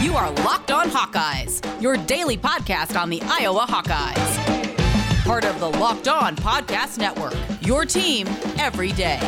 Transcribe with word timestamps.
You 0.00 0.14
are 0.14 0.30
Locked 0.30 0.70
On 0.70 0.88
Hawkeyes, 0.88 1.82
your 1.82 1.96
daily 1.96 2.38
podcast 2.38 2.96
on 2.96 3.10
the 3.10 3.20
Iowa 3.24 3.66
Hawkeyes. 3.68 5.24
Part 5.24 5.44
of 5.44 5.58
the 5.58 5.68
Locked 5.68 6.06
On 6.06 6.36
Podcast 6.36 6.98
Network, 6.98 7.34
your 7.60 7.84
team 7.84 8.28
every 8.58 8.92
day. 8.92 9.18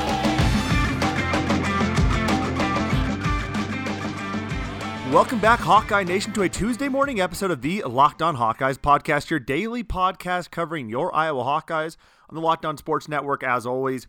Welcome 5.12 5.40
back, 5.40 5.58
Hawkeye 5.58 6.04
Nation, 6.04 6.32
to 6.34 6.42
a 6.42 6.48
Tuesday 6.48 6.88
morning 6.88 7.20
episode 7.20 7.50
of 7.50 7.62
the 7.62 7.82
Locked 7.82 8.22
On 8.22 8.36
Hawkeyes 8.36 8.78
podcast, 8.78 9.28
your 9.28 9.40
daily 9.40 9.82
podcast 9.82 10.52
covering 10.52 10.88
your 10.88 11.12
Iowa 11.12 11.42
Hawkeyes 11.42 11.96
on 12.28 12.36
the 12.36 12.40
Locked 12.40 12.64
On 12.64 12.76
Sports 12.76 13.08
Network, 13.08 13.42
as 13.42 13.66
always. 13.66 14.06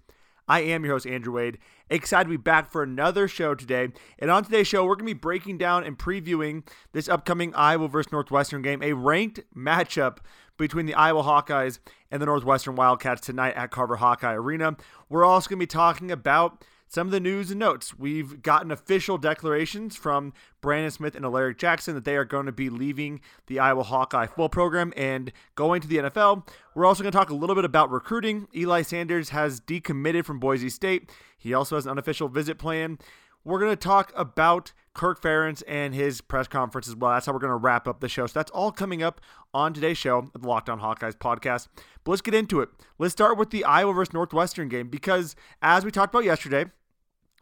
I 0.48 0.62
am 0.62 0.84
your 0.84 0.96
host, 0.96 1.08
Andrew 1.08 1.34
Wade. 1.34 1.58
Excited 1.90 2.26
to 2.26 2.30
be 2.30 2.38
back 2.38 2.72
for 2.72 2.84
another 2.84 3.28
show 3.28 3.56
today. 3.56 3.90
And 4.20 4.32
on 4.32 4.44
today's 4.44 4.68
show, 4.68 4.86
we're 4.86 4.96
going 4.96 5.08
to 5.08 5.14
be 5.14 5.20
breaking 5.20 5.58
down 5.58 5.84
and 5.84 5.98
previewing 5.98 6.68
this 6.94 7.08
upcoming 7.08 7.54
Iowa 7.56 7.88
versus 7.88 8.12
Northwestern 8.12 8.62
game, 8.62 8.82
a 8.82 8.94
ranked 8.94 9.42
matchup 9.56 10.18
between 10.58 10.86
the 10.86 10.94
Iowa 10.94 11.24
Hawkeyes 11.24 11.80
and 12.12 12.22
the 12.22 12.26
Northwestern 12.26 12.76
Wildcats 12.76 13.22
tonight 13.22 13.56
at 13.56 13.72
Carver 13.72 13.96
Hawkeye 13.96 14.34
Arena. 14.34 14.76
We're 15.10 15.26
also 15.26 15.50
going 15.50 15.60
to 15.60 15.64
be 15.64 15.68
talking 15.68 16.12
about 16.12 16.64
some 16.92 17.08
of 17.08 17.12
the 17.12 17.22
news 17.22 17.50
and 17.50 17.60
notes. 17.60 17.98
We've 17.98 18.42
gotten 18.42 18.70
official 18.70 19.18
declarations 19.18 19.96
from 19.96 20.34
Brandon 20.60 20.92
Smith 20.92 21.16
and 21.16 21.24
Alaric 21.24 21.58
Jackson 21.58 21.96
that 21.96 22.04
they 22.04 22.18
are 22.18 22.26
going 22.26 22.48
to 22.48 22.52
be 22.52 22.70
leaving 22.70 23.22
the 23.48 23.60
Iowa 23.60 23.84
Hawkeye 23.84 24.28
football 24.28 24.50
program 24.50 24.92
and 24.98 25.32
going 25.56 25.80
to 25.80 25.88
the 25.88 25.98
NFL. 25.98 26.46
We're 26.76 26.86
also 26.86 27.02
going 27.02 27.14
to 27.14 27.18
talk 27.18 27.30
a 27.30 27.34
little 27.34 27.56
bit 27.56 27.64
about 27.64 27.90
recruiting. 27.90 28.50
Eli 28.54 28.82
Sanders 28.82 29.30
has 29.30 29.62
decommitted 29.62 30.26
from 30.26 30.40
Boise 30.42 30.70
State. 30.70 31.10
He 31.38 31.54
also 31.54 31.76
has 31.76 31.86
an 31.86 31.92
unofficial 31.92 32.28
visit 32.28 32.58
plan. 32.58 33.00
We're 33.46 33.60
going 33.60 33.72
to 33.72 33.78
talk 33.78 34.12
about 34.14 34.74
Kirk 34.94 35.22
Ferentz 35.22 35.64
and 35.70 35.96
his 35.96 36.20
press 36.20 36.50
conference 36.50 36.90
as 36.90 36.96
well. 36.98 37.14
That's 37.14 37.26
how 37.26 37.32
we're 37.32 37.40
going 37.40 37.52
to 37.52 37.56
wrap 37.56 37.88
up 37.88 38.02
the 38.02 38.10
show. 38.10 38.28
So 38.28 38.34
that's 38.38 38.52
all 38.52 38.72
coming 38.74 39.02
up 39.02 39.22
on 39.54 39.74
today's 39.74 39.98
show, 39.98 40.30
the 40.38 40.46
Locked 40.46 40.70
On 40.70 40.82
Hawkeyes 40.82 41.16
podcast. 41.16 41.70
But 42.04 42.12
let's 42.12 42.22
get 42.22 42.34
into 42.34 42.60
it. 42.60 42.70
Let's 43.00 43.14
start 43.14 43.38
with 43.38 43.50
the 43.50 43.64
Iowa 43.64 43.94
versus 43.94 44.14
Northwestern 44.14 44.68
game 44.68 44.90
because, 44.90 45.38
as 45.62 45.86
we 45.86 45.92
talked 45.92 46.14
about 46.14 46.26
yesterday, 46.26 46.66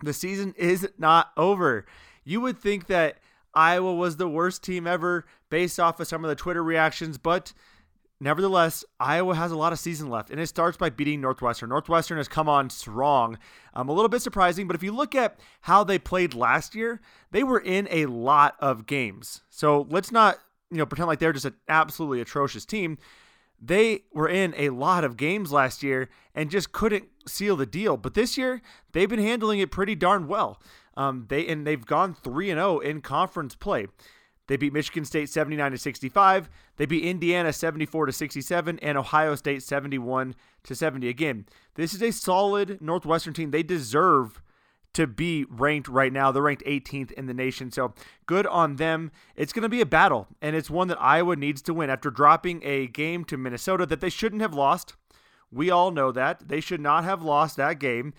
the 0.04 0.14
season 0.14 0.54
is 0.58 0.88
not 0.98 1.32
over. 1.38 1.86
You 2.24 2.42
would 2.42 2.60
think 2.60 2.88
that 2.88 3.18
Iowa 3.54 3.94
was 3.96 4.18
the 4.18 4.28
worst 4.28 4.64
team 4.64 4.88
ever 4.88 5.26
based 5.50 5.80
off 5.80 6.00
of 6.00 6.08
some 6.08 6.24
of 6.24 6.30
the 6.30 6.36
Twitter 6.36 6.64
reactions, 6.64 7.18
but 7.18 7.54
nevertheless, 8.20 8.86
Iowa 9.00 9.36
has 9.36 9.52
a 9.52 9.58
lot 9.58 9.74
of 9.74 9.80
season 9.80 10.10
left, 10.10 10.30
and 10.30 10.40
it 10.40 10.48
starts 10.48 10.78
by 10.78 10.90
beating 10.90 11.22
Northwestern. 11.22 11.70
Northwestern 11.70 12.18
has 12.18 12.28
come 12.28 12.48
on 12.48 12.70
strong. 12.70 13.38
Um, 13.74 13.90
a 13.90 13.94
little 13.94 14.10
bit 14.10 14.22
surprising, 14.22 14.68
but 14.68 14.76
if 14.76 14.84
you 14.84 14.92
look 14.92 15.16
at 15.16 15.40
how 15.62 15.84
they 15.84 15.98
played 15.98 16.34
last 16.34 16.76
year, 16.76 17.02
they 17.32 17.44
were 17.44 17.60
in 17.60 17.88
a 17.90 18.06
lot 18.06 18.56
of 18.60 18.86
games. 18.86 19.42
So 19.50 19.88
let's 19.90 20.12
not 20.12 20.38
you 20.72 20.78
know 20.78 20.86
pretend 20.86 21.08
like 21.08 21.20
they're 21.20 21.34
just 21.34 21.46
an 21.46 21.56
absolutely 21.68 22.22
atrocious 22.22 22.66
team 22.66 22.98
they 23.62 24.04
were 24.14 24.30
in 24.30 24.54
a 24.58 24.70
lot 24.70 25.04
of 25.04 25.18
games 25.18 25.52
last 25.52 25.84
year 25.84 26.10
and 26.34 26.50
just 26.50 26.72
couldn't 26.72 27.06
seal 27.28 27.56
the 27.56 27.66
deal. 27.66 27.98
But 27.98 28.14
this 28.14 28.38
year, 28.38 28.62
they've 28.92 29.10
been 29.10 29.20
handling 29.20 29.60
it 29.60 29.72
pretty 29.72 29.96
darn 29.96 30.28
well. 30.28 30.62
Um, 30.96 31.26
they 31.30 31.48
and 31.48 31.66
they've 31.66 31.86
gone 31.86 32.14
three 32.14 32.50
and 32.50 32.58
zero 32.58 32.78
oh 32.78 32.80
in 32.80 33.02
conference 33.02 33.56
play. 33.56 33.88
They 34.48 34.58
beat 34.58 34.74
Michigan 34.74 35.06
State 35.06 35.30
79 35.30 35.74
to 35.74 35.78
65. 35.78 36.50
They 36.78 36.88
beat 36.88 37.04
Indiana 37.04 37.54
74 37.54 38.08
to 38.08 38.12
67 38.12 38.80
and 38.80 38.98
Ohio 38.98 39.36
State 39.36 39.62
71 39.62 40.34
to 40.64 40.76
70. 40.76 41.08
Again, 41.08 41.46
this 41.76 41.94
is 41.94 42.02
a 42.02 42.12
solid 42.12 42.82
Northwestern 42.82 43.36
team. 43.36 43.52
They 43.52 43.62
deserve 43.62 44.42
to 44.94 45.08
be 45.08 45.46
ranked 45.50 45.88
right 45.88 46.12
now. 46.12 46.32
They're 46.32 46.42
ranked 46.42 46.66
18th 46.66 47.12
in 47.12 47.28
the 47.28 47.34
nation. 47.34 47.72
So 47.72 47.94
good 48.26 48.48
on 48.48 48.78
them. 48.78 49.12
It's 49.36 49.54
going 49.54 49.64
to 49.64 49.70
be 49.70 49.82
a 49.82 49.86
battle, 49.86 50.28
and 50.42 50.56
it's 50.56 50.70
one 50.70 50.88
that 50.88 51.02
Iowa 51.02 51.36
needs 51.36 51.62
to 51.64 51.74
win 51.74 51.90
after 51.90 52.10
dropping 52.10 52.62
a 52.64 52.88
game 52.88 53.24
to 53.26 53.38
Minnesota 53.38 53.86
that 53.86 54.02
they 54.02 54.10
shouldn't 54.10 54.42
have 54.42 54.54
lost. 54.54 54.96
We 55.52 55.70
all 55.70 55.92
know 55.92 56.12
that. 56.12 56.48
They 56.48 56.60
should 56.60 56.82
not 56.82 57.04
have 57.04 57.24
lost 57.24 57.58
that 57.58 57.80
game. 57.80 58.14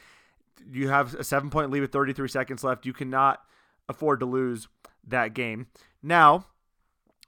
You 0.70 0.88
have 0.88 1.14
a 1.14 1.24
seven 1.24 1.50
point 1.50 1.70
lead 1.70 1.80
with 1.80 1.92
33 1.92 2.28
seconds 2.28 2.64
left. 2.64 2.86
You 2.86 2.92
cannot 2.92 3.40
afford 3.88 4.20
to 4.20 4.26
lose 4.26 4.68
that 5.06 5.34
game. 5.34 5.66
Now, 6.02 6.46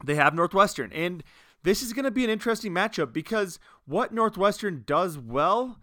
they 0.04 0.14
have 0.16 0.34
Northwestern, 0.34 0.92
and 0.92 1.22
this 1.62 1.82
is 1.82 1.92
going 1.92 2.04
to 2.04 2.10
be 2.10 2.24
an 2.24 2.30
interesting 2.30 2.72
matchup 2.72 3.12
because 3.12 3.58
what 3.86 4.12
Northwestern 4.12 4.82
does 4.86 5.18
well 5.18 5.78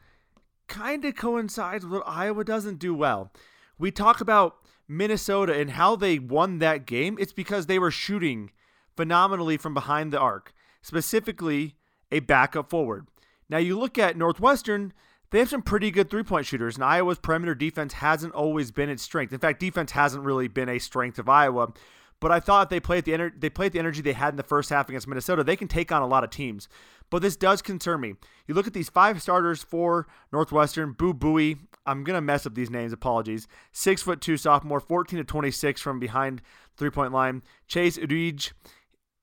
kind 0.70 1.04
of 1.04 1.16
coincides 1.16 1.84
with 1.84 1.94
what 1.94 2.08
Iowa 2.08 2.44
doesn't 2.46 2.80
do 2.80 2.94
well. 2.94 3.32
We 3.78 3.92
talk 3.92 4.22
about 4.22 4.58
Minnesota 4.88 5.54
and 5.54 5.72
how 5.72 5.96
they 5.96 6.20
won 6.20 6.60
that 6.60 6.86
game. 6.86 7.18
It's 7.20 7.34
because 7.34 7.66
they 7.66 7.80
were 7.80 7.92
shooting 7.92 8.52
phenomenally 8.96 9.58
from 9.58 9.74
behind 9.74 10.14
the 10.14 10.20
arc, 10.20 10.54
specifically 10.82 11.76
a 12.12 12.20
backup 12.20 12.70
forward. 12.70 13.08
Now, 13.50 13.58
you 13.58 13.78
look 13.80 13.98
at 13.98 14.18
Northwestern, 14.18 14.94
they 15.32 15.40
have 15.40 15.50
some 15.50 15.62
pretty 15.62 15.92
good 15.92 16.10
three 16.10 16.24
point 16.24 16.46
shooters, 16.46 16.76
and 16.76 16.84
Iowa's 16.84 17.20
perimeter 17.20 17.56
defense 17.56 17.94
hasn't 17.94 18.34
always 18.34 18.72
been 18.72 18.90
its 18.90 19.04
strength. 19.04 19.32
In 19.32 19.40
fact, 19.40 19.60
defense 19.60 19.92
hasn't 19.92 20.24
really 20.24 20.48
been 20.48 20.70
a 20.70 20.80
strength 20.80 21.20
of 21.20 21.30
Iowa. 21.30 21.74
But 22.22 22.32
I 22.32 22.40
thought 22.40 22.70
they 22.70 22.80
played 22.80 23.06
the 23.06 23.14
ener- 23.14 23.40
they 23.40 23.50
played 23.50 23.72
the 23.72 23.80
energy 23.80 24.02
they 24.02 24.14
had 24.14 24.34
in 24.34 24.38
the 24.38 24.44
first 24.44 24.70
half 24.70 24.90
against 24.90 25.08
Minnesota. 25.08 25.44
They 25.44 25.56
can 25.56 25.68
take 25.68 25.92
on 25.92 26.02
a 26.02 26.08
lot 26.08 26.24
of 26.24 26.30
teams. 26.30 26.68
But 27.10 27.22
this 27.22 27.36
does 27.36 27.62
concern 27.62 28.02
me. 28.02 28.16
You 28.46 28.54
look 28.54 28.68
at 28.68 28.74
these 28.74 28.90
five 28.90 29.22
starters 29.22 29.64
for 29.64 30.08
Northwestern. 30.32 30.94
Boo 30.94 31.14
Buie. 31.14 31.58
I'm 31.86 32.04
gonna 32.04 32.22
mess 32.22 32.46
up 32.46 32.56
these 32.56 32.70
names. 32.70 32.94
Apologies. 32.94 33.48
Six 33.72 34.02
foot 34.02 34.22
two 34.22 34.38
sophomore, 34.38 34.80
14 34.80 35.18
to 35.18 35.24
26 35.24 35.82
from 35.82 36.00
behind 36.00 36.42
three 36.78 36.90
point 36.90 37.14
line. 37.14 37.42
Chase 37.68 37.98
Audige, 37.98 38.52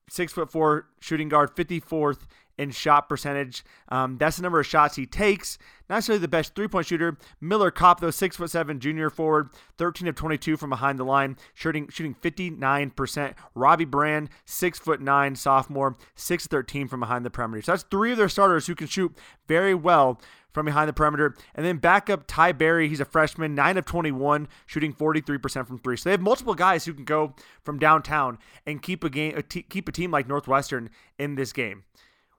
six 0.08 0.32
foot 0.32 0.50
four 0.50 0.88
shooting 1.00 1.28
guard, 1.28 1.54
54th 1.54 2.26
in 2.58 2.70
shot 2.70 3.08
percentage. 3.08 3.64
Um, 3.88 4.18
that's 4.18 4.36
the 4.36 4.42
number 4.42 4.60
of 4.60 4.66
shots 4.66 4.96
he 4.96 5.06
takes. 5.06 5.58
Not 5.88 5.96
necessarily 5.96 6.20
the 6.20 6.28
best 6.28 6.54
three 6.54 6.68
point 6.68 6.86
shooter. 6.86 7.16
Miller 7.40 7.70
Kopp, 7.70 8.00
though, 8.00 8.10
six 8.10 8.36
foot 8.36 8.50
seven 8.50 8.80
junior 8.80 9.10
forward, 9.10 9.50
13 9.78 10.08
of 10.08 10.14
22 10.14 10.56
from 10.56 10.70
behind 10.70 10.98
the 10.98 11.04
line, 11.04 11.36
shooting 11.54 11.88
shooting 11.88 12.14
59%. 12.14 13.34
Robbie 13.54 13.84
Beran, 13.84 14.28
six 14.44 14.78
foot 14.78 15.00
nine 15.00 15.36
sophomore, 15.36 15.96
six 16.14 16.46
13 16.46 16.88
from 16.88 17.00
behind 17.00 17.24
the 17.24 17.30
perimeter. 17.30 17.62
So 17.62 17.72
that's 17.72 17.84
three 17.84 18.12
of 18.12 18.18
their 18.18 18.28
starters 18.28 18.66
who 18.66 18.74
can 18.74 18.86
shoot 18.86 19.16
very 19.46 19.74
well 19.74 20.20
from 20.52 20.64
behind 20.64 20.88
the 20.88 20.94
perimeter. 20.94 21.36
And 21.54 21.66
then 21.66 21.76
backup 21.76 22.24
Ty 22.26 22.52
Berry, 22.52 22.88
he's 22.88 22.98
a 22.98 23.04
freshman, 23.04 23.54
9 23.54 23.76
of 23.76 23.84
21, 23.84 24.48
shooting 24.64 24.94
43% 24.94 25.66
from 25.66 25.78
three. 25.78 25.98
So 25.98 26.08
they 26.08 26.12
have 26.12 26.22
multiple 26.22 26.54
guys 26.54 26.86
who 26.86 26.94
can 26.94 27.04
go 27.04 27.34
from 27.62 27.78
downtown 27.78 28.38
and 28.64 28.80
keep 28.80 29.04
a 29.04 29.10
game, 29.10 29.38
keep 29.68 29.86
a 29.86 29.92
team 29.92 30.10
like 30.10 30.26
Northwestern 30.26 30.88
in 31.18 31.34
this 31.34 31.52
game 31.52 31.84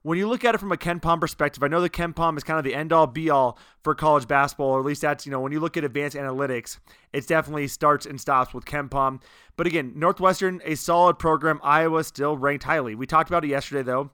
when 0.08 0.16
you 0.16 0.26
look 0.26 0.42
at 0.42 0.54
it 0.54 0.58
from 0.58 0.72
a 0.72 0.76
KenPom 0.78 1.20
perspective, 1.20 1.62
I 1.62 1.68
know 1.68 1.82
the 1.82 1.90
KenPom 1.90 2.38
is 2.38 2.42
kind 2.42 2.58
of 2.58 2.64
the 2.64 2.74
end 2.74 2.94
all 2.94 3.06
be 3.06 3.28
all 3.28 3.58
for 3.84 3.94
college 3.94 4.26
basketball, 4.26 4.70
or 4.70 4.80
at 4.80 4.86
least 4.86 5.02
that's, 5.02 5.26
you 5.26 5.30
know, 5.30 5.38
when 5.38 5.52
you 5.52 5.60
look 5.60 5.76
at 5.76 5.84
advanced 5.84 6.16
analytics, 6.16 6.78
it 7.12 7.26
definitely 7.26 7.68
starts 7.68 8.06
and 8.06 8.18
stops 8.18 8.54
with 8.54 8.64
KenPom. 8.64 9.20
But 9.58 9.66
again, 9.66 9.92
Northwestern, 9.96 10.62
a 10.64 10.76
solid 10.76 11.18
program. 11.18 11.60
Iowa 11.62 12.04
still 12.04 12.38
ranked 12.38 12.64
highly. 12.64 12.94
We 12.94 13.06
talked 13.06 13.28
about 13.28 13.44
it 13.44 13.48
yesterday, 13.48 13.82
though. 13.82 14.08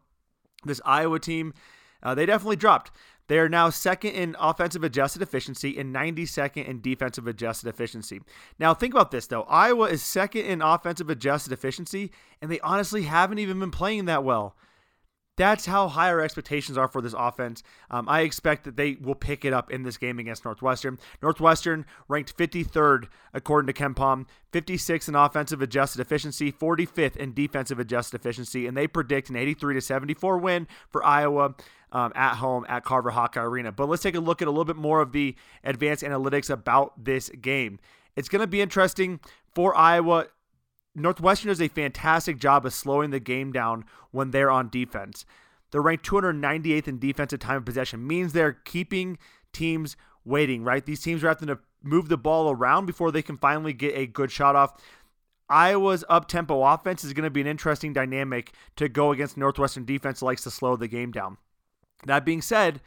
This 0.65 0.81
Iowa 0.85 1.21
team, 1.21 1.55
uh, 2.03 2.17
they 2.17 2.27
definitely 2.27 2.57
dropped. 2.57 2.91
They 3.29 3.39
are 3.39 3.49
now 3.49 3.71
second 3.71 4.15
in 4.15 4.35
offensive 4.41 4.83
adjusted 4.83 5.23
efficiency 5.23 5.79
and 5.79 5.95
92nd 5.95 6.67
in 6.67 6.81
defensive 6.81 7.29
adjusted 7.29 7.69
efficiency. 7.69 8.21
Now, 8.59 8.75
think 8.75 8.95
about 8.95 9.13
this, 9.13 9.29
though. 9.29 9.45
Iowa 9.45 9.91
is 9.91 10.03
second 10.03 10.47
in 10.47 10.61
offensive 10.61 11.09
adjusted 11.09 11.53
efficiency, 11.53 12.11
and 12.43 12.51
they 12.51 12.59
honestly 12.61 13.03
haven't 13.03 13.39
even 13.39 13.61
been 13.61 13.71
playing 13.71 14.07
that 14.07 14.25
well 14.25 14.57
that's 15.37 15.67
how 15.67 15.89
high 15.89 16.09
our 16.11 16.21
expectations 16.21 16.79
are 16.79 16.89
for 16.89 17.01
this 17.01 17.15
offense. 17.17 17.63
Um, 17.91 18.09
I 18.09 18.21
expect 18.21 18.65
that 18.65 18.77
they 18.77 18.97
will 19.01 19.15
pick 19.15 19.45
it 19.45 19.53
up 19.53 19.71
in 19.71 19.83
this 19.83 19.97
game 19.97 20.19
against 20.19 20.45
Northwestern. 20.45 20.99
Northwestern 21.23 21.87
ranked 22.09 22.37
53rd 22.37 23.09
according 23.33 23.73
to 23.73 23.83
KenPom, 23.83 24.27
56 24.53 25.09
in 25.09 25.15
offensive 25.15 25.61
adjusted 25.61 26.01
efficiency, 26.01 26.53
45th 26.53 27.17
in 27.17 27.35
defensive 27.35 27.79
adjusted 27.81 28.21
efficiency, 28.21 28.67
and 28.67 28.77
they 28.77 28.87
predict 28.87 29.29
an 29.29 29.37
83 29.37 29.75
to 29.75 29.81
74 29.81 30.39
win 30.39 30.69
for 30.89 31.05
Iowa. 31.05 31.55
Um, 31.93 32.11
at 32.17 32.35
home 32.39 32.67
at 32.69 32.83
Carver 32.83 33.11
Hawkeye 33.11 33.41
Arena. 33.41 33.71
But 33.71 33.89
let's 33.89 34.03
take 34.03 34.17
a 34.17 34.21
look 34.21 34.43
at 34.43 34.49
a 34.49 34.51
little 34.51 34.65
bit 34.65 34.75
more 34.75 35.01
of 35.01 35.13
the 35.13 35.37
advanced 35.63 36.03
analytics 36.03 36.51
about 36.51 37.05
this 37.05 37.29
game. 37.29 37.79
It's 38.17 38.29
going 38.29 38.41
to 38.41 38.49
be 38.49 38.61
interesting 38.61 39.21
for 39.55 39.77
Iowa 39.77 40.27
Northwestern 40.95 41.49
does 41.49 41.61
a 41.61 41.69
fantastic 41.69 42.39
job 42.39 42.65
of 42.65 42.73
slowing 42.73 43.11
the 43.11 43.21
game 43.21 43.53
down 43.53 43.85
when 44.11 44.31
they're 44.31 44.51
on 44.51 44.69
defense. 44.69 45.25
They're 45.71 45.83
ranked 45.83 46.09
298th 46.09 46.87
in 46.87 46.99
defensive 46.99 47.41
time 47.41 47.57
of 47.57 47.65
possession, 47.65 48.07
means 48.07 48.33
they're 48.33 48.53
keeping 48.53 49.19
teams 49.53 49.97
waiting, 50.25 50.63
right? 50.63 50.85
These 50.85 51.03
teams 51.03 51.25
are 51.25 51.29
having 51.29 51.49
to 51.49 51.59
move 51.83 52.09
the 52.09 52.17
ball 52.17 52.51
around 52.51 52.87
before 52.87 53.11
they 53.11 53.23
can 53.23 53.37
finally 53.37 53.73
get 53.73 53.97
a 53.97 54.07
good 54.07 54.31
shot 54.31 54.55
off. 54.57 54.81
Iowa's 55.49 56.05
up 56.09 56.29
tempo 56.29 56.63
offense 56.63 57.05
is 57.05 57.13
going 57.13 57.25
to 57.25 57.31
be 57.31 57.41
an 57.41 57.47
interesting 57.47 57.93
dynamic 57.93 58.53
to 58.77 58.89
go 58.89 59.13
against 59.13 59.37
Northwestern 59.37 59.85
defense 59.85 60.23
likes 60.23 60.43
to 60.45 60.51
slow 60.51 60.77
the 60.77 60.89
game 60.89 61.11
down. 61.11 61.37
That 62.07 62.25
being 62.25 62.41
said, 62.41 62.81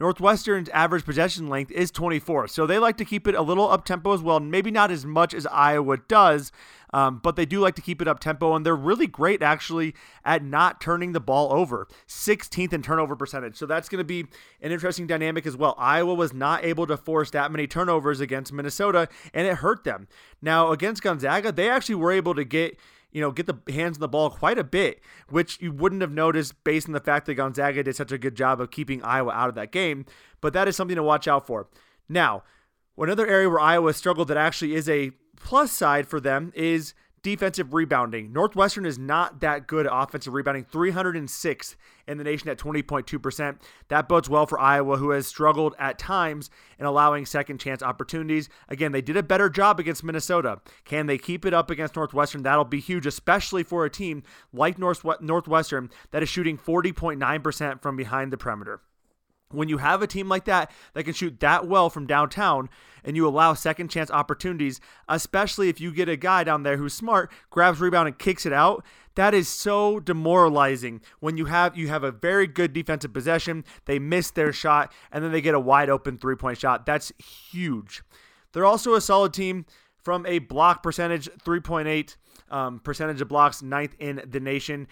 Northwestern's 0.00 0.68
average 0.68 1.04
possession 1.04 1.48
length 1.48 1.72
is 1.72 1.90
24, 1.90 2.46
so 2.46 2.66
they 2.66 2.78
like 2.78 2.96
to 2.98 3.04
keep 3.04 3.26
it 3.26 3.34
a 3.34 3.42
little 3.42 3.68
up 3.68 3.84
tempo 3.84 4.12
as 4.12 4.22
well. 4.22 4.38
Maybe 4.38 4.70
not 4.70 4.92
as 4.92 5.04
much 5.04 5.34
as 5.34 5.44
Iowa 5.46 5.96
does, 5.96 6.52
um, 6.94 7.18
but 7.18 7.34
they 7.34 7.44
do 7.44 7.58
like 7.58 7.74
to 7.74 7.82
keep 7.82 8.00
it 8.00 8.06
up 8.06 8.20
tempo, 8.20 8.54
and 8.54 8.64
they're 8.64 8.76
really 8.76 9.08
great 9.08 9.42
actually 9.42 9.96
at 10.24 10.44
not 10.44 10.80
turning 10.80 11.14
the 11.14 11.20
ball 11.20 11.52
over. 11.52 11.88
16th 12.06 12.72
in 12.72 12.80
turnover 12.80 13.16
percentage, 13.16 13.56
so 13.56 13.66
that's 13.66 13.88
going 13.88 13.98
to 13.98 14.04
be 14.04 14.20
an 14.62 14.70
interesting 14.70 15.08
dynamic 15.08 15.46
as 15.46 15.56
well. 15.56 15.74
Iowa 15.76 16.14
was 16.14 16.32
not 16.32 16.64
able 16.64 16.86
to 16.86 16.96
force 16.96 17.32
that 17.32 17.50
many 17.50 17.66
turnovers 17.66 18.20
against 18.20 18.52
Minnesota, 18.52 19.08
and 19.34 19.48
it 19.48 19.56
hurt 19.56 19.82
them. 19.82 20.06
Now 20.40 20.70
against 20.70 21.02
Gonzaga, 21.02 21.50
they 21.50 21.68
actually 21.68 21.96
were 21.96 22.12
able 22.12 22.36
to 22.36 22.44
get 22.44 22.78
you 23.10 23.20
know, 23.20 23.30
get 23.30 23.46
the 23.46 23.72
hands 23.72 23.96
on 23.96 24.00
the 24.00 24.08
ball 24.08 24.30
quite 24.30 24.58
a 24.58 24.64
bit, 24.64 25.00
which 25.28 25.60
you 25.60 25.72
wouldn't 25.72 26.02
have 26.02 26.12
noticed 26.12 26.62
based 26.64 26.86
on 26.86 26.92
the 26.92 27.00
fact 27.00 27.26
that 27.26 27.34
Gonzaga 27.34 27.82
did 27.82 27.96
such 27.96 28.12
a 28.12 28.18
good 28.18 28.34
job 28.34 28.60
of 28.60 28.70
keeping 28.70 29.02
Iowa 29.02 29.32
out 29.32 29.48
of 29.48 29.54
that 29.54 29.72
game. 29.72 30.04
But 30.40 30.52
that 30.52 30.68
is 30.68 30.76
something 30.76 30.96
to 30.96 31.02
watch 31.02 31.26
out 31.26 31.46
for. 31.46 31.68
Now, 32.08 32.42
another 32.96 33.26
area 33.26 33.48
where 33.48 33.60
Iowa 33.60 33.94
struggled 33.94 34.28
that 34.28 34.36
actually 34.36 34.74
is 34.74 34.88
a 34.88 35.12
plus 35.36 35.72
side 35.72 36.06
for 36.06 36.20
them 36.20 36.52
is 36.54 36.94
defensive 37.22 37.74
rebounding. 37.74 38.32
Northwestern 38.32 38.86
is 38.86 38.98
not 38.98 39.40
that 39.40 39.66
good 39.66 39.86
at 39.86 39.92
offensive 39.94 40.32
rebounding, 40.32 40.64
306th 40.64 41.76
in 42.06 42.18
the 42.18 42.24
nation 42.24 42.48
at 42.48 42.58
20.2%. 42.58 43.58
That 43.88 44.08
bodes 44.08 44.28
well 44.30 44.46
for 44.46 44.58
Iowa, 44.58 44.96
who 44.96 45.10
has 45.10 45.26
struggled 45.26 45.74
at 45.78 45.98
times 45.98 46.50
in 46.78 46.86
allowing 46.86 47.26
second 47.26 47.58
chance 47.58 47.82
opportunities. 47.82 48.48
Again, 48.68 48.92
they 48.92 49.02
did 49.02 49.16
a 49.16 49.22
better 49.22 49.48
job 49.50 49.78
against 49.78 50.04
Minnesota. 50.04 50.60
Can 50.84 51.06
they 51.06 51.18
keep 51.18 51.44
it 51.44 51.52
up 51.52 51.70
against 51.70 51.96
Northwestern? 51.96 52.42
That'll 52.42 52.64
be 52.64 52.80
huge, 52.80 53.06
especially 53.06 53.62
for 53.62 53.84
a 53.84 53.90
team 53.90 54.22
like 54.52 54.78
Northwestern 54.78 55.90
that 56.10 56.22
is 56.22 56.28
shooting 56.28 56.56
40.9% 56.56 57.82
from 57.82 57.96
behind 57.96 58.32
the 58.32 58.38
perimeter. 58.38 58.80
When 59.50 59.68
you 59.68 59.78
have 59.78 60.02
a 60.02 60.06
team 60.06 60.28
like 60.28 60.44
that 60.44 60.70
that 60.94 61.04
can 61.04 61.14
shoot 61.14 61.40
that 61.40 61.66
well 61.66 61.88
from 61.88 62.06
downtown 62.06 62.68
and 63.02 63.16
you 63.16 63.26
allow 63.26 63.54
second 63.54 63.88
chance 63.88 64.10
opportunities, 64.10 64.80
especially 65.08 65.68
if 65.68 65.80
you 65.80 65.92
get 65.92 66.08
a 66.08 66.16
guy 66.16 66.44
down 66.44 66.62
there 66.62 66.76
who's 66.76 66.92
smart, 66.92 67.30
grabs 67.50 67.80
rebound 67.80 68.08
and 68.08 68.18
kicks 68.18 68.44
it 68.44 68.52
out, 68.52 68.84
that 69.14 69.34
is 69.34 69.48
so 69.48 69.98
demoralizing 69.98 71.00
when 71.20 71.36
you 71.36 71.46
have 71.46 71.76
you 71.76 71.88
have 71.88 72.04
a 72.04 72.12
very 72.12 72.46
good 72.46 72.72
defensive 72.72 73.12
possession, 73.12 73.64
they 73.86 73.98
miss 73.98 74.30
their 74.30 74.52
shot 74.52 74.92
and 75.10 75.24
then 75.24 75.32
they 75.32 75.40
get 75.40 75.54
a 75.54 75.60
wide 75.60 75.88
open 75.88 76.18
three-point 76.18 76.58
shot. 76.58 76.86
That's 76.86 77.12
huge. 77.50 78.02
They're 78.52 78.66
also 78.66 78.94
a 78.94 79.00
solid 79.00 79.32
team 79.32 79.66
from 80.02 80.24
a 80.26 80.38
block 80.38 80.82
percentage, 80.82 81.28
3.8 81.44 82.16
um, 82.50 82.80
percentage 82.80 83.20
of 83.20 83.28
blocks, 83.28 83.62
ninth 83.62 83.94
in 83.98 84.22
the 84.26 84.40
nation. 84.40 84.88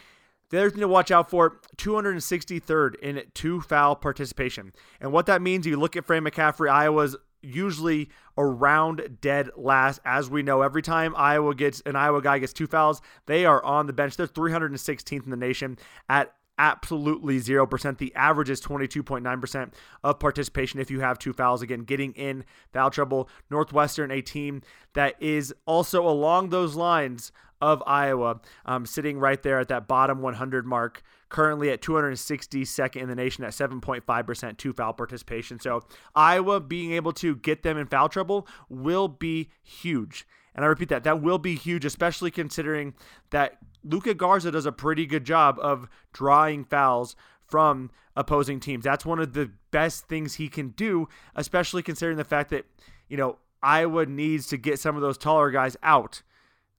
The 0.50 0.58
other 0.58 0.70
thing 0.70 0.80
to 0.80 0.88
watch 0.88 1.10
out 1.10 1.28
for 1.28 1.60
263rd 1.76 2.94
in 3.00 3.22
two 3.34 3.60
foul 3.60 3.96
participation. 3.96 4.72
And 5.00 5.12
what 5.12 5.26
that 5.26 5.42
means, 5.42 5.66
if 5.66 5.70
you 5.70 5.76
look 5.76 5.96
at 5.96 6.04
Fran 6.04 6.22
McCaffery, 6.24 6.70
Iowa's 6.70 7.16
usually 7.42 8.10
around 8.38 9.18
dead 9.20 9.50
last. 9.56 10.00
As 10.04 10.30
we 10.30 10.42
know, 10.42 10.62
every 10.62 10.82
time 10.82 11.14
Iowa 11.16 11.54
gets 11.54 11.80
an 11.86 11.96
Iowa 11.96 12.22
guy 12.22 12.38
gets 12.38 12.52
two 12.52 12.66
fouls, 12.66 13.00
they 13.26 13.44
are 13.44 13.64
on 13.64 13.86
the 13.86 13.92
bench. 13.92 14.16
They're 14.16 14.26
316th 14.26 15.24
in 15.24 15.30
the 15.30 15.36
nation 15.36 15.78
at 16.08 16.32
absolutely 16.58 17.38
0%. 17.38 17.98
The 17.98 18.14
average 18.14 18.50
is 18.50 18.60
22.9% 18.60 19.72
of 20.02 20.18
participation 20.18 20.80
if 20.80 20.90
you 20.90 21.00
have 21.00 21.18
two 21.18 21.32
fouls. 21.32 21.62
Again, 21.62 21.80
getting 21.80 22.12
in 22.12 22.44
foul 22.72 22.90
trouble. 22.90 23.28
Northwestern, 23.50 24.10
a 24.10 24.22
team 24.22 24.62
that 24.94 25.20
is 25.20 25.54
also 25.66 26.06
along 26.08 26.50
those 26.50 26.74
lines 26.74 27.32
of 27.60 27.82
Iowa, 27.86 28.40
um, 28.64 28.86
sitting 28.86 29.18
right 29.18 29.42
there 29.42 29.58
at 29.58 29.68
that 29.68 29.88
bottom 29.88 30.20
100 30.20 30.66
mark, 30.66 31.02
currently 31.28 31.70
at 31.70 31.80
262nd 31.80 33.00
in 33.00 33.08
the 33.08 33.14
nation 33.14 33.44
at 33.44 33.52
7.5% 33.52 34.56
two 34.56 34.72
foul 34.72 34.92
participation. 34.92 35.58
So 35.58 35.82
Iowa 36.14 36.60
being 36.60 36.92
able 36.92 37.12
to 37.14 37.36
get 37.36 37.62
them 37.62 37.76
in 37.76 37.86
foul 37.86 38.08
trouble 38.08 38.46
will 38.68 39.08
be 39.08 39.50
huge. 39.62 40.26
And 40.54 40.64
I 40.64 40.68
repeat 40.68 40.88
that, 40.88 41.04
that 41.04 41.20
will 41.20 41.38
be 41.38 41.54
huge, 41.54 41.84
especially 41.84 42.30
considering 42.30 42.94
that 43.30 43.58
Luka 43.84 44.14
Garza 44.14 44.50
does 44.50 44.66
a 44.66 44.72
pretty 44.72 45.06
good 45.06 45.24
job 45.24 45.58
of 45.60 45.88
drawing 46.12 46.64
fouls 46.64 47.14
from 47.46 47.90
opposing 48.16 48.58
teams. 48.58 48.84
That's 48.84 49.04
one 49.04 49.18
of 49.18 49.34
the 49.34 49.50
best 49.70 50.08
things 50.08 50.34
he 50.34 50.48
can 50.48 50.70
do, 50.70 51.08
especially 51.34 51.82
considering 51.82 52.16
the 52.16 52.24
fact 52.24 52.50
that, 52.50 52.64
you 53.08 53.16
know, 53.16 53.38
Iowa 53.62 54.06
needs 54.06 54.46
to 54.48 54.56
get 54.56 54.78
some 54.78 54.96
of 54.96 55.02
those 55.02 55.18
taller 55.18 55.50
guys 55.50 55.76
out 55.82 56.22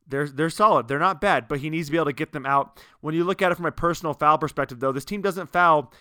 they're 0.08 0.28
they're 0.28 0.50
solid. 0.50 0.88
They're 0.88 1.00
not 1.00 1.22
bad, 1.22 1.48
but 1.48 1.60
he 1.60 1.70
needs 1.70 1.88
to 1.88 1.92
be 1.92 1.98
able 1.98 2.06
to 2.06 2.14
get 2.14 2.32
them 2.32 2.46
out. 2.46 2.82
When 3.02 3.14
you 3.14 3.24
look 3.24 3.42
at 3.42 3.52
it 3.52 3.56
from 3.56 3.66
a 3.66 3.72
personal 3.72 4.14
foul 4.14 4.38
perspective, 4.38 4.80
though, 4.80 4.92
this 4.92 5.06
team 5.06 5.22
doesn't 5.22 5.52
foul 5.52 5.92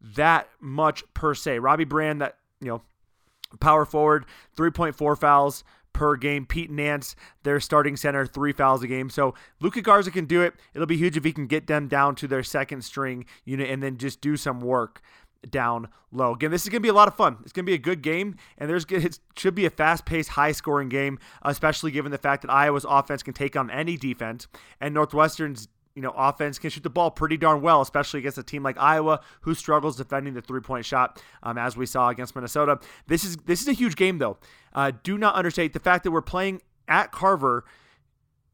that 0.00 0.48
much 0.60 1.02
per 1.14 1.34
se. 1.34 1.58
Robbie 1.58 1.84
Beran, 1.84 2.18
that 2.18 2.36
you 2.60 2.68
know, 2.68 2.82
power 3.60 3.84
forward, 3.84 4.26
three 4.56 4.70
point 4.70 4.94
four 4.94 5.16
fouls 5.16 5.64
per 5.92 6.16
game. 6.16 6.46
Pete 6.46 6.70
Nance, 6.70 7.16
their 7.42 7.58
starting 7.58 7.96
center, 7.96 8.26
three 8.26 8.52
fouls 8.52 8.82
a 8.82 8.86
game. 8.86 9.10
So 9.10 9.34
Luka 9.60 9.82
Garza 9.82 10.10
can 10.10 10.26
do 10.26 10.42
it. 10.42 10.54
It'll 10.74 10.86
be 10.86 10.96
huge 10.96 11.16
if 11.16 11.24
he 11.24 11.32
can 11.32 11.46
get 11.46 11.66
them 11.66 11.88
down 11.88 12.14
to 12.16 12.28
their 12.28 12.42
second 12.42 12.82
string 12.84 13.24
unit 13.44 13.70
and 13.70 13.82
then 13.82 13.96
just 13.96 14.20
do 14.20 14.36
some 14.36 14.60
work 14.60 15.00
down 15.48 15.88
low. 16.12 16.34
Again, 16.34 16.50
this 16.50 16.62
is 16.62 16.68
going 16.68 16.80
to 16.80 16.86
be 16.86 16.88
a 16.88 16.94
lot 16.94 17.08
of 17.08 17.16
fun. 17.16 17.38
It's 17.42 17.52
going 17.52 17.64
to 17.64 17.70
be 17.70 17.74
a 17.74 17.78
good 17.78 18.02
game, 18.02 18.36
and 18.58 18.68
there's 18.68 18.84
it 18.90 19.18
should 19.36 19.54
be 19.54 19.66
a 19.66 19.70
fast-paced, 19.70 20.30
high-scoring 20.30 20.88
game, 20.88 21.18
especially 21.42 21.90
given 21.90 22.12
the 22.12 22.18
fact 22.18 22.42
that 22.42 22.50
Iowa's 22.50 22.86
offense 22.88 23.22
can 23.22 23.34
take 23.34 23.56
on 23.56 23.70
any 23.70 23.96
defense, 23.96 24.48
and 24.80 24.94
Northwestern's 24.94 25.68
you 25.94 26.02
know 26.02 26.12
offense 26.16 26.58
can 26.58 26.70
shoot 26.70 26.82
the 26.82 26.90
ball 26.90 27.10
pretty 27.10 27.36
darn 27.36 27.62
well, 27.62 27.80
especially 27.80 28.20
against 28.20 28.38
a 28.38 28.42
team 28.42 28.62
like 28.62 28.76
Iowa 28.78 29.20
who 29.42 29.54
struggles 29.54 29.96
defending 29.96 30.34
the 30.34 30.42
three-point 30.42 30.84
shot, 30.84 31.22
um, 31.42 31.58
as 31.58 31.76
we 31.76 31.86
saw 31.86 32.08
against 32.08 32.34
Minnesota. 32.34 32.78
This 33.06 33.24
is 33.24 33.36
this 33.46 33.62
is 33.62 33.68
a 33.68 33.72
huge 33.72 33.96
game, 33.96 34.18
though. 34.18 34.38
Uh, 34.74 34.92
do 35.02 35.16
not 35.16 35.34
understate 35.34 35.72
the 35.72 35.80
fact 35.80 36.04
that 36.04 36.10
we're 36.10 36.22
playing 36.22 36.60
at 36.88 37.12
Carver 37.12 37.64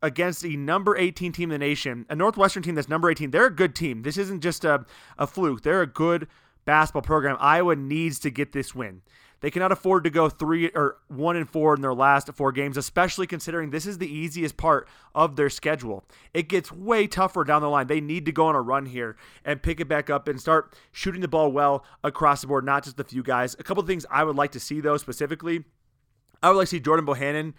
against 0.03 0.43
the 0.43 0.57
number 0.57 0.97
18 0.97 1.33
team 1.33 1.51
in 1.53 1.61
the 1.61 1.65
nation, 1.65 2.05
a 2.11 2.17
Northwestern 2.17 2.63
team 2.63 2.75
that's 2.75 2.89
number 2.89 3.09
18. 3.09 3.31
They're 3.31 3.47
a 3.47 3.55
good 3.55 3.75
team. 3.75 4.03
This 4.03 4.19
isn't 4.19 4.43
just 4.43 4.65
a, 4.65 4.85
a 5.17 5.27
fluke. 5.27 5.63
They're 5.63 5.83
a 5.83 5.87
good 5.87 6.27
basketball 6.65 7.03
program. 7.03 7.37
Iowa 7.41 7.77
needs 7.77 8.19
to 8.21 8.31
get 8.31 8.53
this 8.53 8.75
win. 8.75 9.03
They 9.43 9.51
cannot 9.51 9.73
afford 9.73 10.05
to 10.05 10.11
go 10.11 10.29
three 10.29 10.69
or 10.69 10.99
one 11.09 11.35
and 11.35 11.51
four 11.51 11.75
in 11.75 11.81
their 11.81 11.93
last 11.93 12.33
four 12.33 12.53
games, 12.53 12.77
especially 12.77 13.27
considering 13.27 13.71
this 13.71 13.87
is 13.87 13.99
the 13.99 14.11
easiest 14.11 14.57
part 14.57 14.89
of 15.17 15.35
their 15.35 15.51
schedule. 15.51 16.05
It 16.33 16.49
gets 16.49 16.71
way 16.71 17.09
tougher 17.09 17.43
down 17.43 17.61
the 17.61 17.69
line. 17.69 17.89
They 17.89 18.01
need 18.01 18.25
to 18.27 18.33
go 18.33 18.47
on 18.47 18.55
a 18.55 18.63
run 18.63 18.87
here 18.87 19.17
and 19.45 19.61
pick 19.61 19.81
it 19.81 19.89
back 19.89 20.09
up 20.09 20.29
and 20.29 20.41
start 20.41 20.73
shooting 20.93 21.23
the 21.23 21.29
ball 21.29 21.51
well 21.51 21.85
across 22.05 22.41
the 22.41 22.47
board, 22.47 22.65
not 22.65 22.85
just 22.85 23.01
a 23.01 23.05
few 23.05 23.25
guys. 23.25 23.57
A 23.59 23.65
couple 23.65 23.83
things 23.83 24.07
I 24.09 24.23
would 24.23 24.37
like 24.37 24.53
to 24.53 24.61
see 24.61 24.81
though 24.81 24.97
specifically. 24.97 25.65
I 26.41 26.49
would 26.49 26.57
like 26.57 26.69
to 26.69 26.77
see 26.77 26.81
Jordan 26.81 27.05
Bohannon 27.05 27.55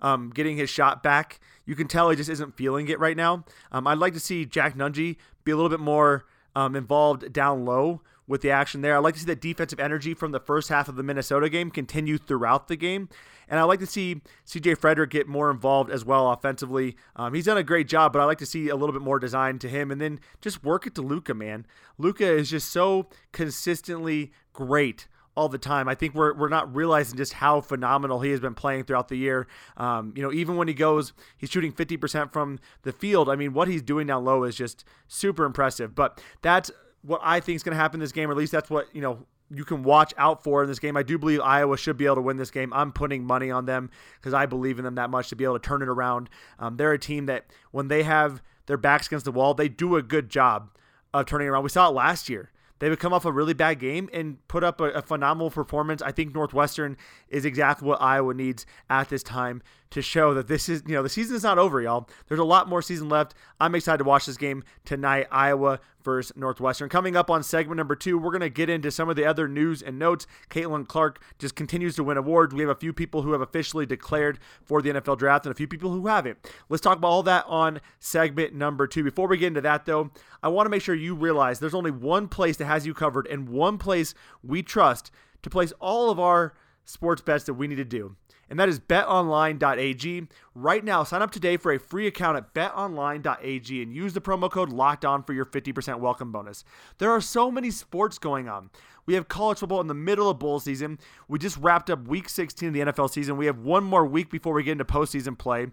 um, 0.00 0.30
getting 0.30 0.56
his 0.56 0.70
shot 0.70 1.02
back. 1.02 1.38
You 1.66 1.74
can 1.74 1.86
tell 1.86 2.08
he 2.08 2.16
just 2.16 2.30
isn't 2.30 2.56
feeling 2.56 2.88
it 2.88 2.98
right 2.98 3.16
now. 3.16 3.44
Um, 3.72 3.86
I'd 3.86 3.98
like 3.98 4.14
to 4.14 4.20
see 4.20 4.46
Jack 4.46 4.74
Nunge 4.74 5.16
be 5.44 5.52
a 5.52 5.56
little 5.56 5.70
bit 5.70 5.80
more 5.80 6.24
um, 6.54 6.74
involved 6.74 7.30
down 7.30 7.66
low 7.66 8.00
with 8.26 8.40
the 8.40 8.50
action 8.50 8.80
there. 8.80 8.96
I 8.96 8.98
like 8.98 9.14
to 9.14 9.20
see 9.20 9.26
that 9.26 9.40
defensive 9.40 9.80
energy 9.80 10.14
from 10.14 10.32
the 10.32 10.40
first 10.40 10.68
half 10.68 10.88
of 10.88 10.96
the 10.96 11.02
Minnesota 11.02 11.48
game 11.48 11.70
continue 11.70 12.18
throughout 12.18 12.68
the 12.68 12.76
game. 12.76 13.08
And 13.48 13.60
I 13.60 13.62
like 13.62 13.78
to 13.80 13.86
see 13.86 14.22
CJ 14.46 14.76
Fredrick 14.78 15.10
get 15.10 15.28
more 15.28 15.50
involved 15.50 15.90
as 15.90 16.04
well 16.04 16.30
offensively. 16.32 16.96
Um, 17.14 17.34
he's 17.34 17.44
done 17.44 17.56
a 17.56 17.62
great 17.62 17.88
job, 17.88 18.12
but 18.12 18.20
I 18.20 18.24
like 18.24 18.38
to 18.38 18.46
see 18.46 18.68
a 18.68 18.76
little 18.76 18.92
bit 18.92 19.02
more 19.02 19.18
design 19.18 19.58
to 19.60 19.68
him 19.68 19.90
and 19.90 20.00
then 20.00 20.20
just 20.40 20.64
work 20.64 20.86
it 20.86 20.94
to 20.96 21.02
Luka, 21.02 21.34
man. 21.34 21.66
Luka 21.98 22.26
is 22.26 22.50
just 22.50 22.72
so 22.72 23.08
consistently 23.32 24.32
great 24.52 25.06
all 25.36 25.48
the 25.48 25.58
time. 25.58 25.86
I 25.86 25.94
think 25.94 26.14
we're, 26.14 26.34
we're 26.34 26.48
not 26.48 26.74
realizing 26.74 27.16
just 27.16 27.34
how 27.34 27.60
phenomenal 27.60 28.20
he 28.20 28.30
has 28.30 28.40
been 28.40 28.54
playing 28.54 28.84
throughout 28.84 29.08
the 29.08 29.16
year. 29.16 29.46
Um, 29.76 30.14
you 30.16 30.22
know, 30.22 30.32
even 30.32 30.56
when 30.56 30.66
he 30.66 30.74
goes, 30.74 31.12
he's 31.36 31.50
shooting 31.50 31.72
50% 31.72 32.32
from 32.32 32.58
the 32.82 32.92
field. 32.92 33.28
I 33.28 33.36
mean, 33.36 33.52
what 33.52 33.68
he's 33.68 33.82
doing 33.82 34.06
down 34.06 34.24
low 34.24 34.44
is 34.44 34.56
just 34.56 34.84
super 35.06 35.44
impressive. 35.44 35.94
But 35.94 36.22
that's 36.40 36.70
what 37.06 37.20
I 37.22 37.40
think 37.40 37.56
is 37.56 37.62
going 37.62 37.76
to 37.76 37.80
happen 37.80 38.00
in 38.00 38.04
this 38.04 38.12
game, 38.12 38.28
or 38.28 38.32
at 38.32 38.38
least 38.38 38.52
that's 38.52 38.68
what, 38.68 38.94
you 38.94 39.00
know, 39.00 39.24
you 39.50 39.64
can 39.64 39.84
watch 39.84 40.12
out 40.18 40.42
for 40.42 40.62
in 40.62 40.68
this 40.68 40.80
game. 40.80 40.96
I 40.96 41.04
do 41.04 41.18
believe 41.18 41.40
Iowa 41.40 41.76
should 41.78 41.96
be 41.96 42.06
able 42.06 42.16
to 42.16 42.22
win 42.22 42.36
this 42.36 42.50
game. 42.50 42.72
I'm 42.72 42.90
putting 42.90 43.24
money 43.24 43.50
on 43.50 43.64
them 43.66 43.90
because 44.20 44.34
I 44.34 44.46
believe 44.46 44.78
in 44.78 44.84
them 44.84 44.96
that 44.96 45.08
much 45.08 45.28
to 45.28 45.36
be 45.36 45.44
able 45.44 45.58
to 45.58 45.66
turn 45.66 45.82
it 45.82 45.88
around. 45.88 46.28
Um, 46.58 46.76
they're 46.76 46.92
a 46.92 46.98
team 46.98 47.26
that, 47.26 47.46
when 47.70 47.88
they 47.88 48.02
have 48.02 48.42
their 48.66 48.76
backs 48.76 49.06
against 49.06 49.24
the 49.24 49.32
wall, 49.32 49.54
they 49.54 49.68
do 49.68 49.94
a 49.96 50.02
good 50.02 50.28
job 50.28 50.70
of 51.14 51.26
turning 51.26 51.48
around. 51.48 51.62
We 51.62 51.70
saw 51.70 51.88
it 51.88 51.92
last 51.92 52.28
year. 52.28 52.50
They 52.78 52.90
would 52.90 52.98
come 52.98 53.14
off 53.14 53.24
a 53.24 53.32
really 53.32 53.54
bad 53.54 53.78
game 53.78 54.10
and 54.12 54.46
put 54.48 54.62
up 54.62 54.80
a, 54.80 54.90
a, 54.90 55.02
phenomenal 55.02 55.50
performance. 55.50 56.02
I 56.02 56.12
think 56.12 56.34
Northwestern 56.34 56.98
is 57.30 57.46
exactly 57.46 57.88
what 57.88 58.02
Iowa 58.02 58.34
needs 58.34 58.66
at 58.90 59.08
this 59.08 59.22
time 59.22 59.62
to 59.90 60.02
show 60.02 60.34
that 60.34 60.48
this 60.48 60.68
is, 60.68 60.82
you 60.86 60.94
know, 60.94 61.02
the 61.02 61.08
season 61.08 61.36
is 61.36 61.42
not 61.42 61.58
over, 61.58 61.80
y'all. 61.80 62.08
There's 62.28 62.40
a 62.40 62.44
lot 62.44 62.68
more 62.68 62.82
season 62.82 63.08
left. 63.08 63.34
I'm 63.60 63.74
excited 63.74 63.98
to 63.98 64.04
watch 64.04 64.26
this 64.26 64.36
game 64.36 64.64
tonight, 64.84 65.26
Iowa 65.30 65.80
versus 66.02 66.36
Northwestern. 66.36 66.88
Coming 66.88 67.16
up 67.16 67.30
on 67.30 67.42
segment 67.42 67.76
number 67.76 67.96
two, 67.96 68.18
we're 68.18 68.30
going 68.30 68.40
to 68.40 68.48
get 68.48 68.70
into 68.70 68.90
some 68.90 69.08
of 69.08 69.16
the 69.16 69.24
other 69.24 69.48
news 69.48 69.82
and 69.82 69.98
notes. 69.98 70.26
Caitlin 70.50 70.86
Clark 70.86 71.20
just 71.38 71.56
continues 71.56 71.96
to 71.96 72.04
win 72.04 72.16
awards. 72.16 72.54
We 72.54 72.62
have 72.62 72.70
a 72.70 72.74
few 72.74 72.92
people 72.92 73.22
who 73.22 73.32
have 73.32 73.40
officially 73.40 73.86
declared 73.86 74.38
for 74.64 74.80
the 74.80 74.90
NFL 74.90 75.18
draft 75.18 75.46
and 75.46 75.52
a 75.52 75.56
few 75.56 75.68
people 75.68 75.90
who 75.90 76.06
haven't. 76.06 76.38
Let's 76.68 76.80
talk 76.80 76.98
about 76.98 77.08
all 77.08 77.22
that 77.24 77.44
on 77.46 77.80
segment 77.98 78.54
number 78.54 78.86
two. 78.86 79.04
Before 79.04 79.28
we 79.28 79.36
get 79.36 79.48
into 79.48 79.60
that, 79.62 79.84
though, 79.84 80.10
I 80.42 80.48
want 80.48 80.66
to 80.66 80.70
make 80.70 80.82
sure 80.82 80.94
you 80.94 81.14
realize 81.14 81.58
there's 81.58 81.74
only 81.74 81.90
one 81.90 82.28
place 82.28 82.56
that 82.58 82.66
has 82.66 82.86
you 82.86 82.94
covered 82.94 83.26
and 83.26 83.48
one 83.48 83.78
place 83.78 84.14
we 84.42 84.62
trust 84.62 85.10
to 85.42 85.50
place 85.50 85.72
all 85.80 86.10
of 86.10 86.20
our 86.20 86.54
sports 86.84 87.20
bets 87.20 87.44
that 87.44 87.54
we 87.54 87.66
need 87.66 87.76
to 87.76 87.84
do. 87.84 88.16
And 88.48 88.58
that 88.60 88.68
is 88.68 88.78
betonline.ag. 88.78 90.28
Right 90.54 90.84
now, 90.84 91.02
sign 91.02 91.22
up 91.22 91.30
today 91.30 91.56
for 91.56 91.72
a 91.72 91.78
free 91.78 92.06
account 92.06 92.36
at 92.36 92.54
betonline.ag 92.54 93.82
and 93.82 93.94
use 93.94 94.12
the 94.12 94.20
promo 94.20 94.50
code 94.50 94.70
locked 94.70 95.04
on 95.04 95.22
for 95.22 95.32
your 95.32 95.44
50% 95.44 95.98
welcome 95.98 96.30
bonus. 96.30 96.64
There 96.98 97.10
are 97.10 97.20
so 97.20 97.50
many 97.50 97.70
sports 97.70 98.18
going 98.18 98.48
on. 98.48 98.70
We 99.06 99.14
have 99.14 99.28
college 99.28 99.58
football 99.58 99.80
in 99.80 99.86
the 99.86 99.94
middle 99.94 100.28
of 100.28 100.38
bowl 100.38 100.60
season. 100.60 100.98
We 101.28 101.38
just 101.38 101.56
wrapped 101.58 101.90
up 101.90 102.06
week 102.06 102.28
16 102.28 102.68
of 102.68 102.74
the 102.74 102.80
NFL 102.80 103.10
season. 103.10 103.36
We 103.36 103.46
have 103.46 103.60
one 103.60 103.84
more 103.84 104.04
week 104.04 104.30
before 104.30 104.52
we 104.52 104.62
get 104.62 104.72
into 104.72 104.84
postseason 104.84 105.38
play. 105.38 105.68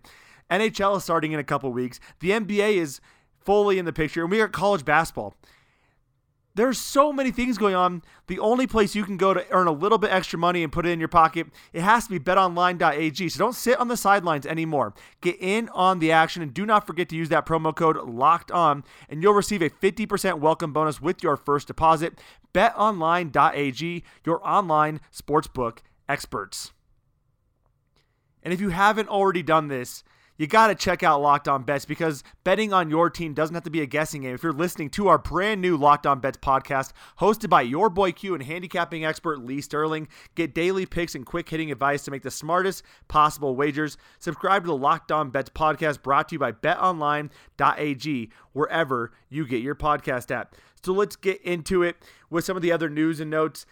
NHL 0.52 0.98
is 0.98 1.04
starting 1.04 1.32
in 1.32 1.40
a 1.40 1.44
couple 1.44 1.72
weeks. 1.72 2.00
The 2.20 2.32
NBA 2.32 2.76
is 2.76 3.02
fully 3.44 3.80
in 3.80 3.86
the 3.86 3.94
picture, 3.94 4.22
and 4.22 4.32
we 4.32 4.38
got 4.38 4.52
college 4.52 4.86
basketball. 4.86 5.36
There's 6.56 6.78
so 6.78 7.12
many 7.12 7.32
things 7.32 7.58
going 7.58 7.74
on. 7.74 8.04
The 8.28 8.38
only 8.38 8.68
place 8.68 8.94
you 8.94 9.04
can 9.04 9.18
go 9.18 9.34
to 9.34 9.46
earn 9.52 9.66
a 9.66 9.72
little 9.72 9.98
bit 9.98 10.12
extra 10.12 10.38
money 10.38 10.62
and 10.62 10.72
put 10.72 10.86
it 10.86 10.90
in 10.92 11.00
your 11.00 11.08
pocket, 11.08 11.48
it 11.72 11.82
has 11.82 12.06
to 12.06 12.12
be 12.12 12.20
betonline.ag. 12.20 13.30
So 13.30 13.40
don't 13.40 13.56
sit 13.56 13.80
on 13.80 13.88
the 13.88 13.98
sidelines 13.98 14.46
anymore. 14.46 14.94
Get 15.22 15.38
in 15.40 15.68
on 15.70 15.98
the 15.98 16.12
action 16.12 16.44
and 16.44 16.54
do 16.54 16.66
not 16.66 16.86
forget 16.86 17.10
to 17.10 17.16
use 17.16 17.30
that 17.30 17.48
promo 17.48 17.76
code 17.76 17.98
locked 17.98 18.52
on 18.52 18.84
and 19.10 19.24
you'll 19.24 19.34
receive 19.34 19.64
a 19.64 19.70
50% 19.70 20.40
welcome 20.40 20.74
bonus 20.74 21.02
with 21.02 21.24
your 21.24 21.38
first 21.38 21.68
deposit. 21.68 22.20
betonline.ag, 22.54 24.04
your 24.24 24.48
online 24.48 25.02
sportsbook 25.12 25.80
experts. 26.08 26.72
And 28.44 28.54
if 28.54 28.62
you 28.62 28.70
haven't 28.70 29.10
already 29.10 29.42
done 29.42 29.70
this, 29.70 30.04
you 30.38 30.48
got 30.48 30.68
to 30.68 30.76
check 30.76 31.04
out 31.04 31.22
Locked 31.22 31.48
On 31.48 31.64
Bets 31.64 31.86
because 31.86 32.24
betting 32.44 32.74
on 32.74 32.90
your 32.90 33.10
team 33.10 33.34
doesn't 33.34 33.54
have 33.54 33.64
to 33.64 33.70
be 33.70 33.82
a 33.82 33.86
guessing 33.86 34.24
game. 34.24 34.34
If 34.34 34.44
you're 34.44 34.52
listening 34.52 34.90
to 34.92 35.08
our 35.08 35.18
brand 35.18 35.62
new 35.62 35.78
Locked 35.78 36.08
On 36.08 36.20
Bets 36.20 36.38
podcast, 36.38 36.92
hosted 37.20 37.50
by 37.50 37.62
your 37.62 37.90
boy 37.90 38.12
Q 38.12 38.34
and 38.34 38.44
handicapping 38.44 39.06
expert 39.06 39.40
Lee 39.40 39.62
Sterling, 39.62 40.08
get 40.36 40.56
daily 40.56 40.86
picks 40.86 41.14
and 41.16 41.26
quick 41.26 41.50
hitting 41.50 41.72
advice 41.72 42.04
to 42.04 42.12
make 42.12 42.24
the 42.24 42.32
smartest 42.32 42.84
possible 43.08 43.56
wagers. 43.56 43.98
Subscribe 44.20 44.64
to 44.64 44.68
the 44.68 44.78
Locked 44.78 45.12
On 45.12 45.30
Bets 45.30 45.52
podcast 45.52 46.02
brought 46.02 46.30
to 46.30 46.36
you 46.36 46.40
by 46.40 46.52
betonline.ag, 46.52 48.30
wherever 48.54 49.12
you 49.30 49.46
get 49.46 49.62
your 49.62 49.76
podcast 49.76 50.32
at. 50.32 50.54
So 50.84 50.94
let's 50.94 51.16
get 51.16 51.42
into 51.44 51.84
it 51.84 51.96
with 52.30 52.44
some 52.44 52.56
of 52.58 52.62
the 52.62 52.72
other 52.72 52.90
news 52.90 53.20
and 53.20 53.30
notes. 53.30 53.66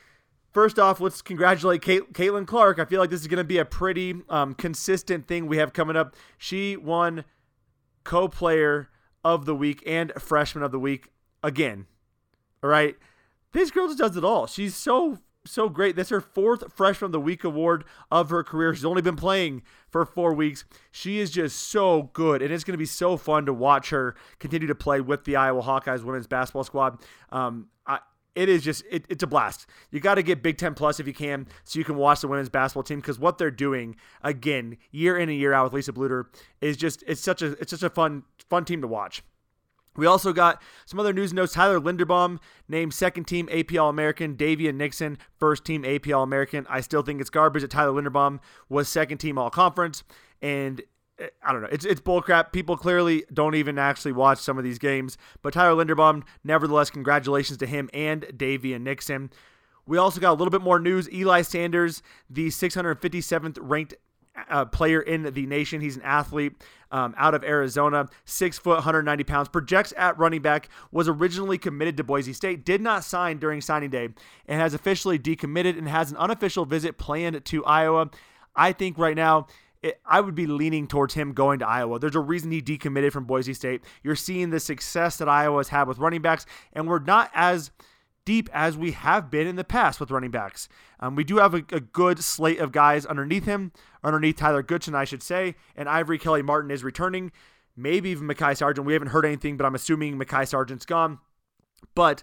First 0.51 0.77
off, 0.77 0.99
let's 0.99 1.21
congratulate 1.21 1.81
Kate, 1.81 2.11
Caitlin 2.13 2.45
Clark. 2.45 2.77
I 2.77 2.85
feel 2.85 2.99
like 2.99 3.09
this 3.09 3.21
is 3.21 3.27
going 3.27 3.37
to 3.37 3.43
be 3.43 3.57
a 3.57 3.65
pretty 3.65 4.15
um, 4.27 4.53
consistent 4.53 5.27
thing 5.27 5.47
we 5.47 5.57
have 5.57 5.71
coming 5.71 5.95
up. 5.95 6.15
She 6.37 6.75
won 6.75 7.23
co 8.03 8.27
player 8.27 8.89
of 9.23 9.45
the 9.45 9.55
week 9.55 9.81
and 9.85 10.11
freshman 10.19 10.63
of 10.63 10.71
the 10.71 10.79
week 10.79 11.07
again. 11.41 11.85
All 12.61 12.69
right. 12.69 12.95
This 13.53 13.71
girl 13.71 13.87
just 13.87 13.99
does 13.99 14.17
it 14.17 14.25
all. 14.25 14.45
She's 14.45 14.75
so, 14.75 15.19
so 15.45 15.69
great. 15.69 15.95
That's 15.95 16.09
her 16.09 16.21
fourth 16.21 16.71
freshman 16.73 17.07
of 17.07 17.11
the 17.13 17.19
week 17.19 17.43
award 17.43 17.85
of 18.11 18.29
her 18.29 18.43
career. 18.43 18.73
She's 18.73 18.85
only 18.85 19.01
been 19.01 19.15
playing 19.15 19.63
for 19.89 20.05
four 20.05 20.33
weeks. 20.33 20.65
She 20.91 21.19
is 21.19 21.31
just 21.31 21.57
so 21.57 22.09
good. 22.13 22.41
And 22.41 22.51
it's 22.51 22.63
going 22.63 22.73
to 22.73 22.77
be 22.77 22.85
so 22.85 23.15
fun 23.15 23.45
to 23.45 23.53
watch 23.53 23.89
her 23.89 24.15
continue 24.39 24.67
to 24.67 24.75
play 24.75 25.01
with 25.01 25.23
the 25.25 25.35
Iowa 25.37 25.61
Hawkeyes 25.61 26.03
women's 26.03 26.27
basketball 26.27 26.63
squad. 26.63 26.99
Um, 27.29 27.67
I, 27.85 27.99
it 28.35 28.49
is 28.49 28.63
just 28.63 28.83
it, 28.89 29.05
it's 29.09 29.23
a 29.23 29.27
blast. 29.27 29.67
You 29.91 29.99
got 29.99 30.15
to 30.15 30.23
get 30.23 30.41
Big 30.41 30.57
Ten 30.57 30.73
Plus 30.73 30.99
if 30.99 31.07
you 31.07 31.13
can, 31.13 31.47
so 31.63 31.79
you 31.79 31.85
can 31.85 31.97
watch 31.97 32.21
the 32.21 32.27
women's 32.27 32.49
basketball 32.49 32.83
team 32.83 32.99
because 32.99 33.19
what 33.19 33.37
they're 33.37 33.51
doing 33.51 33.95
again 34.21 34.77
year 34.91 35.17
in 35.17 35.29
and 35.29 35.37
year 35.37 35.53
out 35.53 35.65
with 35.65 35.73
Lisa 35.73 35.93
Bluder 35.93 36.25
is 36.61 36.77
just 36.77 37.03
it's 37.07 37.21
such 37.21 37.41
a 37.41 37.51
it's 37.53 37.71
such 37.71 37.83
a 37.83 37.89
fun 37.89 38.23
fun 38.49 38.65
team 38.65 38.81
to 38.81 38.87
watch. 38.87 39.23
We 39.97 40.05
also 40.05 40.31
got 40.31 40.61
some 40.85 40.99
other 40.99 41.11
news 41.11 41.33
notes. 41.33 41.53
Tyler 41.53 41.79
Linderbaum 41.79 42.39
named 42.69 42.93
second 42.93 43.25
team 43.25 43.49
AP 43.51 43.77
All 43.77 43.89
American. 43.89 44.37
Daviyon 44.37 44.75
Nixon, 44.75 45.17
first 45.37 45.65
team 45.65 45.83
AP 45.83 46.07
All 46.13 46.23
American. 46.23 46.65
I 46.69 46.79
still 46.81 47.01
think 47.01 47.19
it's 47.19 47.29
garbage 47.29 47.63
that 47.63 47.71
Tyler 47.71 48.01
Linderbaum 48.01 48.39
was 48.69 48.87
second 48.87 49.17
team 49.17 49.37
All 49.37 49.49
Conference. 49.49 50.03
And 50.41 50.81
I 51.43 51.51
don't 51.51 51.61
know. 51.61 51.69
It's 51.71 51.85
it's 51.85 52.01
bullcrap. 52.01 52.51
People 52.51 52.77
clearly 52.77 53.25
don't 53.33 53.55
even 53.55 53.77
actually 53.77 54.11
watch 54.13 54.39
some 54.39 54.57
of 54.57 54.63
these 54.63 54.79
games. 54.79 55.17
But 55.41 55.53
Tyler 55.53 55.83
Linderbaum, 55.83 56.23
nevertheless, 56.43 56.89
congratulations 56.89 57.57
to 57.59 57.65
him 57.65 57.89
and 57.93 58.23
Daviyon 58.23 58.81
Nixon. 58.81 59.31
We 59.85 59.97
also 59.97 60.19
got 60.19 60.31
a 60.31 60.37
little 60.37 60.51
bit 60.51 60.61
more 60.61 60.79
news. 60.79 61.11
Eli 61.11 61.41
Sanders, 61.41 62.01
the 62.29 62.47
657th 62.47 63.57
ranked 63.59 63.95
uh, 64.49 64.65
player 64.65 65.01
in 65.01 65.23
the 65.33 65.45
nation. 65.45 65.81
He's 65.81 65.97
an 65.97 66.03
athlete 66.03 66.53
um, 66.91 67.13
out 67.17 67.33
of 67.33 67.43
Arizona, 67.43 68.07
six 68.25 68.57
foot, 68.57 68.75
190 68.75 69.23
pounds. 69.23 69.49
Projects 69.49 69.93
at 69.97 70.17
running 70.17 70.41
back. 70.41 70.69
Was 70.91 71.07
originally 71.07 71.57
committed 71.57 71.97
to 71.97 72.03
Boise 72.03 72.33
State. 72.33 72.65
Did 72.65 72.81
not 72.81 73.03
sign 73.03 73.37
during 73.37 73.61
signing 73.61 73.89
day, 73.89 74.09
and 74.47 74.61
has 74.61 74.73
officially 74.73 75.19
decommitted 75.19 75.77
and 75.77 75.87
has 75.87 76.11
an 76.11 76.17
unofficial 76.17 76.65
visit 76.65 76.97
planned 76.97 77.43
to 77.45 77.65
Iowa. 77.65 78.09
I 78.55 78.73
think 78.73 78.97
right 78.97 79.15
now 79.15 79.47
it, 79.81 79.99
I 80.05 80.21
would 80.21 80.35
be 80.35 80.47
leaning 80.47 80.87
towards 80.87 81.13
him 81.13 81.33
going 81.33 81.59
to 81.59 81.67
Iowa. 81.67 81.99
There's 81.99 82.15
a 82.15 82.19
reason 82.19 82.51
he 82.51 82.61
decommitted 82.61 83.11
from 83.11 83.25
Boise 83.25 83.53
State. 83.53 83.83
You're 84.03 84.15
seeing 84.15 84.49
the 84.49 84.59
success 84.59 85.17
that 85.17 85.27
Iowa 85.27 85.57
has 85.57 85.69
had 85.69 85.87
with 85.87 85.97
running 85.97 86.21
backs, 86.21 86.45
and 86.73 86.87
we're 86.87 86.99
not 86.99 87.31
as 87.33 87.71
deep 88.23 88.49
as 88.53 88.77
we 88.77 88.91
have 88.91 89.31
been 89.31 89.47
in 89.47 89.55
the 89.55 89.63
past 89.63 89.99
with 89.99 90.11
running 90.11 90.31
backs. 90.31 90.69
Um, 90.99 91.15
we 91.15 91.23
do 91.23 91.37
have 91.37 91.55
a, 91.55 91.63
a, 91.71 91.79
good 91.79 92.23
slate 92.23 92.59
of 92.59 92.71
guys 92.71 93.05
underneath 93.05 93.45
him, 93.45 93.71
underneath 94.03 94.35
Tyler 94.35 94.61
Goodson, 94.61 94.93
I 94.93 95.05
should 95.05 95.23
say, 95.23 95.55
and 95.75 95.89
Ivory 95.89 96.19
Kelly 96.19 96.43
Martin 96.43 96.69
is 96.69 96.83
returning. 96.83 97.31
Maybe 97.75 98.09
even 98.11 98.27
Mekhi 98.27 98.55
Sargent. 98.55 98.85
We 98.85 98.93
haven't 98.93 99.09
heard 99.09 99.25
anything, 99.25 99.57
but 99.57 99.65
I'm 99.65 99.73
assuming 99.73 100.19
Mekhi 100.19 100.47
Sargent's 100.47 100.85
gone. 100.85 101.19
But 101.95 102.21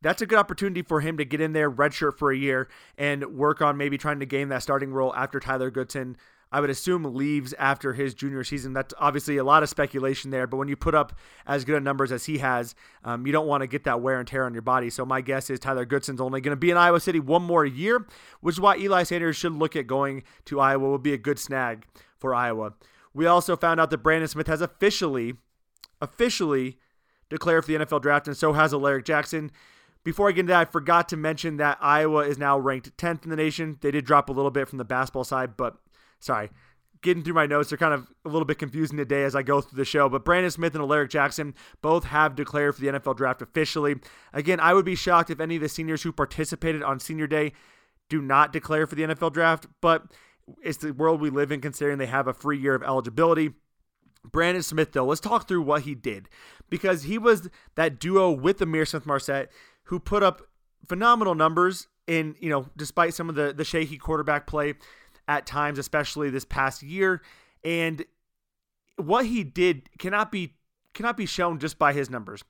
that's 0.00 0.22
a 0.22 0.26
good 0.26 0.38
opportunity 0.38 0.82
for 0.82 1.00
him 1.00 1.16
to 1.16 1.24
get 1.24 1.40
in 1.40 1.52
there, 1.52 1.70
redshirt 1.70 2.18
for 2.18 2.30
a 2.30 2.36
year, 2.36 2.68
and 2.96 3.36
work 3.36 3.60
on 3.60 3.76
maybe 3.76 3.98
trying 3.98 4.20
to 4.20 4.26
gain 4.26 4.50
that 4.50 4.62
starting 4.62 4.92
role 4.92 5.12
after 5.16 5.40
Tyler 5.40 5.70
Goodson 5.70 6.16
I 6.50 6.60
would 6.60 6.70
assume 6.70 7.02
leaves 7.04 7.52
after 7.58 7.92
his 7.92 8.14
junior 8.14 8.42
season. 8.42 8.72
That's 8.72 8.94
obviously 8.98 9.36
a 9.36 9.44
lot 9.44 9.62
of 9.62 9.68
speculation 9.68 10.30
there, 10.30 10.46
but 10.46 10.56
when 10.56 10.68
you 10.68 10.76
put 10.76 10.94
up 10.94 11.12
as 11.46 11.64
good 11.64 11.82
numbers 11.82 12.10
as 12.10 12.24
he 12.24 12.38
has, 12.38 12.74
um, 13.04 13.26
you 13.26 13.32
don't 13.32 13.46
want 13.46 13.62
to 13.62 13.66
get 13.66 13.84
that 13.84 14.00
wear 14.00 14.18
and 14.18 14.26
tear 14.26 14.46
on 14.46 14.54
your 14.54 14.62
body. 14.62 14.88
So 14.88 15.04
my 15.04 15.20
guess 15.20 15.50
is 15.50 15.58
Tyler 15.58 15.84
Goodson's 15.84 16.20
only 16.20 16.40
going 16.40 16.52
to 16.52 16.56
be 16.56 16.70
in 16.70 16.76
Iowa 16.76 17.00
City 17.00 17.20
one 17.20 17.42
more 17.42 17.66
year, 17.66 18.06
which 18.40 18.54
is 18.54 18.60
why 18.60 18.76
Eli 18.78 19.02
Sanders 19.02 19.36
should 19.36 19.52
look 19.52 19.76
at 19.76 19.86
going 19.86 20.22
to 20.46 20.60
Iowa. 20.60 20.88
Will 20.88 20.98
be 20.98 21.12
a 21.12 21.18
good 21.18 21.38
snag 21.38 21.84
for 22.16 22.34
Iowa. 22.34 22.74
We 23.12 23.26
also 23.26 23.56
found 23.56 23.80
out 23.80 23.90
that 23.90 23.98
Brandon 23.98 24.28
Smith 24.28 24.46
has 24.46 24.60
officially, 24.60 25.34
officially 26.00 26.78
declared 27.28 27.64
for 27.64 27.72
the 27.72 27.84
NFL 27.84 28.02
draft, 28.02 28.26
and 28.26 28.36
so 28.36 28.52
has 28.52 28.72
Alaric 28.72 29.04
Jackson. 29.04 29.50
Before 30.04 30.28
I 30.28 30.32
get 30.32 30.40
into 30.40 30.52
that, 30.52 30.60
I 30.60 30.64
forgot 30.64 31.08
to 31.10 31.16
mention 31.16 31.56
that 31.58 31.78
Iowa 31.80 32.20
is 32.20 32.38
now 32.38 32.58
ranked 32.58 32.96
10th 32.96 33.24
in 33.24 33.30
the 33.30 33.36
nation. 33.36 33.76
They 33.80 33.90
did 33.90 34.04
drop 34.04 34.30
a 34.30 34.32
little 34.32 34.50
bit 34.50 34.68
from 34.68 34.78
the 34.78 34.84
basketball 34.84 35.24
side, 35.24 35.56
but 35.56 35.76
sorry, 36.20 36.50
getting 37.02 37.22
through 37.22 37.34
my 37.34 37.46
notes. 37.46 37.70
They're 37.70 37.78
kind 37.78 37.94
of 37.94 38.08
a 38.24 38.28
little 38.28 38.44
bit 38.44 38.58
confusing 38.58 38.96
today 38.96 39.24
as 39.24 39.34
I 39.34 39.42
go 39.42 39.60
through 39.60 39.76
the 39.76 39.84
show. 39.84 40.08
But 40.08 40.24
Brandon 40.24 40.50
Smith 40.50 40.74
and 40.74 40.82
Alaric 40.82 41.10
Jackson 41.10 41.54
both 41.82 42.04
have 42.04 42.34
declared 42.34 42.74
for 42.74 42.80
the 42.80 42.88
NFL 42.88 43.16
draft 43.16 43.42
officially. 43.42 43.96
Again, 44.32 44.60
I 44.60 44.74
would 44.74 44.84
be 44.84 44.94
shocked 44.94 45.30
if 45.30 45.40
any 45.40 45.56
of 45.56 45.62
the 45.62 45.68
seniors 45.68 46.02
who 46.02 46.12
participated 46.12 46.82
on 46.82 47.00
senior 47.00 47.26
day 47.26 47.52
do 48.08 48.20
not 48.22 48.52
declare 48.52 48.86
for 48.86 48.94
the 48.94 49.02
NFL 49.02 49.32
draft, 49.32 49.66
but 49.80 50.04
it's 50.62 50.78
the 50.78 50.92
world 50.92 51.20
we 51.20 51.30
live 51.30 51.52
in 51.52 51.60
considering 51.60 51.98
they 51.98 52.06
have 52.06 52.26
a 52.26 52.32
free 52.32 52.58
year 52.58 52.74
of 52.74 52.82
eligibility. 52.82 53.52
Brandon 54.24 54.62
Smith, 54.62 54.92
though, 54.92 55.04
let's 55.04 55.20
talk 55.20 55.46
through 55.46 55.62
what 55.62 55.82
he 55.82 55.94
did 55.94 56.28
because 56.68 57.04
he 57.04 57.18
was 57.18 57.48
that 57.76 57.98
duo 57.98 58.30
with 58.30 58.58
Ihmir 58.58 58.86
Smith 58.86 59.06
Marsette 59.06 59.50
who 59.84 59.98
put 59.98 60.22
up 60.22 60.42
phenomenal 60.86 61.34
numbers 61.34 61.86
in, 62.06 62.34
you 62.40 62.50
know, 62.50 62.66
despite 62.76 63.14
some 63.14 63.28
of 63.28 63.34
the, 63.34 63.52
the 63.52 63.64
shaky 63.64 63.98
quarterback 63.98 64.46
play 64.46 64.74
at 65.28 65.46
times, 65.46 65.78
especially 65.78 66.30
this 66.30 66.44
past 66.44 66.82
year. 66.82 67.22
And 67.62 68.04
what 68.96 69.26
he 69.26 69.44
did 69.44 69.88
cannot 69.98 70.32
be 70.32 70.54
cannot 70.94 71.16
be 71.16 71.26
shown 71.26 71.60
just 71.60 71.78
by 71.78 71.92
his 71.92 72.10
numbers. 72.10 72.42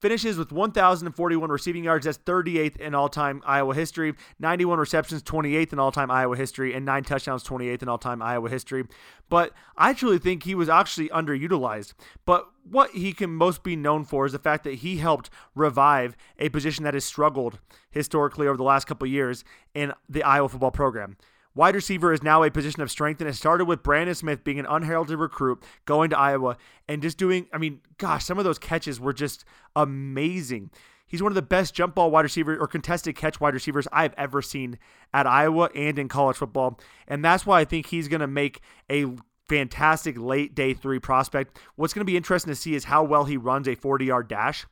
Finishes 0.00 0.38
with 0.38 0.50
1,041 0.50 1.50
receiving 1.50 1.84
yards. 1.84 2.06
That's 2.06 2.16
38th 2.16 2.78
in 2.78 2.94
all 2.94 3.10
time 3.10 3.42
Iowa 3.44 3.74
history. 3.74 4.14
91 4.38 4.78
receptions, 4.78 5.22
28th 5.22 5.74
in 5.74 5.78
all 5.78 5.92
time 5.92 6.10
Iowa 6.10 6.36
history. 6.36 6.72
And 6.72 6.86
nine 6.86 7.04
touchdowns, 7.04 7.44
28th 7.44 7.82
in 7.82 7.88
all 7.88 7.98
time 7.98 8.22
Iowa 8.22 8.48
history. 8.48 8.84
But 9.28 9.52
I 9.76 9.92
truly 9.92 10.18
think 10.18 10.42
he 10.42 10.54
was 10.54 10.70
actually 10.70 11.10
underutilized. 11.10 11.92
But 12.24 12.48
what 12.64 12.92
he 12.92 13.12
can 13.12 13.30
most 13.30 13.62
be 13.62 13.76
known 13.76 14.04
for 14.04 14.24
is 14.24 14.32
the 14.32 14.38
fact 14.38 14.64
that 14.64 14.76
he 14.76 14.96
helped 14.96 15.28
revive 15.54 16.16
a 16.38 16.48
position 16.48 16.84
that 16.84 16.94
has 16.94 17.04
struggled 17.04 17.58
historically 17.90 18.46
over 18.46 18.56
the 18.56 18.62
last 18.62 18.86
couple 18.86 19.06
years 19.06 19.44
in 19.74 19.92
the 20.08 20.22
Iowa 20.22 20.48
football 20.48 20.70
program. 20.70 21.18
Wide 21.54 21.74
receiver 21.74 22.12
is 22.12 22.22
now 22.22 22.42
a 22.42 22.50
position 22.50 22.80
of 22.80 22.90
strength, 22.90 23.20
and 23.20 23.28
it 23.28 23.34
started 23.34 23.64
with 23.64 23.82
Brandon 23.82 24.14
Smith 24.14 24.44
being 24.44 24.60
an 24.60 24.66
unheralded 24.66 25.18
recruit 25.18 25.62
going 25.84 26.10
to 26.10 26.18
Iowa 26.18 26.56
and 26.88 27.02
just 27.02 27.18
doing, 27.18 27.48
I 27.52 27.58
mean, 27.58 27.80
gosh, 27.98 28.24
some 28.24 28.38
of 28.38 28.44
those 28.44 28.58
catches 28.58 29.00
were 29.00 29.12
just 29.12 29.44
amazing. 29.74 30.70
He's 31.10 31.24
one 31.24 31.32
of 31.32 31.36
the 31.36 31.42
best 31.42 31.74
jump 31.74 31.96
ball 31.96 32.12
wide 32.12 32.20
receiver 32.20 32.56
or 32.56 32.68
contested 32.68 33.16
catch 33.16 33.40
wide 33.40 33.54
receivers 33.54 33.88
I've 33.90 34.14
ever 34.16 34.40
seen 34.40 34.78
at 35.12 35.26
Iowa 35.26 35.68
and 35.74 35.98
in 35.98 36.06
college 36.06 36.36
football. 36.36 36.78
And 37.08 37.24
that's 37.24 37.44
why 37.44 37.58
I 37.58 37.64
think 37.64 37.86
he's 37.86 38.06
going 38.06 38.20
to 38.20 38.28
make 38.28 38.60
a 38.88 39.06
fantastic 39.48 40.16
late 40.16 40.54
day 40.54 40.72
three 40.72 41.00
prospect. 41.00 41.58
What's 41.74 41.92
going 41.92 42.02
to 42.02 42.10
be 42.10 42.16
interesting 42.16 42.52
to 42.52 42.56
see 42.56 42.76
is 42.76 42.84
how 42.84 43.02
well 43.02 43.24
he 43.24 43.36
runs 43.36 43.66
a 43.66 43.74
40 43.74 44.04
yard 44.04 44.28
dash 44.28 44.66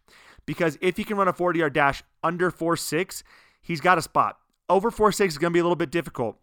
because 0.47 0.79
if 0.81 0.97
he 0.97 1.03
can 1.03 1.17
run 1.17 1.27
a 1.27 1.33
40 1.33 1.59
yard 1.59 1.73
dash 1.73 2.05
under 2.23 2.53
4.6, 2.53 3.25
he's 3.61 3.81
got 3.81 3.99
a 3.99 4.03
spot. 4.03 4.39
Over 4.69 4.93
4.6 4.93 5.27
is 5.27 5.39
going 5.39 5.51
to 5.51 5.57
be 5.57 5.59
a 5.59 5.65
little 5.65 5.75
bit 5.75 5.91
difficult. 5.91 6.39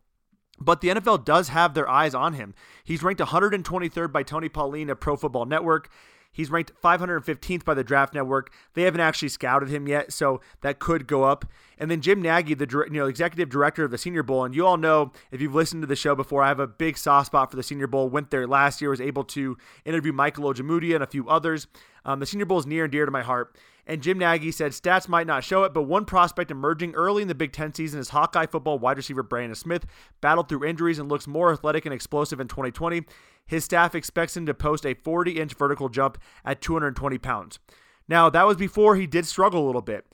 But 0.59 0.81
the 0.81 0.89
NFL 0.89 1.25
does 1.25 1.49
have 1.49 1.73
their 1.73 1.89
eyes 1.89 2.15
on 2.15 2.33
him. 2.33 2.53
He's 2.83 3.03
ranked 3.03 3.21
123rd 3.21 4.11
by 4.11 4.23
Tony 4.23 4.49
Pauline 4.49 4.89
at 4.89 4.99
Pro 4.99 5.15
Football 5.15 5.45
Network. 5.45 5.89
He's 6.35 6.51
ranked 6.51 6.73
515th 6.83 7.63
by 7.63 7.73
the 7.73 7.83
Draft 7.83 8.13
Network. 8.13 8.51
They 8.73 8.81
haven't 8.81 8.99
actually 8.99 9.29
scouted 9.29 9.69
him 9.69 9.87
yet, 9.87 10.11
so 10.11 10.41
that 10.61 10.79
could 10.79 11.07
go 11.07 11.23
up. 11.23 11.45
And 11.77 11.89
then 11.89 12.01
Jim 12.01 12.21
Nagy, 12.21 12.53
the 12.53 12.67
you 12.91 12.99
know 12.99 13.05
executive 13.05 13.49
director 13.49 13.85
of 13.85 13.91
the 13.91 13.97
Senior 13.97 14.21
Bowl, 14.21 14.43
and 14.43 14.53
you 14.53 14.65
all 14.67 14.75
know 14.75 15.13
if 15.31 15.39
you've 15.39 15.55
listened 15.55 15.83
to 15.83 15.87
the 15.87 15.95
show 15.95 16.13
before, 16.13 16.43
I 16.43 16.49
have 16.49 16.59
a 16.59 16.67
big 16.67 16.97
soft 16.97 17.27
spot 17.27 17.51
for 17.51 17.55
the 17.55 17.63
Senior 17.63 17.87
Bowl. 17.87 18.09
Went 18.09 18.31
there 18.31 18.47
last 18.47 18.81
year, 18.81 18.89
was 18.89 18.99
able 18.99 19.23
to 19.23 19.57
interview 19.85 20.11
Michael 20.11 20.53
Ojemudia 20.53 20.95
and 20.95 21.03
a 21.05 21.07
few 21.07 21.29
others. 21.29 21.67
Um, 22.03 22.19
the 22.19 22.25
Senior 22.25 22.45
Bowl 22.45 22.59
is 22.59 22.65
near 22.65 22.83
and 22.83 22.91
dear 22.91 23.05
to 23.05 23.11
my 23.11 23.23
heart. 23.23 23.55
And 23.87 24.01
Jim 24.01 24.17
Nagy 24.17 24.51
said 24.51 24.71
stats 24.71 25.07
might 25.07 25.27
not 25.27 25.43
show 25.43 25.63
it, 25.63 25.73
but 25.73 25.83
one 25.83 26.05
prospect 26.05 26.49
emerging 26.49 26.95
early 26.95 27.21
in 27.21 27.27
the 27.27 27.35
Big 27.35 27.51
Ten 27.51 27.73
season 27.73 27.99
is 27.99 28.09
Hawkeye 28.09 28.47
football 28.47 28.79
wide 28.79 28.97
receiver 28.97 29.21
Brandon 29.21 29.55
Smith. 29.55 29.85
Battled 30.21 30.49
through 30.49 30.65
injuries 30.65 30.97
and 30.97 31.07
looks 31.07 31.27
more 31.27 31.53
athletic 31.53 31.85
and 31.85 31.93
explosive 31.93 32.39
in 32.39 32.47
2020. 32.47 33.03
His 33.45 33.63
staff 33.63 33.93
expects 33.93 34.35
him 34.35 34.45
to 34.47 34.53
post 34.53 34.85
a 34.85 34.95
40 34.95 35.39
inch 35.39 35.53
vertical 35.53 35.89
jump 35.89 36.17
at 36.43 36.61
220 36.61 37.17
pounds. 37.19 37.59
Now, 38.07 38.29
that 38.29 38.45
was 38.45 38.57
before 38.57 38.95
he 38.95 39.07
did 39.07 39.25
struggle 39.25 39.63
a 39.63 39.67
little 39.67 39.81
bit, 39.81 40.05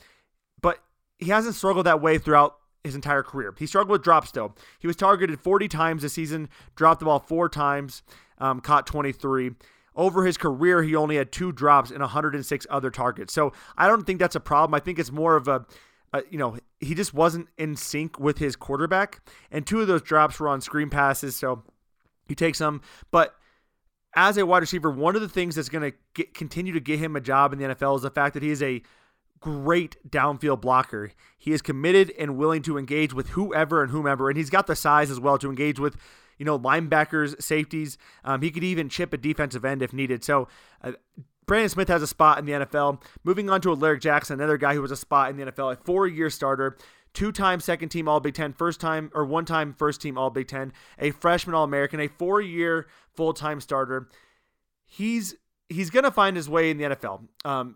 but 0.62 0.80
he 1.18 1.28
hasn't 1.28 1.56
struggled 1.56 1.86
that 1.86 2.02
way 2.02 2.18
throughout 2.18 2.56
his 2.84 2.96
entire 2.96 3.24
career. 3.24 3.54
He 3.58 3.68
struggled 3.68 3.92
with 3.92 4.04
drops 4.04 4.30
still. 4.30 4.56
He 4.80 4.88
was 4.88 4.96
targeted 4.96 5.40
40 5.40 5.68
times 5.68 6.02
this 6.02 6.14
season, 6.14 6.50
dropped 6.76 7.00
the 7.00 7.06
ball 7.06 7.20
four 7.20 7.48
times, 7.48 8.02
um, 8.38 8.60
caught 8.60 8.88
23. 8.88 9.52
Over 9.96 10.26
his 10.26 10.38
career, 10.38 10.84
he 10.84 10.96
only 10.96 11.18
had 11.18 11.32
two 11.32 11.52
drops 11.52 11.92
and 11.92 12.00
106 12.00 12.68
other 12.70 12.90
targets. 12.90 13.34
So 13.34 13.52
I 13.78 13.88
don't 13.88 14.06
think 14.06 14.20
that's 14.20 14.36
a 14.36 14.40
problem. 14.40 14.74
I 14.74 14.80
think 14.80 15.00
it's 15.00 15.12
more 15.12 15.36
of 15.36 15.48
a, 15.48 15.66
a, 16.14 16.24
you 16.30 16.38
know, 16.38 16.58
he 16.80 16.96
just 16.96 17.14
wasn't 17.14 17.50
in 17.58 17.76
sync 17.76 18.20
with 18.20 18.38
his 18.38 18.56
quarterback. 18.56 19.22
And 19.52 19.68
two 19.68 19.82
of 19.82 19.88
those 19.88 20.02
drops 20.02 20.40
were 20.40 20.48
on 20.48 20.62
screen 20.62 20.90
passes. 20.90 21.36
So 21.36 21.64
he 22.28 22.36
takes 22.36 22.60
them. 22.60 22.82
But 23.12 23.36
as 24.16 24.38
a 24.38 24.46
wide 24.46 24.60
receiver, 24.60 24.90
one 24.90 25.16
of 25.16 25.22
the 25.22 25.30
things 25.30 25.56
that's 25.56 25.70
going 25.70 25.94
to 26.16 26.24
continue 26.34 26.74
to 26.74 26.80
get 26.80 27.00
him 27.00 27.16
a 27.16 27.22
job 27.22 27.54
in 27.54 27.60
the 27.60 27.66
NFL 27.66 27.98
is 27.98 28.02
the 28.02 28.10
fact 28.10 28.34
that 28.34 28.44
he 28.44 28.50
is 28.50 28.62
a 28.62 28.82
great 29.42 29.98
downfield 30.10 30.62
blocker. 30.62 31.12
He 31.38 31.52
is 31.52 31.62
committed 31.62 32.14
and 32.18 32.38
willing 32.38 32.62
to 32.64 32.78
engage 32.78 33.14
with 33.14 33.30
whoever 33.30 33.82
and 33.82 33.92
whomever, 33.92 34.30
and 34.30 34.38
he's 34.38 34.50
got 34.50 34.68
the 34.68 34.76
size 34.76 35.10
as 35.10 35.20
well 35.20 35.38
to 35.40 35.50
engage 35.50 35.80
with 35.80 35.98
you 36.42 36.46
know, 36.46 36.58
linebackers, 36.58 37.40
safeties. 37.40 38.00
Um, 38.26 38.42
he 38.42 38.50
could 38.50 38.64
even 38.64 38.90
chip 38.90 39.14
a 39.14 39.18
defensive 39.18 39.64
end 39.64 39.84
if 39.84 39.94
needed. 39.94 40.24
So, 40.24 40.48
uh, 40.84 40.94
Brandon 41.46 41.70
Smith 41.70 41.88
has 41.88 42.02
a 42.02 42.08
spot 42.08 42.40
in 42.40 42.46
the 42.46 42.54
NFL. 42.54 43.00
Moving 43.24 43.48
on 43.48 43.62
to 43.62 43.70
Alaric 43.70 44.02
Jackson, 44.02 44.40
another 44.40 44.58
guy 44.58 44.74
who 44.74 44.82
was 44.82 44.90
a 44.90 44.98
spot 44.98 45.30
in 45.30 45.38
the 45.38 45.52
NFL, 45.52 45.74
a 45.74 45.76
four 45.76 46.08
year 46.08 46.32
starter, 46.32 46.78
two 47.14 47.32
time 47.32 47.60
second 47.60 47.90
team 47.90 48.08
All 48.08 48.20
Big 48.20 48.34
Ten, 48.34 48.54
first 48.54 48.82
time 48.82 49.12
or 49.14 49.24
one 49.24 49.46
time 49.46 49.76
first 49.78 50.02
team 50.02 50.18
All 50.18 50.32
Big 50.32 50.48
Ten, 50.48 50.74
a 50.98 51.12
freshman 51.12 51.54
All 51.54 51.64
American, 51.64 52.00
a 52.00 52.08
four 52.08 52.42
year 52.42 52.88
full 53.14 53.34
time 53.34 53.62
starter. 53.62 54.10
He's 54.84 55.36
he's 55.70 55.92
to 55.92 56.10
find 56.10 56.36
his 56.36 56.50
way 56.50 56.72
in 56.72 56.80
the 56.80 56.86
NFL. 56.86 57.28
Um, 57.46 57.76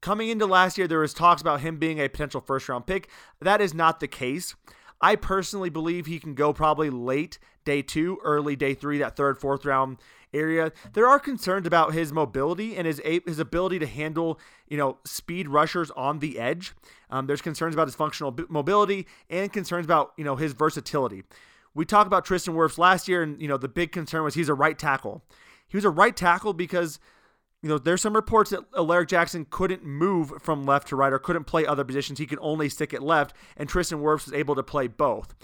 coming 0.00 0.30
into 0.30 0.46
last 0.46 0.78
year, 0.78 0.88
there 0.88 1.00
was 1.00 1.12
talks 1.12 1.42
about 1.42 1.60
him 1.60 1.76
being 1.76 2.00
a 2.00 2.08
potential 2.08 2.40
first 2.40 2.66
round 2.66 2.86
pick. 2.86 3.10
That 3.42 3.60
is 3.60 3.74
not 3.74 4.00
the 4.00 4.08
case. 4.08 4.54
I 5.00 5.16
personally 5.16 5.68
believe 5.68 6.06
he 6.06 6.18
can 6.18 6.34
go 6.34 6.52
probably 6.52 6.88
late 6.90 7.38
day 7.66 7.82
two, 7.82 8.18
early 8.24 8.56
day 8.56 8.72
three, 8.72 8.96
that 8.96 9.16
third, 9.16 9.38
fourth 9.38 9.66
round 9.66 9.98
area. 10.32 10.72
There 10.94 11.06
are 11.06 11.18
concerns 11.18 11.66
about 11.66 11.92
his 11.92 12.12
mobility 12.12 12.74
and 12.76 12.86
his 12.86 13.02
his 13.04 13.38
ability 13.38 13.78
to 13.80 13.86
handle 13.86 14.40
you 14.68 14.78
know 14.78 14.96
speed 15.04 15.48
rushers 15.48 15.90
on 15.90 16.20
the 16.20 16.38
edge. 16.38 16.72
Um, 17.10 17.26
there's 17.26 17.42
concerns 17.42 17.74
about 17.74 17.88
his 17.88 17.94
functional 17.94 18.34
mobility 18.48 19.06
and 19.28 19.52
concerns 19.52 19.84
about 19.84 20.12
you 20.16 20.24
know 20.24 20.36
his 20.36 20.54
versatility. 20.54 21.24
We 21.74 21.84
talked 21.84 22.06
about 22.06 22.24
Tristan 22.24 22.54
Wirfs 22.54 22.78
last 22.78 23.06
year, 23.06 23.22
and 23.22 23.40
you 23.42 23.48
know 23.48 23.58
the 23.58 23.68
big 23.68 23.92
concern 23.92 24.22
was 24.22 24.34
he's 24.34 24.48
a 24.48 24.54
right 24.54 24.78
tackle. 24.78 25.22
He 25.68 25.76
was 25.76 25.84
a 25.84 25.90
right 25.90 26.16
tackle 26.16 26.54
because 26.54 26.98
you 27.62 27.70
know, 27.72 27.78
there's 27.78 28.02
some 28.02 28.14
reports 28.14 28.50
that 28.50 28.60
Alaric 28.76 29.08
Jackson 29.08 29.44
couldn't 29.50 29.84
move 29.84 30.32
from 30.40 30.64
left 30.64 30.86
to 30.88 30.96
right 30.96 31.12
or 31.12 31.18
couldn't 31.18 31.44
play 31.44 31.66
other 31.66 31.82
positions. 31.82 32.18
He 32.18 32.26
could 32.26 32.38
only 32.40 32.68
stick 32.68 32.94
at 32.94 33.02
left, 33.02 33.34
and 33.56 33.68
Tristan 33.68 33.98
Wirfs 33.98 34.26
was 34.26 34.34
able 34.34 34.54
to 34.54 34.62
play 34.62 34.86
both. 34.86 35.34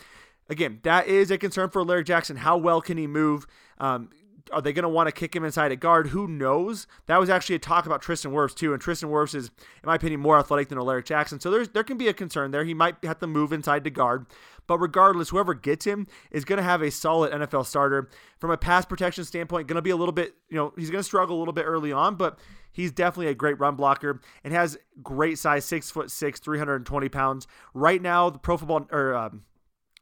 Again, 0.49 0.81
that 0.83 1.07
is 1.07 1.31
a 1.31 1.39
concern 1.39 1.71
for 1.71 1.81
Alaric 1.81 2.07
Jackson. 2.07 2.37
How 2.37 2.57
well 2.57 2.81
can 2.81 2.99
he 2.99 3.07
move? 3.07 3.47
Um, 3.79 4.11
are 4.51 4.61
they 4.61 4.73
going 4.73 4.83
to 4.83 4.89
want 4.89 5.09
to 5.09 5.13
kick 5.13 5.35
him 5.35 5.45
inside 5.45 5.73
a 5.73 5.77
guard? 5.77 6.09
Who 6.09 6.27
knows? 6.27 6.87
That 7.07 7.19
was 7.19 7.31
actually 7.31 7.57
a 7.57 7.61
talk 7.61 7.87
about 7.87 8.03
Tristan 8.03 8.33
Wirfs 8.33 8.55
too, 8.55 8.73
and 8.73 8.83
Tristan 8.83 9.09
Wirfs 9.09 9.35
is, 9.35 9.47
in 9.47 9.87
my 9.87 9.95
opinion, 9.95 10.21
more 10.21 10.39
athletic 10.39 10.69
than 10.69 10.79
Alaric 10.79 11.07
Jackson. 11.07 11.41
So 11.41 11.51
there's 11.51 11.69
there 11.69 11.85
can 11.85 11.99
be 11.99 12.09
a 12.09 12.13
concern 12.13 12.51
there. 12.51 12.65
He 12.65 12.75
might 12.75 12.97
have 13.05 13.19
to 13.21 13.27
move 13.27 13.53
inside 13.53 13.85
the 13.85 13.91
guard, 13.91 14.27
but 14.67 14.79
regardless, 14.79 15.31
whoever 15.31 15.55
gets 15.55 15.85
him 15.85 16.07
is 16.31 16.45
going 16.45 16.59
to 16.59 16.63
have 16.63 16.83
a 16.83 16.91
solid 16.91 17.33
NFL 17.33 17.67
starter 17.67 18.09
from 18.39 18.51
a 18.51 18.57
pass 18.57 18.85
protection 18.85 19.25
standpoint. 19.25 19.69
Going 19.69 19.77
to 19.77 19.83
be 19.83 19.91
a 19.91 19.97
little 19.97 20.13
bit, 20.13 20.35
you 20.49 20.57
know, 20.57 20.73
he's 20.77 20.91
going 20.91 21.01
to 21.01 21.05
struggle 21.05 21.37
a 21.37 21.41
little 21.41 21.55
bit 21.55 21.65
early 21.65 21.93
on, 21.93 22.17
but 22.17 22.39
he's 22.73 22.93
definitely 22.93 23.29
a 23.29 23.35
great 23.35 23.59
run 23.59 23.77
blocker 23.77 24.21
and 24.45 24.53
has 24.53 24.79
great 25.03 25.39
size, 25.39 25.65
six 25.65 25.91
foot 25.91 26.11
six, 26.11 26.41
320 26.41 27.09
pounds. 27.09 27.47
Right 27.75 28.03
now, 28.03 28.31
the 28.31 28.39
Pro 28.39 28.57
Football 28.57 28.87
or 28.91 29.15
um, 29.15 29.43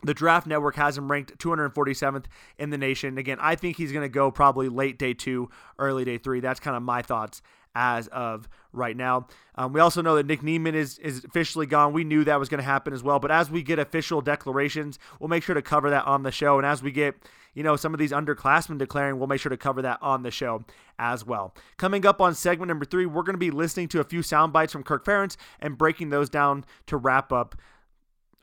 the 0.02 0.14
Draft 0.14 0.46
Network 0.46 0.76
has 0.76 0.96
him 0.96 1.10
ranked 1.10 1.38
247th 1.38 2.24
in 2.58 2.70
the 2.70 2.78
nation. 2.78 3.18
Again, 3.18 3.38
I 3.40 3.54
think 3.54 3.76
he's 3.76 3.92
going 3.92 4.04
to 4.04 4.12
go 4.12 4.30
probably 4.30 4.68
late 4.68 4.98
day 4.98 5.14
two, 5.14 5.50
early 5.78 6.04
day 6.04 6.18
three. 6.18 6.40
That's 6.40 6.60
kind 6.60 6.76
of 6.76 6.82
my 6.82 7.02
thoughts 7.02 7.42
as 7.74 8.08
of 8.08 8.48
right 8.72 8.96
now. 8.96 9.26
Um, 9.54 9.72
we 9.72 9.80
also 9.80 10.02
know 10.02 10.16
that 10.16 10.26
Nick 10.26 10.42
Niemann 10.42 10.74
is, 10.74 10.98
is 10.98 11.24
officially 11.24 11.66
gone. 11.66 11.92
We 11.92 12.04
knew 12.04 12.24
that 12.24 12.38
was 12.38 12.48
going 12.48 12.58
to 12.58 12.64
happen 12.64 12.92
as 12.92 13.02
well. 13.02 13.18
But 13.18 13.30
as 13.30 13.50
we 13.50 13.62
get 13.62 13.78
official 13.78 14.20
declarations, 14.20 14.98
we'll 15.18 15.28
make 15.28 15.42
sure 15.42 15.54
to 15.54 15.62
cover 15.62 15.90
that 15.90 16.06
on 16.06 16.22
the 16.22 16.32
show. 16.32 16.56
And 16.56 16.66
as 16.66 16.82
we 16.82 16.90
get, 16.90 17.14
you 17.54 17.62
know, 17.62 17.76
some 17.76 17.92
of 17.94 18.00
these 18.00 18.12
underclassmen 18.12 18.78
declaring, 18.78 19.18
we'll 19.18 19.28
make 19.28 19.40
sure 19.40 19.50
to 19.50 19.56
cover 19.56 19.82
that 19.82 19.98
on 20.02 20.22
the 20.22 20.30
show 20.30 20.64
as 20.98 21.24
well. 21.24 21.54
Coming 21.76 22.06
up 22.06 22.20
on 22.20 22.34
segment 22.34 22.68
number 22.68 22.84
three, 22.84 23.06
we're 23.06 23.22
going 23.22 23.34
to 23.34 23.38
be 23.38 23.50
listening 23.50 23.88
to 23.88 24.00
a 24.00 24.04
few 24.04 24.22
sound 24.22 24.52
bites 24.52 24.72
from 24.72 24.82
Kirk 24.82 25.04
Ferentz 25.04 25.36
and 25.60 25.78
breaking 25.78 26.10
those 26.10 26.28
down 26.28 26.64
to 26.86 26.96
wrap 26.96 27.32
up 27.32 27.56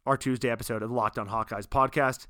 our 0.08 0.18
Tuesday 0.18 0.50
episode 0.50 0.82
of 0.82 0.90
Locked 0.90 1.20
On 1.20 1.28
Hawkeyes 1.28 1.68
podcast. 1.68 2.26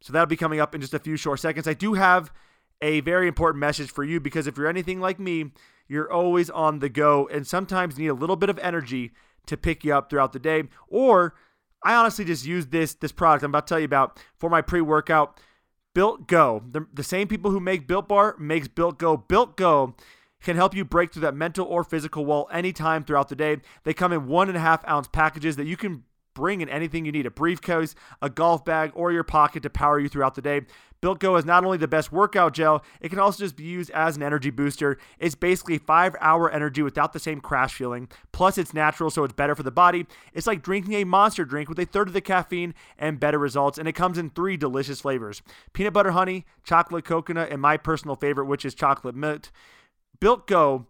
So 0.00 0.12
that'll 0.12 0.26
be 0.26 0.36
coming 0.36 0.60
up 0.60 0.74
in 0.74 0.80
just 0.80 0.94
a 0.94 0.98
few 0.98 1.16
short 1.16 1.40
seconds. 1.40 1.68
I 1.68 1.74
do 1.74 1.94
have 1.94 2.32
a 2.80 3.00
very 3.00 3.28
important 3.28 3.60
message 3.60 3.90
for 3.90 4.02
you 4.02 4.18
because 4.18 4.46
if 4.46 4.56
you're 4.56 4.66
anything 4.66 5.00
like 5.00 5.20
me, 5.20 5.52
you're 5.86 6.10
always 6.10 6.48
on 6.48 6.78
the 6.78 6.88
go 6.88 7.28
and 7.30 7.46
sometimes 7.46 7.98
need 7.98 8.08
a 8.08 8.14
little 8.14 8.36
bit 8.36 8.48
of 8.48 8.58
energy 8.60 9.12
to 9.46 9.56
pick 9.56 9.84
you 9.84 9.94
up 9.94 10.08
throughout 10.08 10.32
the 10.32 10.38
day. 10.38 10.64
Or 10.88 11.34
I 11.84 11.94
honestly 11.94 12.24
just 12.24 12.46
use 12.46 12.68
this 12.68 12.94
this 12.94 13.12
product 13.12 13.44
I'm 13.44 13.50
about 13.50 13.66
to 13.66 13.74
tell 13.74 13.78
you 13.78 13.84
about 13.84 14.18
for 14.38 14.48
my 14.48 14.62
pre-workout. 14.62 15.38
Built 15.94 16.28
Go. 16.28 16.62
The, 16.70 16.86
the 16.94 17.02
same 17.02 17.26
people 17.26 17.50
who 17.50 17.60
make 17.60 17.88
Built 17.88 18.08
Bar 18.08 18.36
makes 18.38 18.68
Built 18.68 18.98
Go. 18.98 19.16
Built 19.16 19.56
Go 19.56 19.96
can 20.40 20.56
help 20.56 20.74
you 20.74 20.84
break 20.84 21.12
through 21.12 21.22
that 21.22 21.34
mental 21.34 21.66
or 21.66 21.84
physical 21.84 22.24
wall 22.24 22.48
anytime 22.52 23.04
throughout 23.04 23.28
the 23.28 23.36
day. 23.36 23.58
They 23.84 23.92
come 23.92 24.12
in 24.12 24.26
one 24.26 24.48
and 24.48 24.56
a 24.56 24.60
half 24.60 24.86
ounce 24.88 25.08
packages 25.08 25.56
that 25.56 25.66
you 25.66 25.76
can 25.76 26.04
bring 26.34 26.60
in 26.60 26.68
anything 26.68 27.04
you 27.04 27.12
need 27.12 27.26
a 27.26 27.30
briefcase, 27.30 27.94
a 28.22 28.30
golf 28.30 28.64
bag, 28.64 28.92
or 28.94 29.12
your 29.12 29.24
pocket 29.24 29.62
to 29.62 29.70
power 29.70 29.98
you 29.98 30.08
throughout 30.08 30.34
the 30.34 30.42
day. 30.42 30.62
Built 31.00 31.18
Go 31.18 31.36
is 31.36 31.46
not 31.46 31.64
only 31.64 31.78
the 31.78 31.88
best 31.88 32.12
workout 32.12 32.52
gel, 32.52 32.84
it 33.00 33.08
can 33.08 33.18
also 33.18 33.42
just 33.42 33.56
be 33.56 33.64
used 33.64 33.90
as 33.90 34.16
an 34.16 34.22
energy 34.22 34.50
booster. 34.50 34.98
It's 35.18 35.34
basically 35.34 35.78
five 35.78 36.14
hour 36.20 36.50
energy 36.50 36.82
without 36.82 37.14
the 37.14 37.18
same 37.18 37.40
crash 37.40 37.74
feeling. 37.74 38.08
Plus, 38.32 38.58
it's 38.58 38.74
natural, 38.74 39.08
so 39.08 39.24
it's 39.24 39.32
better 39.32 39.54
for 39.54 39.62
the 39.62 39.70
body. 39.70 40.06
It's 40.34 40.46
like 40.46 40.62
drinking 40.62 40.94
a 40.94 41.04
monster 41.04 41.44
drink 41.46 41.70
with 41.70 41.78
a 41.78 41.86
third 41.86 42.08
of 42.08 42.14
the 42.14 42.20
caffeine 42.20 42.74
and 42.98 43.18
better 43.18 43.38
results. 43.38 43.78
And 43.78 43.88
it 43.88 43.94
comes 43.94 44.18
in 44.18 44.30
three 44.30 44.58
delicious 44.58 45.00
flavors 45.00 45.40
peanut 45.72 45.94
butter 45.94 46.10
honey, 46.10 46.44
chocolate 46.64 47.06
coconut, 47.06 47.50
and 47.50 47.62
my 47.62 47.78
personal 47.78 48.16
favorite, 48.16 48.46
which 48.46 48.66
is 48.66 48.74
chocolate 48.74 49.14
mint. 49.14 49.50
Built 50.20 50.46
Go 50.46 50.86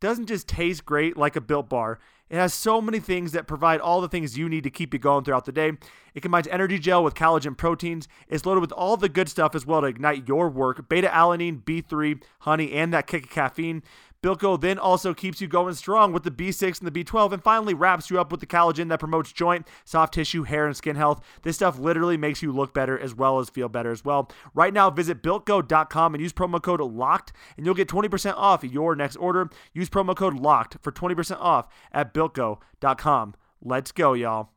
doesn't 0.00 0.26
just 0.26 0.48
taste 0.48 0.84
great 0.84 1.16
like 1.16 1.36
a 1.36 1.40
built 1.40 1.68
bar. 1.68 2.00
It 2.28 2.36
has 2.36 2.52
so 2.52 2.80
many 2.80 2.98
things 2.98 3.32
that 3.32 3.46
provide 3.46 3.80
all 3.80 4.00
the 4.00 4.08
things 4.08 4.36
you 4.36 4.48
need 4.48 4.64
to 4.64 4.70
keep 4.70 4.92
you 4.92 4.98
going 4.98 5.24
throughout 5.24 5.44
the 5.44 5.52
day. 5.52 5.72
It 6.14 6.22
combines 6.22 6.48
energy 6.48 6.78
gel 6.78 7.04
with 7.04 7.14
collagen 7.14 7.56
proteins. 7.56 8.08
It's 8.28 8.44
loaded 8.44 8.60
with 8.60 8.72
all 8.72 8.96
the 8.96 9.08
good 9.08 9.28
stuff 9.28 9.54
as 9.54 9.64
well 9.64 9.82
to 9.82 9.86
ignite 9.86 10.26
your 10.26 10.48
work 10.48 10.88
beta 10.88 11.08
alanine, 11.08 11.62
B3, 11.62 12.22
honey, 12.40 12.72
and 12.72 12.92
that 12.92 13.06
kick 13.06 13.24
of 13.24 13.30
caffeine. 13.30 13.82
Built 14.26 14.40
Go 14.40 14.56
then 14.56 14.76
also 14.76 15.14
keeps 15.14 15.40
you 15.40 15.46
going 15.46 15.74
strong 15.74 16.12
with 16.12 16.24
the 16.24 16.32
B6 16.32 16.80
and 16.80 16.92
the 16.92 17.04
B12 17.04 17.30
and 17.30 17.44
finally 17.44 17.74
wraps 17.74 18.10
you 18.10 18.18
up 18.18 18.32
with 18.32 18.40
the 18.40 18.46
collagen 18.46 18.88
that 18.88 18.98
promotes 18.98 19.30
joint, 19.30 19.68
soft 19.84 20.14
tissue, 20.14 20.42
hair, 20.42 20.66
and 20.66 20.76
skin 20.76 20.96
health. 20.96 21.20
This 21.42 21.54
stuff 21.54 21.78
literally 21.78 22.16
makes 22.16 22.42
you 22.42 22.50
look 22.50 22.74
better 22.74 22.98
as 22.98 23.14
well 23.14 23.38
as 23.38 23.50
feel 23.50 23.68
better 23.68 23.92
as 23.92 24.04
well. 24.04 24.28
Right 24.52 24.74
now, 24.74 24.90
visit 24.90 25.22
builtgo.com 25.22 26.12
and 26.12 26.20
use 26.20 26.32
promo 26.32 26.60
code 26.60 26.80
LOCKED 26.80 27.30
and 27.56 27.64
you'll 27.64 27.76
get 27.76 27.86
20% 27.86 28.34
off 28.36 28.64
your 28.64 28.96
next 28.96 29.14
order. 29.14 29.48
Use 29.72 29.88
promo 29.88 30.16
code 30.16 30.34
LOCKED 30.34 30.78
for 30.82 30.90
20% 30.90 31.36
off 31.38 31.68
at 31.92 32.12
builtgo.com. 32.12 33.34
Let's 33.62 33.92
go, 33.92 34.14
y'all. 34.14 34.55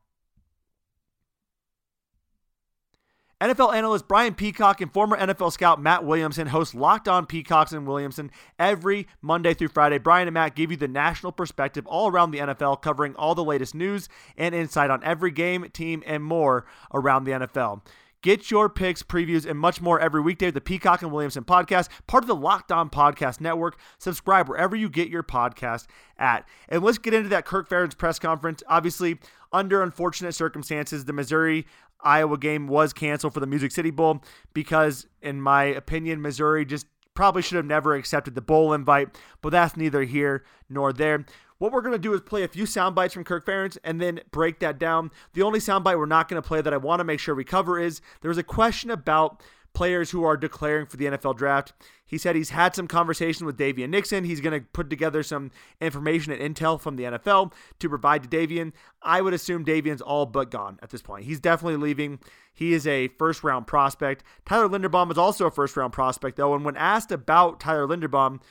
NFL 3.41 3.73
analyst 3.73 4.05
Brian 4.09 4.33
Peacock 4.33 4.81
and 4.81 4.91
former 4.91 5.17
NFL 5.17 5.53
scout 5.53 5.81
Matt 5.81 6.03
Williamson 6.03 6.47
host 6.47 6.75
Locked 6.75 7.07
On 7.07 7.25
Peacocks 7.25 7.71
and 7.71 7.87
Williamson 7.87 8.31
every 8.59 9.07
Monday 9.21 9.53
through 9.53 9.69
Friday. 9.69 9.97
Brian 9.97 10.27
and 10.27 10.33
Matt 10.33 10.55
give 10.55 10.71
you 10.71 10.77
the 10.77 10.89
national 10.89 11.31
perspective 11.31 11.87
all 11.87 12.11
around 12.11 12.31
the 12.31 12.39
NFL, 12.39 12.81
covering 12.81 13.15
all 13.15 13.35
the 13.35 13.43
latest 13.43 13.73
news 13.73 14.09
and 14.35 14.53
insight 14.53 14.89
on 14.89 15.01
every 15.05 15.31
game, 15.31 15.65
team, 15.71 16.03
and 16.05 16.21
more 16.21 16.65
around 16.93 17.23
the 17.23 17.31
NFL. 17.31 17.81
Get 18.21 18.51
your 18.51 18.67
picks, 18.67 19.01
previews, 19.01 19.49
and 19.49 19.57
much 19.57 19.79
more 19.79 19.97
every 19.97 20.19
weekday 20.19 20.47
with 20.47 20.55
the 20.55 20.61
Peacock 20.61 21.01
and 21.01 21.09
Williamson 21.09 21.45
podcast, 21.45 21.87
part 22.05 22.25
of 22.25 22.27
the 22.27 22.35
Locked 22.35 22.73
On 22.73 22.89
Podcast 22.89 23.39
Network. 23.39 23.79
Subscribe 23.97 24.49
wherever 24.49 24.75
you 24.75 24.89
get 24.89 25.07
your 25.07 25.23
podcast 25.23 25.87
at. 26.17 26.45
And 26.67 26.83
let's 26.83 26.97
get 26.97 27.13
into 27.13 27.29
that 27.29 27.45
Kirk 27.45 27.69
Ferentz 27.69 27.97
press 27.97 28.19
conference. 28.19 28.61
Obviously, 28.67 29.17
under 29.53 29.81
unfortunate 29.81 30.35
circumstances, 30.35 31.05
the 31.05 31.13
Missouri 31.13 31.65
Iowa 32.01 32.37
game 32.37 32.67
was 32.67 32.93
canceled 32.93 33.33
for 33.33 33.39
the 33.39 33.47
Music 33.47 33.71
City 33.71 33.91
Bowl 33.91 34.23
because, 34.53 35.07
in 35.21 35.41
my 35.41 35.63
opinion, 35.63 36.21
Missouri 36.21 36.65
just 36.65 36.85
probably 37.13 37.41
should 37.41 37.57
have 37.57 37.65
never 37.65 37.95
accepted 37.95 38.35
the 38.35 38.41
bowl 38.41 38.73
invite, 38.73 39.09
but 39.41 39.49
that's 39.49 39.75
neither 39.75 40.03
here 40.03 40.45
nor 40.69 40.93
there. 40.93 41.25
What 41.57 41.73
we're 41.73 41.81
going 41.81 41.91
to 41.91 41.99
do 41.99 42.13
is 42.13 42.21
play 42.21 42.43
a 42.43 42.47
few 42.47 42.65
sound 42.65 42.95
bites 42.95 43.13
from 43.13 43.25
Kirk 43.25 43.45
Ferentz 43.45 43.77
and 43.83 43.99
then 43.99 44.21
break 44.31 44.59
that 44.59 44.79
down. 44.79 45.11
The 45.33 45.41
only 45.41 45.59
sound 45.59 45.83
bite 45.83 45.97
we're 45.97 46.05
not 46.05 46.29
going 46.29 46.41
to 46.41 46.47
play 46.47 46.61
that 46.61 46.73
I 46.73 46.77
want 46.77 47.01
to 47.01 47.03
make 47.03 47.19
sure 47.19 47.35
we 47.35 47.43
cover 47.43 47.77
is 47.77 47.99
there 48.21 48.29
was 48.29 48.37
a 48.37 48.43
question 48.43 48.89
about 48.89 49.43
players 49.73 50.11
who 50.11 50.23
are 50.23 50.37
declaring 50.37 50.85
for 50.85 50.97
the 50.97 51.05
NFL 51.05 51.37
draft. 51.37 51.73
He 52.05 52.17
said 52.17 52.35
he's 52.35 52.49
had 52.49 52.75
some 52.75 52.87
conversation 52.87 53.45
with 53.45 53.57
Daviyon 53.57 53.89
Nixon. 53.89 54.23
He's 54.23 54.41
going 54.41 54.59
to 54.59 54.65
put 54.73 54.89
together 54.89 55.21
some 55.21 55.51
information 55.79 56.33
and 56.33 56.55
intel 56.55 56.79
from 56.79 56.95
the 56.95 57.03
NFL 57.03 57.53
to 57.79 57.89
provide 57.89 58.23
to 58.23 58.29
Daviyon. 58.29 58.73
I 59.01 59.21
would 59.21 59.33
assume 59.33 59.63
Daviyon's 59.63 60.01
all 60.01 60.25
but 60.25 60.49
gone 60.49 60.79
at 60.81 60.89
this 60.89 61.01
point. 61.01 61.25
He's 61.25 61.39
definitely 61.39 61.77
leaving. 61.77 62.19
He 62.53 62.73
is 62.73 62.87
a 62.87 63.09
first 63.19 63.43
round 63.43 63.67
prospect. 63.67 64.23
Tyler 64.45 64.67
Linderbaum 64.67 65.11
is 65.11 65.17
also 65.17 65.45
a 65.45 65.51
first 65.51 65.77
round 65.77 65.93
prospect, 65.93 66.37
though. 66.37 66.55
And 66.55 66.65
when 66.65 66.75
asked 66.75 67.11
about 67.11 67.59
Tyler 67.59 67.87
Linderbaum, 67.87 68.41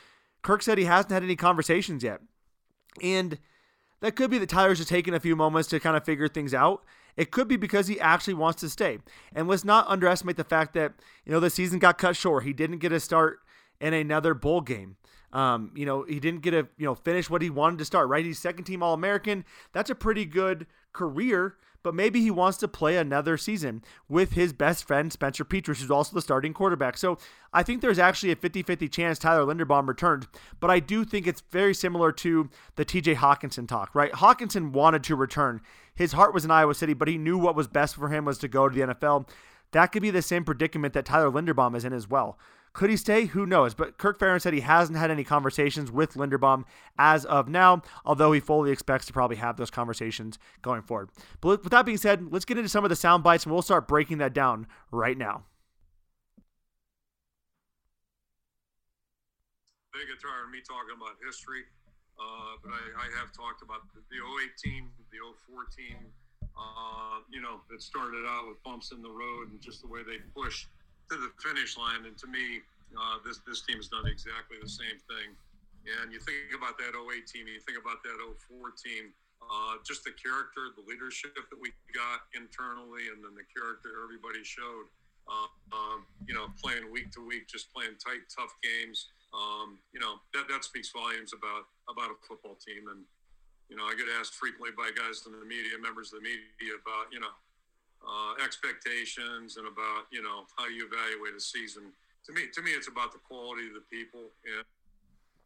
Kirk 0.43 0.63
said 0.63 0.79
he 0.79 0.85
hasn't 0.85 1.13
had 1.13 1.25
any 1.25 1.37
conversations 1.37 2.03
yet. 2.05 2.21
And 3.03 3.39
that 4.01 4.15
could 4.15 4.31
be 4.31 4.39
that 4.39 4.49
Tyler's 4.49 4.79
just 4.79 4.89
taking 4.89 5.15
a 5.15 5.21
few 5.21 5.35
moments 5.35 5.69
to 5.71 5.81
kind 5.81 5.97
of 5.97 6.05
figure 6.05 6.29
things 6.29 6.55
out. 6.55 6.85
It 7.19 7.33
could 7.33 7.49
be 7.49 7.57
because 7.57 7.89
he 7.89 7.99
actually 7.99 8.35
wants 8.35 8.61
to 8.61 8.69
stay. 8.69 9.01
And 9.35 9.49
let's 9.49 9.65
not 9.65 9.89
underestimate 9.89 10.37
the 10.37 10.45
fact 10.45 10.73
that, 10.75 10.95
you 11.27 11.33
know, 11.33 11.41
the 11.41 11.51
season 11.51 11.81
got 11.81 11.99
cut 11.99 12.17
short. 12.17 12.45
He 12.45 12.53
didn't 12.53 12.79
get 12.79 12.93
a 12.93 13.01
start 13.01 13.41
in 13.81 13.93
another 13.93 14.35
bowl 14.35 14.61
game. 14.61 14.97
Um, 15.33 15.73
you 15.75 15.85
know, 15.85 16.05
he 16.05 16.21
didn't 16.21 16.43
get 16.43 16.55
a, 16.55 16.69
you 16.79 16.87
know, 16.87 16.95
finish 16.95 17.29
what 17.29 17.43
he 17.43 17.51
wanted 17.51 17.81
to 17.81 17.85
start, 17.85 18.09
right? 18.09 18.25
He's 18.25 18.39
second 18.39 18.65
team 18.65 18.85
All 18.85 18.95
American. 18.95 19.45
That's 19.73 19.91
a 19.91 19.97
pretty 19.97 20.27
good 20.27 20.69
career 20.93 21.57
but 21.83 21.95
maybe 21.95 22.21
he 22.21 22.31
wants 22.31 22.59
to 22.59 22.69
play 22.69 22.97
another 22.97 23.37
season 23.37 23.83
with 24.09 24.33
his 24.33 24.53
best 24.53 24.87
friend 24.87 25.13
Spencer 25.13 25.45
Petras, 25.45 25.81
who's 25.81 25.91
also 25.91 26.15
the 26.15 26.23
starting 26.23 26.53
quarterback. 26.53 26.97
So 26.97 27.19
I 27.53 27.63
think 27.63 27.81
there's 27.81 27.99
actually 27.99 28.33
a 28.33 28.37
50 28.37 28.63
50 28.63 28.89
chance 28.89 29.19
Tyler 29.19 29.53
Linderbaum 29.53 29.87
returns, 29.89 30.27
but 30.61 30.71
I 30.71 30.81
do 30.81 31.05
think 31.05 31.27
it's 31.27 31.43
very 31.51 31.75
similar 31.75 32.13
to 32.13 32.51
the 32.77 32.85
TJ 32.85 33.17
Hockenson 33.17 33.69
talk, 33.69 33.95
right? 33.95 34.13
Hockenson 34.13 34.73
wanted 34.73 35.05
to 35.05 35.17
return. 35.17 35.61
His 35.95 36.13
heart 36.13 36.35
was 36.35 36.45
in 36.45 36.51
Iowa 36.51 36.75
City, 36.75 36.95
but 36.95 37.09
he 37.09 37.19
knew 37.19 37.39
what 37.39 37.57
was 37.57 37.67
best 37.67 37.97
for 37.97 38.09
him 38.09 38.25
was 38.25 38.39
to 38.39 38.49
go 38.49 38.69
to 38.69 38.75
the 38.75 38.95
NFL. 38.95 39.29
That 39.73 39.89
could 39.89 40.03
be 40.03 40.11
the 40.11 40.23
same 40.23 40.45
predicament 40.45 40.95
that 40.95 41.05
Tyler 41.05 41.31
Linderbaum 41.31 41.77
is 41.77 41.85
in 41.85 41.93
as 41.93 42.09
well. 42.09 42.39
Could 42.73 42.91
he 42.91 42.97
stay? 42.97 43.27
Who 43.27 43.47
knows? 43.47 43.75
But 43.75 43.99
Kirk 43.99 44.19
Ferentz 44.19 44.43
said 44.43 44.55
he 44.55 44.61
hasn't 44.61 44.99
had 44.99 45.11
any 45.11 45.25
conversations 45.25 45.91
with 45.91 46.15
Linderbaum 46.15 46.65
as 46.99 47.25
of 47.25 47.49
now, 47.49 47.83
although 48.05 48.33
he 48.33 48.41
fully 48.41 48.71
expects 48.71 49.07
to 49.07 49.13
probably 49.13 49.37
have 49.37 49.57
those 49.57 49.71
conversations 49.71 50.39
going 50.63 50.83
forward. 50.83 51.11
But 51.41 51.63
with 51.63 51.73
that 51.73 51.87
being 51.87 51.99
said, 51.99 52.33
let's 52.33 52.45
get 52.45 52.57
into 52.57 52.69
some 52.69 52.85
of 52.85 52.91
the 52.91 52.97
sound 52.97 53.23
bites 53.23 53.45
and 53.45 53.53
we'll 53.53 53.63
start 53.63 53.89
breaking 53.89 54.19
that 54.19 54.33
down 54.33 54.67
right 54.91 55.17
now. 55.17 55.45
Get 59.99 60.23
tired 60.23 60.47
of 60.47 60.55
me 60.55 60.63
talking 60.63 60.95
about 60.95 61.19
history, 61.27 61.67
uh, 62.23 62.55
but 62.63 62.71
I, 62.71 62.79
I, 63.03 63.07
have 63.19 63.35
talked 63.35 63.67
about 63.67 63.83
the, 63.91 63.99
the 64.15 64.23
08 64.23 64.55
team, 64.55 64.95
the 65.11 65.19
04 65.51 65.67
team, 65.75 65.99
uh, 66.55 67.19
you 67.29 67.43
know, 67.43 67.67
that 67.67 67.83
started 67.83 68.23
out 68.23 68.47
with 68.47 68.63
bumps 68.63 68.93
in 68.93 69.03
the 69.03 69.11
road 69.11 69.51
and 69.51 69.61
just 69.61 69.83
the 69.83 69.91
way 69.91 70.07
they 70.07 70.23
pushed 70.39 70.71
to 71.11 71.17
the 71.17 71.31
finish 71.41 71.77
line. 71.77 72.05
And 72.05 72.17
to 72.19 72.27
me, 72.29 72.63
uh, 72.97 73.21
this 73.25 73.41
this 73.45 73.65
team 73.65 73.81
has 73.81 73.89
done 73.89 74.07
exactly 74.09 74.57
the 74.61 74.69
same 74.69 75.01
thing. 75.09 75.37
And 75.89 76.13
you 76.13 76.21
think 76.21 76.53
about 76.53 76.77
that 76.77 76.93
08 76.93 77.25
team, 77.25 77.49
you 77.49 77.61
think 77.65 77.81
about 77.81 78.05
that 78.05 78.21
04 78.21 78.77
team, 78.77 79.09
uh, 79.41 79.81
just 79.81 80.05
the 80.05 80.13
character, 80.13 80.69
the 80.77 80.85
leadership 80.85 81.33
that 81.33 81.57
we 81.57 81.73
got 81.97 82.29
internally, 82.37 83.09
and 83.09 83.25
then 83.25 83.33
the 83.33 83.47
character 83.49 84.05
everybody 84.05 84.45
showed. 84.45 84.89
Uh, 85.29 85.49
um, 85.77 86.09
you 86.25 86.33
know, 86.33 86.49
playing 86.57 86.89
week 86.89 87.13
to 87.13 87.21
week, 87.21 87.45
just 87.45 87.69
playing 87.69 87.93
tight, 88.01 88.25
tough 88.33 88.53
games. 88.65 89.13
Um, 89.37 89.77
you 89.93 90.01
know, 90.01 90.25
that, 90.33 90.49
that 90.49 90.65
speaks 90.65 90.89
volumes 90.89 91.37
about 91.37 91.69
about 91.85 92.09
a 92.09 92.17
football 92.25 92.57
team. 92.57 92.89
And 92.89 93.05
you 93.69 93.77
know, 93.77 93.85
I 93.85 93.93
get 93.93 94.09
asked 94.17 94.41
frequently 94.41 94.73
by 94.73 94.89
guys 94.97 95.21
in 95.29 95.37
the 95.37 95.45
media, 95.45 95.77
members 95.77 96.17
of 96.17 96.21
the 96.21 96.25
media, 96.25 96.81
about 96.81 97.13
you 97.13 97.21
know 97.21 97.33
uh, 98.07 98.45
expectations 98.45 99.57
and 99.57 99.67
about 99.67 100.05
you 100.11 100.23
know 100.23 100.45
how 100.57 100.67
you 100.67 100.87
evaluate 100.87 101.35
a 101.37 101.41
season. 101.41 101.93
To 102.27 102.33
me, 102.33 102.43
to 102.53 102.63
me, 102.63 102.73
it's 102.73 102.89
about 102.89 103.13
the 103.13 103.19
quality 103.19 103.67
of 103.69 103.75
the 103.75 103.85
people. 103.91 104.31
And 104.45 104.65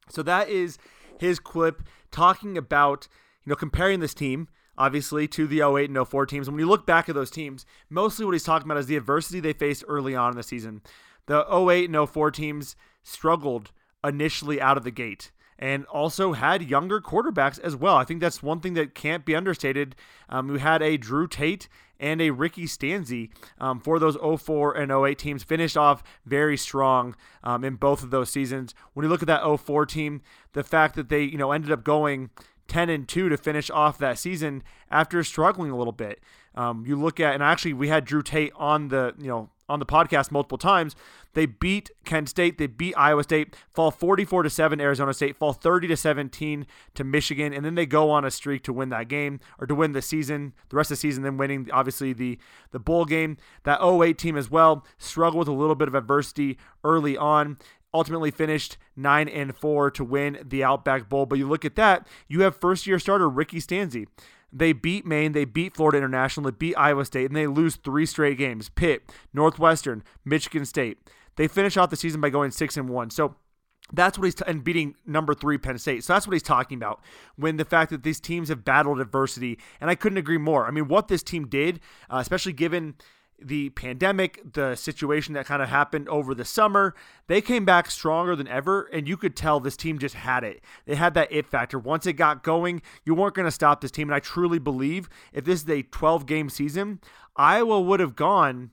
so 0.09 0.23
that 0.23 0.49
is 0.49 0.79
his 1.19 1.39
clip 1.39 1.83
talking 2.11 2.59
about 2.59 3.09
you 3.45 3.51
know 3.51 3.57
comparing 3.57 4.01
this 4.01 4.15
team 4.15 4.49
obviously 4.79 5.29
to 5.29 5.47
the 5.47 5.61
08 5.61 5.91
and 5.91 6.09
04 6.09 6.27
teams. 6.27 6.49
And 6.49 6.57
when 6.57 6.65
you 6.65 6.69
look 6.69 6.87
back 6.87 7.09
at 7.09 7.15
those 7.15 7.31
teams, 7.31 7.67
mostly 7.91 8.25
what 8.25 8.33
he's 8.33 8.43
talking 8.43 8.67
about 8.67 8.79
is 8.79 8.87
the 8.87 8.97
adversity 8.97 9.39
they 9.39 9.53
faced 9.53 9.85
early 9.87 10.17
on 10.17 10.31
in 10.31 10.37
the 10.37 10.43
season. 10.43 10.81
The 11.27 11.45
08 11.55 11.91
and 11.91 12.09
04 12.09 12.31
teams 12.31 12.75
struggled 13.03 13.71
initially 14.03 14.61
out 14.61 14.77
of 14.77 14.85
the 14.85 14.91
gate 14.91 15.31
and 15.59 15.85
also 15.87 16.33
had 16.33 16.69
younger 16.69 17.01
quarterbacks 17.01 17.59
as 17.61 17.77
well. 17.77 17.97
I 17.97 18.05
think 18.05 18.21
that's 18.21 18.43
one 18.43 18.61
thing 18.61 18.75
that 18.75 18.95
can't 18.95 19.25
be 19.25 19.37
understated. 19.37 19.95
Um, 20.29 20.49
we 20.49 20.61
had 20.61 20.83
a 20.83 20.97
Drew 20.97 21.27
Tate 21.27 21.69
and 22.03 22.21
a 22.21 22.31
Ricky 22.31 22.65
Stanzi 22.65 23.31
um, 23.61 23.81
for 23.81 23.99
those 23.99 24.17
04 24.17 24.77
and 24.77 24.91
08 24.91 25.19
teams. 25.19 25.45
Finished 25.45 25.77
off 25.77 26.03
very 26.27 26.57
strong 26.57 27.15
um, 27.45 27.65
in 27.65 27.77
both 27.77 28.03
of 28.03 28.11
those 28.11 28.29
seasons. 28.29 28.75
When 28.93 29.05
you 29.05 29.11
look 29.11 29.23
at 29.23 29.29
that 29.29 29.45
04 29.45 29.87
team, 29.87 30.21
the 30.53 30.65
fact 30.65 30.97
that 30.97 31.09
they 31.09 31.23
you 31.23 31.39
know 31.39 31.53
ended 31.53 31.71
up 31.71 31.85
going 31.85 32.31
10 32.67 32.91
and 32.91 33.07
2 33.09 33.29
to 33.29 33.37
finish 33.37 33.71
off 33.71 33.99
that 33.99 34.19
season 34.19 34.63
after 34.91 35.23
struggling 35.23 35.71
a 35.71 35.77
little 35.77 35.93
bit. 35.93 36.21
Um, 36.55 36.85
you 36.87 36.97
look 36.97 37.21
at 37.21 37.35
and 37.35 37.43
actually 37.43 37.73
we 37.73 37.89
had 37.89 38.05
Drew 38.05 38.23
Tate 38.23 38.53
on 38.57 38.89
the 38.89 39.15
you 39.19 39.29
know 39.29 39.51
on 39.69 39.79
the 39.79 39.87
podcast 39.87 40.31
multiple 40.31 40.59
times. 40.59 40.95
They 41.35 41.47
beat 41.47 41.91
Kent 42.05 42.29
State, 42.29 42.59
they 42.59 42.67
beat 42.67 42.95
Iowa 42.97 43.23
State, 43.23 43.57
fall 43.73 43.91
44 43.91 44.43
to 44.43 44.51
7 44.51 44.81
Arizona 44.81 45.15
State, 45.15 45.37
fall 45.37 45.53
30 45.53 45.89
to 45.89 45.97
17 45.97 46.67
to 46.95 47.05
Michigan, 47.05 47.55
and 47.55 47.65
then 47.65 47.75
they 47.75 47.87
go 47.87 48.11
on 48.11 48.25
a 48.25 48.31
streak 48.31 48.63
to 48.65 48.73
win 48.73 48.91
that 48.91 49.09
game 49.09 49.41
or 49.59 49.67
to 49.67 49.75
win 49.75 49.93
the 49.93 50.03
season, 50.03 50.53
the 50.69 50.77
rest 50.77 50.91
of 50.91 50.99
the 50.99 51.01
season, 51.01 51.23
then 51.23 51.39
winning 51.39 51.69
obviously 51.73 52.13
the 52.13 52.39
the 52.73 52.79
bowl 52.79 53.05
game. 53.05 53.37
That 53.65 53.83
08 53.83 54.19
team 54.19 54.37
as 54.37 54.51
well 54.51 54.85
struggled 54.99 55.41
with 55.41 55.49
a 55.49 55.59
little 55.59 55.75
bit 55.75 55.89
of 55.89 55.95
adversity 55.95 56.59
early 56.85 57.17
on 57.17 57.59
ultimately 57.95 58.31
finished 58.31 58.79
9 58.97 59.29
and 59.29 59.55
4 59.55 59.91
to 59.93 60.05
win 60.05 60.39
the 60.45 60.65
Outback 60.65 61.09
Bowl. 61.09 61.27
But 61.27 61.39
you 61.39 61.49
look 61.49 61.65
at 61.65 61.77
that, 61.77 62.07
you 62.29 62.43
have 62.43 62.57
first 62.57 62.87
year 62.87 62.99
starter 62.99 63.29
Ricky 63.29 63.59
Stanzi. 63.59 64.07
They 64.53 64.73
beat 64.73 65.07
Maine, 65.07 65.33
they 65.33 65.47
beat 65.47 65.75
Florida 65.75 65.99
International, 65.99 66.51
they 66.51 66.57
beat 66.57 66.75
Iowa 66.75 67.05
State, 67.05 67.27
and 67.27 67.37
they 67.37 67.47
lose 67.47 67.77
three 67.77 68.05
straight 68.05 68.37
games. 68.37 68.69
Pitt, 68.69 69.11
Northwestern, 69.33 70.03
Michigan 70.25 70.67
State. 70.67 70.99
They 71.37 71.49
finish 71.49 71.77
off 71.77 71.91
the 71.91 71.97
season 71.97 72.21
by 72.21 72.29
going 72.29 72.51
six 72.51 72.77
and 72.77 72.89
one. 72.89 73.11
So 73.11 73.37
that's 73.93 74.19
what 74.19 74.25
he's 74.25 74.35
t- 74.35 74.45
and 74.47 74.63
beating 74.63 74.95
number 75.07 75.35
three 75.35 75.59
Penn 75.59 75.79
State. 75.79 76.05
So 76.05 76.13
that's 76.13 76.27
what 76.27 76.33
he's 76.35 76.43
talking 76.43 76.77
about 76.77 77.01
when 77.37 77.57
the 77.57 77.65
fact 77.65 77.91
that 77.91 78.03
these 78.03 78.21
teams 78.21 78.49
have 78.49 78.65
battled 78.65 79.01
adversity, 79.01 79.59
and 79.81 79.91
I 79.91 79.95
couldn't 79.95 80.19
agree 80.19 80.39
more. 80.39 80.67
I 80.67 80.71
mean, 80.71 80.89
what 80.89 81.09
this 81.09 81.23
team 81.23 81.47
did, 81.49 81.81
uh, 82.11 82.19
especially 82.19 82.53
given 82.53 82.95
the 83.47 83.71
pandemic, 83.71 84.41
the 84.53 84.75
situation 84.75 85.35
that 85.35 85.47
kind 85.47 85.63
of 85.63 85.69
happened 85.69 86.09
over 86.09 86.35
the 86.35 86.45
summer, 86.45 86.95
they 87.27 87.41
came 87.41 87.65
back 87.65 87.91
stronger 87.91 88.37
than 88.37 88.49
ever. 88.49 88.83
And 88.93 89.09
you 89.09 89.17
could 89.17 89.37
tell 89.37 89.61
this 89.61 89.77
team 89.77 89.99
just 89.99 90.15
had 90.15 90.45
it. 90.45 90.63
They 90.87 90.95
had 90.95 91.15
that 91.15 91.31
it 91.31 91.47
factor. 91.47 91.79
Once 91.79 92.07
it 92.07 92.15
got 92.15 92.43
going, 92.43 92.83
you 93.05 93.15
weren't 93.15 93.35
going 93.35 93.47
to 93.47 93.53
stop 93.53 93.81
this 93.81 93.91
team. 93.91 94.09
And 94.09 94.15
I 94.15 94.21
truly 94.21 94.59
believe 94.59 95.09
if 95.33 95.45
this 95.45 95.63
is 95.63 95.71
a 95.71 95.83
12 95.83 96.27
game 96.27 96.49
season, 96.49 97.01
Iowa 97.37 97.81
would 97.81 98.01
have 98.01 98.17
gone 98.17 98.71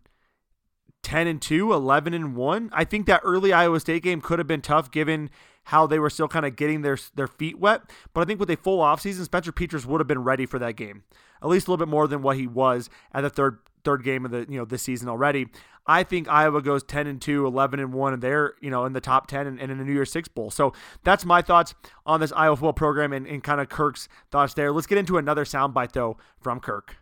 10 1.03 1.27
and 1.27 1.41
2, 1.41 1.73
11 1.73 2.13
and 2.13 2.35
1. 2.35 2.69
I 2.73 2.83
think 2.83 3.05
that 3.07 3.21
early 3.23 3.53
Iowa 3.53 3.79
State 3.79 4.03
game 4.03 4.21
could 4.21 4.39
have 4.39 4.47
been 4.47 4.61
tough 4.61 4.91
given 4.91 5.29
how 5.69 5.85
they 5.85 5.99
were 5.99 6.09
still 6.09 6.27
kind 6.27 6.45
of 6.45 6.55
getting 6.55 6.81
their 6.81 6.97
their 7.15 7.27
feet 7.27 7.59
wet. 7.59 7.81
But 8.13 8.21
I 8.21 8.25
think 8.25 8.39
with 8.39 8.49
a 8.49 8.57
full 8.57 8.79
offseason, 8.79 9.23
Spencer 9.23 9.51
Petras 9.51 9.85
would 9.85 9.99
have 9.99 10.07
been 10.07 10.23
ready 10.23 10.45
for 10.45 10.59
that 10.59 10.75
game. 10.75 11.03
At 11.41 11.47
least 11.47 11.67
a 11.67 11.71
little 11.71 11.85
bit 11.85 11.91
more 11.91 12.07
than 12.07 12.21
what 12.21 12.37
he 12.37 12.47
was 12.47 12.89
at 13.13 13.21
the 13.21 13.29
third 13.29 13.59
third 13.83 14.03
game 14.03 14.25
of 14.25 14.31
the 14.31 14.45
you 14.49 14.57
know 14.57 14.65
this 14.65 14.83
season 14.83 15.09
already. 15.09 15.47
I 15.89 16.03
think 16.03 16.29
Iowa 16.29 16.61
goes 16.61 16.83
10 16.83 17.07
and 17.07 17.19
2, 17.19 17.47
11 17.47 17.79
and 17.79 17.91
1 17.91 18.13
and 18.13 18.21
they're, 18.21 18.53
you 18.61 18.69
know, 18.69 18.85
in 18.85 18.93
the 18.93 19.01
top 19.01 19.25
10 19.25 19.47
and, 19.47 19.59
and 19.59 19.71
in 19.71 19.79
the 19.79 19.83
New 19.83 19.93
Year's 19.93 20.11
6 20.11 20.27
bowl. 20.27 20.51
So 20.51 20.71
that's 21.03 21.25
my 21.25 21.41
thoughts 21.41 21.73
on 22.05 22.19
this 22.19 22.31
Iowa 22.31 22.55
football 22.55 22.73
program 22.73 23.11
and, 23.11 23.25
and 23.25 23.43
kind 23.43 23.59
of 23.59 23.69
Kirk's 23.69 24.07
thoughts 24.29 24.53
there. 24.53 24.71
Let's 24.71 24.85
get 24.85 24.99
into 24.99 25.17
another 25.17 25.45
soundbite 25.45 25.93
though 25.93 26.17
from 26.39 26.59
Kirk. 26.59 26.97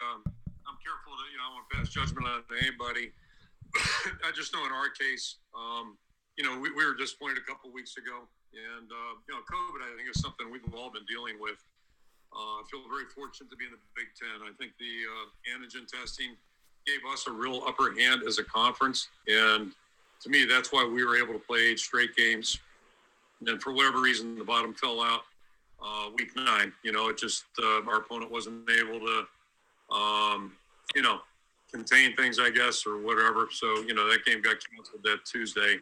Um, 0.00 0.24
I'm 0.24 0.78
careful 0.80 1.12
to 1.12 1.24
you 1.28 1.36
know 1.36 1.44
I 1.44 1.52
want 1.52 1.68
to 1.68 1.76
pass 1.76 1.88
judgment 1.90 2.26
on 2.26 2.42
anybody. 2.56 3.12
I 4.24 4.32
just 4.34 4.54
know 4.54 4.64
in 4.64 4.72
our 4.72 4.88
case, 4.88 5.36
um, 5.54 5.98
you 6.38 6.44
know, 6.44 6.58
we, 6.58 6.70
we, 6.72 6.86
were 6.86 6.94
disappointed 6.94 7.36
a 7.36 7.44
couple 7.44 7.70
weeks 7.70 7.98
ago, 7.98 8.24
and 8.54 8.88
uh, 8.88 9.12
you 9.28 9.34
know, 9.34 9.44
COVID 9.44 9.84
I 9.84 9.96
think 9.96 10.08
is 10.08 10.22
something 10.22 10.50
we've 10.50 10.64
all 10.74 10.90
been 10.90 11.04
dealing 11.04 11.36
with. 11.38 11.62
Uh, 12.32 12.60
I 12.60 12.62
feel 12.70 12.80
very 12.88 13.06
fortunate 13.14 13.50
to 13.50 13.56
be 13.56 13.64
in 13.66 13.72
the 13.72 13.78
Big 13.96 14.06
Ten. 14.18 14.46
I 14.46 14.52
think 14.58 14.72
the 14.78 14.94
uh, 15.06 15.26
antigen 15.50 15.86
testing 15.86 16.36
gave 16.86 17.00
us 17.12 17.26
a 17.26 17.32
real 17.32 17.62
upper 17.66 17.92
hand 17.98 18.22
as 18.26 18.38
a 18.38 18.44
conference, 18.44 19.08
and 19.26 19.72
to 20.22 20.28
me, 20.28 20.44
that's 20.44 20.72
why 20.72 20.84
we 20.84 21.04
were 21.04 21.16
able 21.16 21.32
to 21.32 21.38
play 21.40 21.68
eight 21.68 21.78
straight 21.78 22.14
games. 22.14 22.58
And 23.46 23.60
for 23.62 23.72
whatever 23.72 24.00
reason, 24.00 24.36
the 24.36 24.44
bottom 24.44 24.74
fell 24.74 25.00
out 25.00 25.22
uh, 25.82 26.10
week 26.16 26.36
nine. 26.36 26.72
You 26.82 26.92
know, 26.92 27.08
it 27.08 27.18
just 27.18 27.44
uh, 27.62 27.82
our 27.86 27.98
opponent 27.98 28.30
wasn't 28.30 28.68
able 28.70 29.00
to, 29.00 29.94
um, 29.94 30.52
you 30.94 31.02
know, 31.02 31.20
contain 31.72 32.14
things, 32.16 32.38
I 32.38 32.50
guess, 32.50 32.86
or 32.86 32.98
whatever. 32.98 33.48
So 33.50 33.80
you 33.80 33.94
know, 33.94 34.08
that 34.10 34.24
game 34.24 34.42
got 34.42 34.56
canceled 34.70 35.02
that 35.04 35.24
Tuesday. 35.24 35.78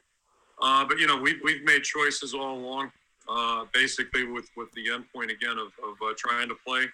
Uh, 0.60 0.84
but 0.84 0.98
you 0.98 1.06
know, 1.06 1.16
we 1.16 1.40
we've 1.42 1.64
made 1.64 1.82
choices 1.82 2.34
all 2.34 2.58
along, 2.58 2.92
uh, 3.28 3.64
basically 3.72 4.24
with 4.24 4.48
with 4.56 4.72
the 4.72 4.92
end 4.92 5.04
point 5.14 5.30
again 5.30 5.58
of 5.58 5.72
of 5.82 5.96
uh, 6.02 6.14
trying 6.16 6.48
to 6.48 6.56
play. 6.66 6.84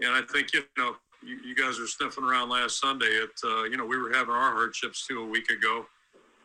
And 0.00 0.10
I 0.12 0.22
think 0.32 0.52
you 0.52 0.62
know, 0.76 0.96
you, 1.22 1.38
you 1.44 1.54
guys 1.54 1.78
are 1.78 1.86
sniffing 1.86 2.24
around 2.24 2.48
last 2.48 2.80
Sunday. 2.80 3.06
It 3.06 3.30
uh, 3.44 3.64
you 3.64 3.76
know, 3.76 3.84
we 3.86 3.98
were 3.98 4.12
having 4.12 4.34
our 4.34 4.52
hardships 4.52 5.06
too 5.06 5.22
a 5.22 5.26
week 5.26 5.50
ago. 5.50 5.86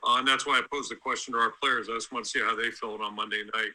Uh, 0.07 0.15
and 0.17 0.27
that's 0.27 0.45
why 0.45 0.53
I 0.53 0.61
posed 0.71 0.89
the 0.89 0.95
question 0.95 1.33
to 1.33 1.39
our 1.39 1.53
players. 1.61 1.89
I 1.89 1.93
just 1.93 2.11
want 2.11 2.23
to 2.25 2.31
see 2.31 2.39
how 2.39 2.55
they 2.55 2.71
felt 2.71 3.01
on 3.01 3.15
Monday 3.15 3.43
night. 3.53 3.71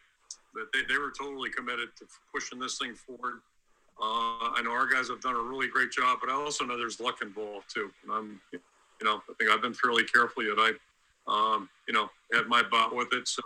That 0.55 0.69
they, 0.73 0.81
they 0.89 0.99
were 0.99 1.13
totally 1.19 1.51
committed 1.51 1.91
to 1.99 2.07
pushing 2.33 2.59
this 2.59 2.79
thing 2.79 2.95
forward. 2.95 3.41
Uh, 4.01 4.51
I 4.57 4.63
know 4.65 4.73
our 4.73 4.87
guys 4.87 5.09
have 5.09 5.21
done 5.21 5.37
a 5.37 5.41
really 5.41 5.69
great 5.69 5.91
job, 5.93 6.19
but 6.21 6.31
I 6.31 6.33
also 6.33 6.65
know 6.65 6.77
there's 6.77 7.01
luck 7.01 7.23
involved 7.23 7.73
too. 7.73 7.91
And 8.03 8.13
I'm, 8.13 8.41
you 8.53 8.61
know, 9.05 9.23
I 9.29 9.35
think 9.39 9.51
I've 9.51 9.63
been 9.63 9.75
fairly 9.75 10.05
careful 10.05 10.43
yet. 10.43 10.57
I, 10.59 10.73
um, 11.29 11.69
you 11.87 11.95
know, 11.95 12.09
had 12.33 12.47
my 12.47 12.63
butt 12.63 12.95
with 12.95 13.09
it. 13.13 13.29
So, 13.29 13.43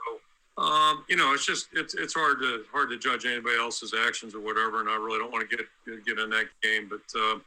um, 0.59 1.05
you 1.09 1.17
know, 1.17 1.33
it's 1.33 1.47
just 1.47 1.69
it's 1.73 1.95
it's 1.95 2.15
hard 2.15 2.41
to 2.41 2.65
hard 2.73 2.91
to 2.91 2.99
judge 2.99 3.27
anybody 3.27 3.57
else's 3.57 3.95
actions 4.07 4.35
or 4.35 4.41
whatever. 4.41 4.81
And 4.81 4.89
I 4.89 4.97
really 4.97 5.19
don't 5.19 5.33
want 5.33 5.49
to 5.49 5.57
get 5.57 5.67
get 6.05 6.19
in 6.19 6.31
that 6.31 6.47
game. 6.63 6.91
But 6.91 7.19
uh, 7.19 7.39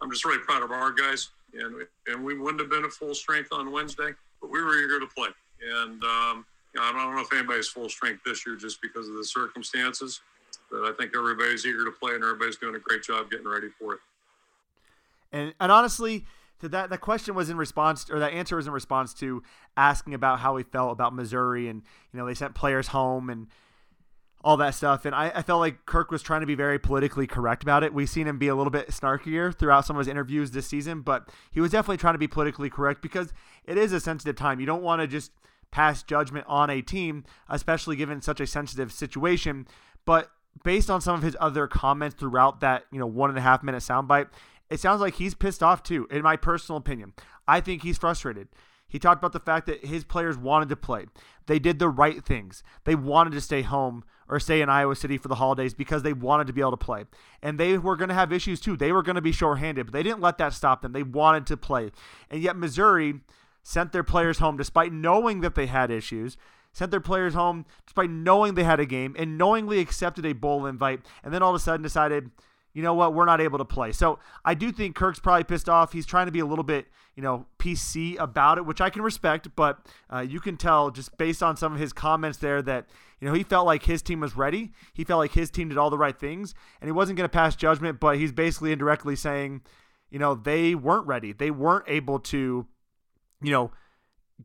I'm 0.00 0.10
just 0.10 0.24
really 0.24 0.38
proud 0.38 0.62
of 0.62 0.70
our 0.70 0.92
guys. 0.92 1.30
And 1.52 1.86
and 2.06 2.24
we 2.24 2.38
wouldn't 2.38 2.60
have 2.60 2.70
been 2.70 2.84
at 2.84 2.92
full 2.92 3.14
strength 3.14 3.48
on 3.52 3.72
Wednesday 3.72 4.12
but 4.40 4.50
we 4.50 4.62
were 4.62 4.78
eager 4.78 4.98
to 5.00 5.06
play. 5.06 5.28
And 5.62 6.02
um, 6.02 6.46
you 6.74 6.80
know, 6.80 6.86
I 6.86 6.92
don't 6.92 7.14
know 7.14 7.20
if 7.20 7.32
anybody's 7.32 7.68
full 7.68 7.88
strength 7.88 8.22
this 8.24 8.46
year 8.46 8.56
just 8.56 8.80
because 8.80 9.08
of 9.08 9.14
the 9.14 9.24
circumstances, 9.24 10.20
but 10.70 10.84
I 10.84 10.92
think 10.98 11.12
everybody's 11.16 11.66
eager 11.66 11.84
to 11.84 11.90
play 11.90 12.14
and 12.14 12.24
everybody's 12.24 12.56
doing 12.56 12.74
a 12.74 12.78
great 12.78 13.02
job 13.02 13.30
getting 13.30 13.48
ready 13.48 13.68
for 13.78 13.94
it. 13.94 14.00
And 15.32 15.54
and 15.60 15.70
honestly, 15.70 16.20
to 16.20 16.26
that 16.68 16.90
that 16.90 17.00
question 17.00 17.34
was 17.34 17.50
in 17.50 17.56
response 17.56 18.10
or 18.10 18.18
that 18.18 18.32
answer 18.32 18.56
was 18.56 18.66
in 18.66 18.72
response 18.72 19.14
to 19.14 19.42
asking 19.76 20.14
about 20.14 20.40
how 20.40 20.56
he 20.56 20.64
felt 20.64 20.92
about 20.92 21.14
Missouri 21.14 21.68
and 21.68 21.82
you 22.12 22.18
know 22.18 22.26
they 22.26 22.34
sent 22.34 22.54
players 22.54 22.88
home 22.88 23.30
and 23.30 23.48
all 24.42 24.56
that 24.56 24.74
stuff. 24.74 25.04
And 25.04 25.14
I, 25.14 25.30
I, 25.34 25.42
felt 25.42 25.60
like 25.60 25.84
Kirk 25.84 26.10
was 26.10 26.22
trying 26.22 26.40
to 26.40 26.46
be 26.46 26.54
very 26.54 26.78
politically 26.78 27.26
correct 27.26 27.62
about 27.62 27.84
it. 27.84 27.92
We've 27.92 28.08
seen 28.08 28.26
him 28.26 28.38
be 28.38 28.48
a 28.48 28.54
little 28.54 28.70
bit 28.70 28.88
snarkier 28.88 29.54
throughout 29.54 29.84
some 29.84 29.96
of 29.96 30.00
his 30.00 30.08
interviews 30.08 30.50
this 30.52 30.66
season, 30.66 31.02
but 31.02 31.28
he 31.50 31.60
was 31.60 31.72
definitely 31.72 31.98
trying 31.98 32.14
to 32.14 32.18
be 32.18 32.28
politically 32.28 32.70
correct 32.70 33.02
because 33.02 33.32
it 33.64 33.76
is 33.76 33.92
a 33.92 34.00
sensitive 34.00 34.36
time. 34.36 34.58
You 34.58 34.66
don't 34.66 34.82
want 34.82 35.02
to 35.02 35.06
just 35.06 35.32
pass 35.70 36.02
judgment 36.02 36.46
on 36.48 36.70
a 36.70 36.80
team, 36.80 37.24
especially 37.48 37.96
given 37.96 38.22
such 38.22 38.40
a 38.40 38.46
sensitive 38.46 38.92
situation. 38.92 39.66
But 40.06 40.30
based 40.64 40.90
on 40.90 41.00
some 41.00 41.14
of 41.14 41.22
his 41.22 41.36
other 41.38 41.66
comments 41.66 42.16
throughout 42.18 42.60
that, 42.60 42.84
you 42.90 42.98
know, 42.98 43.06
one 43.06 43.30
and 43.30 43.38
a 43.38 43.42
half 43.42 43.62
minute 43.62 43.82
soundbite, 43.82 44.28
it 44.70 44.80
sounds 44.80 45.00
like 45.00 45.14
he's 45.14 45.34
pissed 45.34 45.62
off 45.62 45.82
too, 45.82 46.06
in 46.10 46.22
my 46.22 46.36
personal 46.36 46.78
opinion. 46.78 47.12
I 47.46 47.60
think 47.60 47.82
he's 47.82 47.98
frustrated. 47.98 48.48
He 48.88 48.98
talked 48.98 49.20
about 49.20 49.32
the 49.32 49.40
fact 49.40 49.66
that 49.66 49.84
his 49.84 50.04
players 50.04 50.36
wanted 50.36 50.68
to 50.70 50.76
play. 50.76 51.06
They 51.46 51.58
did 51.58 51.78
the 51.78 51.88
right 51.88 52.24
things. 52.24 52.62
They 52.84 52.96
wanted 52.96 53.32
to 53.32 53.40
stay 53.40 53.62
home 53.62 54.04
or 54.28 54.40
stay 54.40 54.60
in 54.60 54.68
Iowa 54.68 54.96
City 54.96 55.16
for 55.16 55.28
the 55.28 55.36
holidays 55.36 55.74
because 55.74 56.02
they 56.02 56.12
wanted 56.12 56.48
to 56.48 56.52
be 56.52 56.60
able 56.60 56.72
to 56.72 56.76
play. 56.76 57.04
And 57.42 57.58
they 57.58 57.78
were 57.78 57.96
going 57.96 58.08
to 58.08 58.14
have 58.14 58.32
issues 58.32 58.60
too. 58.60 58.76
They 58.76 58.92
were 58.92 59.02
going 59.02 59.16
to 59.16 59.20
be 59.20 59.32
shorthanded, 59.32 59.86
but 59.86 59.92
they 59.92 60.02
didn't 60.02 60.20
let 60.20 60.38
that 60.38 60.52
stop 60.52 60.82
them. 60.82 60.92
They 60.92 61.04
wanted 61.04 61.46
to 61.46 61.56
play. 61.56 61.90
And 62.30 62.42
yet 62.42 62.56
Missouri 62.56 63.20
sent 63.62 63.92
their 63.92 64.04
players 64.04 64.38
home 64.38 64.56
despite 64.56 64.92
knowing 64.92 65.40
that 65.40 65.54
they 65.54 65.66
had 65.66 65.90
issues 65.90 66.36
sent 66.72 66.90
their 66.90 67.00
players 67.00 67.34
home 67.34 67.66
despite 67.84 68.10
knowing 68.10 68.54
they 68.54 68.64
had 68.64 68.80
a 68.80 68.86
game 68.86 69.14
and 69.18 69.36
knowingly 69.36 69.80
accepted 69.80 70.24
a 70.24 70.32
bowl 70.32 70.66
invite 70.66 71.00
and 71.22 71.34
then 71.34 71.42
all 71.42 71.50
of 71.50 71.56
a 71.56 71.58
sudden 71.58 71.82
decided 71.82 72.30
you 72.72 72.82
know 72.82 72.94
what, 72.94 73.14
we're 73.14 73.24
not 73.24 73.40
able 73.40 73.58
to 73.58 73.64
play. 73.64 73.92
So 73.92 74.18
I 74.44 74.54
do 74.54 74.70
think 74.70 74.94
Kirk's 74.94 75.18
probably 75.18 75.44
pissed 75.44 75.68
off. 75.68 75.92
He's 75.92 76.06
trying 76.06 76.26
to 76.26 76.32
be 76.32 76.40
a 76.40 76.46
little 76.46 76.64
bit, 76.64 76.86
you 77.16 77.22
know, 77.22 77.46
PC 77.58 78.18
about 78.18 78.58
it, 78.58 78.66
which 78.66 78.80
I 78.80 78.90
can 78.90 79.02
respect, 79.02 79.48
but 79.56 79.78
uh, 80.12 80.20
you 80.20 80.40
can 80.40 80.56
tell 80.56 80.90
just 80.90 81.16
based 81.18 81.42
on 81.42 81.56
some 81.56 81.72
of 81.72 81.80
his 81.80 81.92
comments 81.92 82.38
there 82.38 82.62
that, 82.62 82.86
you 83.20 83.28
know, 83.28 83.34
he 83.34 83.42
felt 83.42 83.66
like 83.66 83.84
his 83.84 84.02
team 84.02 84.20
was 84.20 84.36
ready. 84.36 84.72
He 84.92 85.04
felt 85.04 85.18
like 85.18 85.32
his 85.32 85.50
team 85.50 85.68
did 85.68 85.78
all 85.78 85.90
the 85.90 85.98
right 85.98 86.18
things, 86.18 86.54
and 86.80 86.88
he 86.88 86.92
wasn't 86.92 87.16
going 87.16 87.28
to 87.28 87.32
pass 87.32 87.56
judgment, 87.56 87.98
but 88.00 88.18
he's 88.18 88.32
basically 88.32 88.72
indirectly 88.72 89.16
saying, 89.16 89.62
you 90.10 90.18
know, 90.18 90.34
they 90.34 90.74
weren't 90.74 91.06
ready. 91.06 91.32
They 91.32 91.50
weren't 91.50 91.84
able 91.88 92.18
to, 92.20 92.66
you 93.42 93.50
know, 93.50 93.72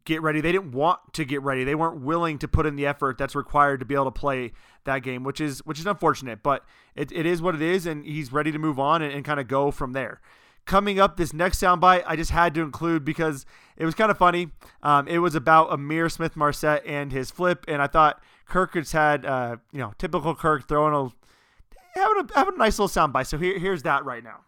get 0.04 0.22
ready. 0.22 0.42
They 0.42 0.52
didn't 0.52 0.72
want 0.72 1.00
to 1.14 1.26
get 1.26 1.42
ready. 1.42 1.64
They 1.64 1.76
weren't 1.76 2.02
willing 2.02 2.38
to 2.40 2.48
put 2.48 2.66
in 2.66 2.76
the 2.76 2.86
effort 2.86 3.18
that's 3.18 3.36
required 3.36 3.80
to 3.80 3.86
be 3.86 3.96
able 3.96 4.06
to 4.06 4.12
play 4.12 4.52
that 4.84 5.00
game, 5.00 5.24
which 5.24 5.40
is 5.40 5.60
which 5.66 5.80
is 5.80 5.86
unfortunate. 5.86 6.44
But 6.44 6.66
it, 6.96 7.12
it 7.12 7.26
is 7.26 7.42
what 7.42 7.56
it 7.56 7.62
is, 7.62 7.86
and 7.86 8.06
he's 8.06 8.32
ready 8.32 8.52
to 8.52 8.60
move 8.60 8.80
on 8.80 9.02
and, 9.02 9.14
and 9.14 9.24
kind 9.24 9.40
of 9.40 9.48
go 9.48 9.72
from 9.72 9.94
there. 9.94 10.20
Coming 10.66 11.00
up, 11.00 11.18
this 11.18 11.32
next 11.32 11.60
soundbite 11.60 12.04
I 12.08 12.16
just 12.16 12.32
had 12.32 12.54
to 12.56 12.62
include 12.62 13.06
because 13.06 13.46
it 13.78 13.86
was 13.86 13.94
kind 13.94 14.10
of 14.10 14.18
funny. 14.18 14.50
Um, 14.82 15.08
it 15.08 15.20
was 15.20 15.36
about 15.36 15.70
Ihmir 15.70 16.12
Smith 16.12 16.36
Marsette 16.36 16.84
and 16.86 17.12
his 17.12 17.30
flip, 17.30 17.66
and 17.68 17.82
I 17.82 17.88
thought 17.88 18.22
Kirk 18.48 18.74
has 18.74 18.92
had, 18.92 19.26
uh, 19.26 19.58
you 19.72 19.80
know, 19.80 19.94
typical 19.98 20.34
Kirk 20.34 20.68
throwing 20.68 20.94
a 20.94 22.00
having 22.00 22.24
a, 22.24 22.34
having 22.34 22.56
a 22.56 22.58
nice 22.58 22.80
little 22.80 22.88
soundbite. 22.90 23.28
So 23.28 23.38
here, 23.38 23.60
here's 23.60 23.84
that 23.84 24.06
right 24.06 24.24
now. 24.24 24.42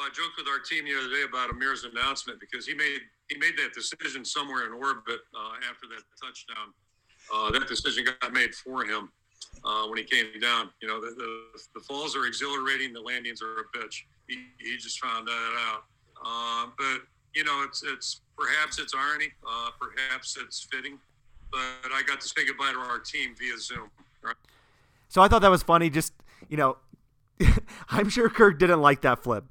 I 0.00 0.08
joked 0.08 0.36
with 0.38 0.48
our 0.48 0.58
team 0.58 0.84
the 0.86 0.96
other 0.98 1.08
day 1.08 1.24
about 1.28 1.50
Ihmir's 1.50 1.84
announcement 1.84 2.40
because 2.40 2.66
he 2.66 2.74
made 2.74 3.00
he 3.28 3.38
made 3.38 3.56
that 3.58 3.72
decision 3.74 4.24
somewhere 4.24 4.66
in 4.66 4.72
orbit 4.72 5.20
uh, 5.34 5.68
after 5.68 5.86
that 5.88 6.02
touchdown. 6.20 6.72
Uh, 7.32 7.50
that 7.50 7.68
decision 7.68 8.04
got 8.20 8.32
made 8.32 8.54
for 8.54 8.84
him 8.84 9.10
uh, 9.64 9.86
when 9.86 9.98
he 9.98 10.04
came 10.04 10.26
down. 10.40 10.70
You 10.82 10.88
know, 10.88 11.00
the, 11.00 11.14
the, 11.16 11.60
the, 11.74 11.80
falls 11.80 12.16
are 12.16 12.26
exhilarating, 12.26 12.92
the 12.92 13.00
landings 13.00 13.40
are 13.40 13.60
a 13.60 13.78
bitch. 13.78 14.02
He, 14.26 14.46
he 14.58 14.76
just 14.78 14.98
found 14.98 15.28
that 15.28 15.52
out. 15.68 15.84
Uh, 16.24 16.70
but 16.76 17.02
you 17.34 17.44
know, 17.44 17.62
it's 17.66 17.82
it's 17.82 18.22
perhaps 18.36 18.78
it's 18.78 18.94
irony, 18.94 19.28
uh, 19.48 19.70
perhaps 19.78 20.36
it's 20.40 20.66
fitting. 20.72 20.98
But 21.52 21.92
I 21.92 22.02
got 22.06 22.20
to 22.20 22.28
say 22.28 22.46
goodbye 22.46 22.72
to 22.72 22.78
our 22.78 22.98
team 22.98 23.34
via 23.38 23.58
Zoom. 23.58 23.90
Right? 24.22 24.36
So 25.08 25.20
I 25.22 25.28
thought 25.28 25.42
that 25.42 25.50
was 25.50 25.62
funny. 25.62 25.90
Just 25.90 26.12
you 26.48 26.56
know, 26.56 26.78
I'm 27.90 28.08
sure 28.08 28.28
Kirk 28.28 28.58
didn't 28.58 28.80
like 28.80 29.02
that 29.02 29.22
flip. 29.22 29.44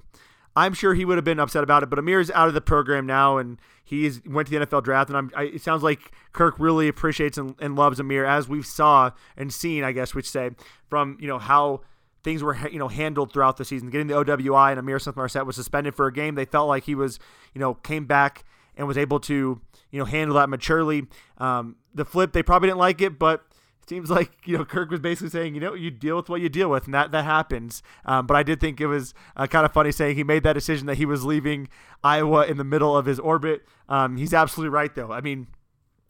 I'm 0.60 0.74
sure 0.74 0.92
he 0.92 1.06
would 1.06 1.16
have 1.16 1.24
been 1.24 1.40
upset 1.40 1.64
about 1.64 1.82
it. 1.82 1.88
But 1.88 1.98
Ihmir 1.98 2.20
is 2.20 2.30
out 2.32 2.48
of 2.48 2.54
the 2.54 2.60
program 2.60 3.06
now, 3.06 3.38
and 3.38 3.58
he 3.82 4.10
went 4.26 4.48
to 4.48 4.58
the 4.58 4.66
NFL 4.66 4.84
draft. 4.84 5.08
And 5.08 5.16
I'm, 5.16 5.30
I, 5.34 5.44
it 5.44 5.62
sounds 5.62 5.82
like 5.82 6.12
Kirk 6.34 6.56
really 6.58 6.86
appreciates 6.86 7.38
and, 7.38 7.54
and 7.60 7.76
loves 7.76 7.98
Ihmir, 7.98 8.28
as 8.28 8.46
we've 8.46 8.66
saw 8.66 9.10
and 9.38 9.52
seen, 9.52 9.84
I 9.84 9.92
guess, 9.92 10.14
which 10.14 10.28
say 10.28 10.50
from 10.90 11.16
you 11.18 11.28
know 11.28 11.38
how 11.38 11.80
things 12.22 12.42
were 12.42 12.56
you 12.68 12.78
know 12.78 12.88
handled 12.88 13.32
throughout 13.32 13.56
the 13.56 13.64
season. 13.64 13.88
Getting 13.88 14.08
the 14.08 14.14
OWI 14.14 14.76
and 14.76 14.86
Ihmir 14.86 15.00
Smith 15.00 15.16
Marsette 15.16 15.46
was 15.46 15.56
suspended 15.56 15.94
for 15.94 16.06
a 16.06 16.12
game. 16.12 16.34
They 16.34 16.44
felt 16.44 16.68
like 16.68 16.84
he 16.84 16.94
was 16.94 17.18
you 17.54 17.60
know 17.60 17.74
came 17.74 18.04
back 18.04 18.44
and 18.76 18.86
was 18.86 18.98
able 18.98 19.18
to 19.20 19.60
you 19.90 19.98
know 19.98 20.04
handle 20.04 20.36
that 20.36 20.50
maturely. 20.50 21.06
Um, 21.38 21.76
the 21.94 22.04
flip 22.04 22.32
they 22.32 22.42
probably 22.42 22.68
didn't 22.68 22.80
like 22.80 23.00
it, 23.00 23.18
but 23.18 23.46
seems 23.88 24.10
like 24.10 24.30
you 24.44 24.58
know 24.58 24.64
Kirk 24.64 24.90
was 24.90 25.00
basically 25.00 25.30
saying, 25.30 25.54
you 25.54 25.60
know, 25.60 25.74
you 25.74 25.90
deal 25.90 26.16
with 26.16 26.28
what 26.28 26.40
you 26.40 26.48
deal 26.48 26.70
with, 26.70 26.84
and 26.84 26.94
that 26.94 27.10
that 27.10 27.24
happens. 27.24 27.82
Um, 28.04 28.26
but 28.26 28.36
I 28.36 28.42
did 28.42 28.60
think 28.60 28.80
it 28.80 28.86
was 28.86 29.14
uh, 29.36 29.46
kind 29.46 29.64
of 29.64 29.72
funny 29.72 29.92
saying 29.92 30.16
he 30.16 30.24
made 30.24 30.42
that 30.44 30.54
decision 30.54 30.86
that 30.86 30.96
he 30.96 31.06
was 31.06 31.24
leaving 31.24 31.68
Iowa 32.02 32.46
in 32.46 32.56
the 32.56 32.64
middle 32.64 32.96
of 32.96 33.06
his 33.06 33.18
orbit. 33.18 33.62
Um, 33.88 34.16
he's 34.16 34.34
absolutely 34.34 34.70
right, 34.70 34.94
though. 34.94 35.12
I 35.12 35.20
mean, 35.20 35.48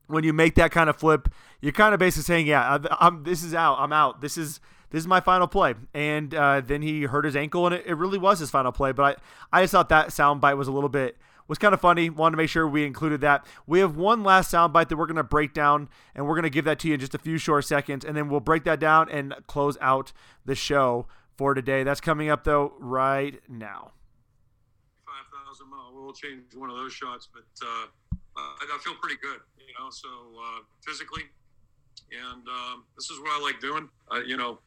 when 0.07 0.25
you 0.25 0.33
make 0.33 0.55
that 0.57 0.71
kind 0.71 0.91
of 0.91 0.97
flip, 0.97 1.29
you're 1.61 1.73
kind 1.73 1.95
of 1.95 2.01
basically 2.01 2.25
saying, 2.25 2.47
yeah, 2.47 2.79
I'm, 3.01 3.25
this 3.25 3.43
is 3.43 3.55
out. 3.55 3.79
I'm 3.79 3.93
out. 3.93 4.21
This 4.21 4.37
is 4.37 4.61
this 4.91 5.01
is 5.01 5.07
my 5.07 5.21
final 5.21 5.47
play. 5.47 5.75
And 5.95 6.35
uh, 6.35 6.61
then 6.61 6.83
he 6.83 7.03
hurt 7.05 7.25
his 7.25 7.37
ankle, 7.37 7.67
and 7.67 7.75
it, 7.75 7.87
it 7.87 7.95
really 7.95 8.19
was 8.19 8.41
his 8.41 8.51
final 8.51 8.73
play. 8.73 8.93
But 8.93 9.19
I, 9.53 9.59
I 9.59 9.63
just 9.63 9.73
thought 9.73 9.89
that 9.89 10.09
soundbite 10.09 10.57
was 10.57 10.69
a 10.69 10.73
little 10.73 10.89
bit 10.89 11.17
was 11.51 11.59
kind 11.59 11.75
of 11.75 11.81
funny. 11.81 12.09
Wanted 12.09 12.31
to 12.31 12.37
make 12.37 12.49
sure 12.49 12.67
we 12.69 12.87
included 12.87 13.23
that. 13.23 13.45
We 13.67 13.81
have 13.81 13.97
one 13.97 14.23
last 14.23 14.53
soundbite 14.53 14.89
that 14.89 14.97
we're 14.97 15.07
going 15.07 15.17
to 15.17 15.25
break 15.25 15.53
down, 15.53 15.89
and 16.15 16.25
we're 16.25 16.37
going 16.37 16.45
to 16.45 16.51
give 16.51 16.65
that 16.65 16.79
to 16.79 16.89
you 16.89 16.95
in 16.95 17.01
just 17.01 17.13
a 17.13 17.19
few 17.19 17.39
short 17.39 17.65
seconds, 17.65 18.05
and 18.05 18.17
then 18.17 18.29
we'll 18.29 18.39
break 18.39 18.63
that 18.65 18.79
down 18.79 19.11
and 19.11 19.35
close 19.49 19.77
out 19.81 20.13
the 20.45 20.55
show 20.55 21.09
for 21.37 21.53
today. 21.53 21.83
That's 21.83 22.01
coming 22.01 22.31
up 22.31 22.45
though 22.45 22.75
right 22.79 23.41
now. 23.49 23.91
Five 25.05 25.45
thousand 25.45 25.71
mile. 25.71 25.91
We'll 25.93 26.13
change 26.13 26.55
one 26.55 26.71
of 26.71 26.77
those 26.77 26.93
shots, 26.93 27.29
but 27.35 27.67
uh, 27.67 27.87
I, 28.37 28.79
feel 28.85 28.95
pretty 28.95 29.17
good. 29.21 29.41
You 29.59 29.75
know, 29.77 29.91
so 29.91 30.09
uh, 30.09 30.61
physically, 30.87 31.25
and 32.13 32.47
um, 32.47 32.85
this 32.95 33.11
is 33.11 33.19
what 33.19 33.31
I 33.31 33.43
like 33.43 33.61
doing. 33.61 33.89
Uh, 34.09 34.21
you 34.21 34.37
know, 34.37 34.61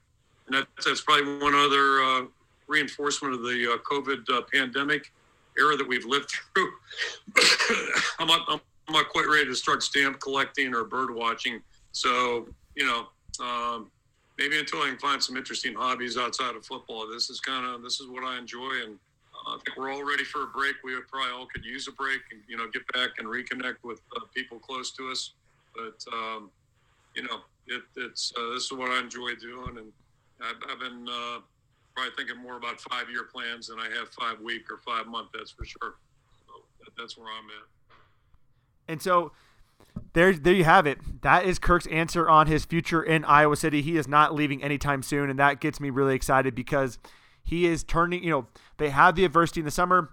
and 0.47 0.57
that's, 0.57 0.85
that's 0.85 1.01
probably 1.01 1.37
one 1.37 1.55
other 1.55 2.03
uh, 2.03 2.25
reinforcement 2.67 3.35
of 3.35 3.41
the 3.41 3.71
uh, 3.71 3.77
COVID 3.89 4.29
uh, 4.29 4.41
pandemic 4.51 5.13
era 5.57 5.75
that 5.75 5.87
we've 5.87 6.05
lived 6.05 6.31
through. 6.53 6.71
I'm, 8.19 8.27
not, 8.27 8.41
I'm 8.47 8.59
not 8.89 9.09
quite 9.09 9.25
ready 9.27 9.45
to 9.45 9.55
start 9.55 9.83
stamp 9.83 10.19
collecting 10.19 10.73
or 10.73 10.83
bird 10.83 11.13
watching. 11.13 11.61
So, 11.91 12.47
you 12.75 12.85
know, 12.85 13.07
um, 13.43 13.91
maybe 14.37 14.59
until 14.59 14.81
I 14.81 14.89
can 14.89 14.97
find 14.97 15.21
some 15.21 15.37
interesting 15.37 15.73
hobbies 15.73 16.17
outside 16.17 16.55
of 16.55 16.65
football, 16.65 17.07
this 17.07 17.29
is 17.29 17.39
kind 17.39 17.65
of, 17.65 17.83
this 17.83 17.99
is 17.99 18.07
what 18.07 18.23
I 18.23 18.37
enjoy. 18.37 18.71
And 18.83 18.97
uh, 19.33 19.55
I 19.55 19.57
think 19.63 19.77
we're 19.77 19.91
all 19.91 20.03
ready 20.03 20.23
for 20.23 20.43
a 20.43 20.47
break. 20.47 20.75
We 20.83 20.93
probably 21.09 21.31
all 21.31 21.45
could 21.45 21.65
use 21.65 21.87
a 21.87 21.91
break 21.91 22.21
and, 22.31 22.41
you 22.47 22.57
know, 22.57 22.67
get 22.71 22.83
back 22.93 23.11
and 23.19 23.27
reconnect 23.27 23.77
with 23.83 24.01
uh, 24.15 24.21
people 24.33 24.59
close 24.59 24.91
to 24.91 25.09
us. 25.09 25.31
But, 25.75 26.03
um, 26.13 26.49
you 27.15 27.23
know, 27.23 27.41
it, 27.67 27.83
it's, 27.95 28.33
uh, 28.37 28.53
this 28.53 28.65
is 28.65 28.71
what 28.71 28.91
I 28.91 28.99
enjoy 28.99 29.35
doing. 29.35 29.77
And 29.77 29.91
I've, 30.41 30.55
I've 30.69 30.79
been, 30.79 31.07
uh, 31.07 31.39
probably 31.95 32.13
thinking 32.17 32.41
more 32.41 32.57
about 32.57 32.79
five 32.81 33.09
year 33.09 33.23
plans 33.23 33.67
than 33.67 33.79
I 33.79 33.89
have 33.97 34.09
five 34.09 34.39
week 34.41 34.71
or 34.71 34.77
five 34.77 35.07
month. 35.07 35.29
That's 35.33 35.51
for 35.51 35.65
sure. 35.65 35.95
So 36.47 36.53
that, 36.83 36.91
that's 36.97 37.17
where 37.17 37.27
I'm 37.27 37.45
at. 37.45 37.67
And 38.87 39.01
so 39.01 39.31
there, 40.13 40.33
there 40.33 40.53
you 40.53 40.63
have 40.63 40.85
it. 40.87 40.99
That 41.21 41.45
is 41.45 41.59
Kirk's 41.59 41.87
answer 41.87 42.29
on 42.29 42.47
his 42.47 42.65
future 42.65 43.01
in 43.01 43.23
Iowa 43.25 43.55
City. 43.55 43.81
He 43.81 43.97
is 43.97 44.07
not 44.07 44.33
leaving 44.33 44.63
anytime 44.63 45.03
soon, 45.03 45.29
and 45.29 45.39
that 45.39 45.59
gets 45.59 45.79
me 45.79 45.89
really 45.89 46.15
excited 46.15 46.55
because 46.55 46.97
he 47.43 47.65
is 47.65 47.83
turning. 47.83 48.23
You 48.23 48.29
know, 48.31 48.47
they 48.77 48.89
had 48.89 49.15
the 49.15 49.25
adversity 49.25 49.61
in 49.61 49.65
the 49.65 49.71
summer. 49.71 50.09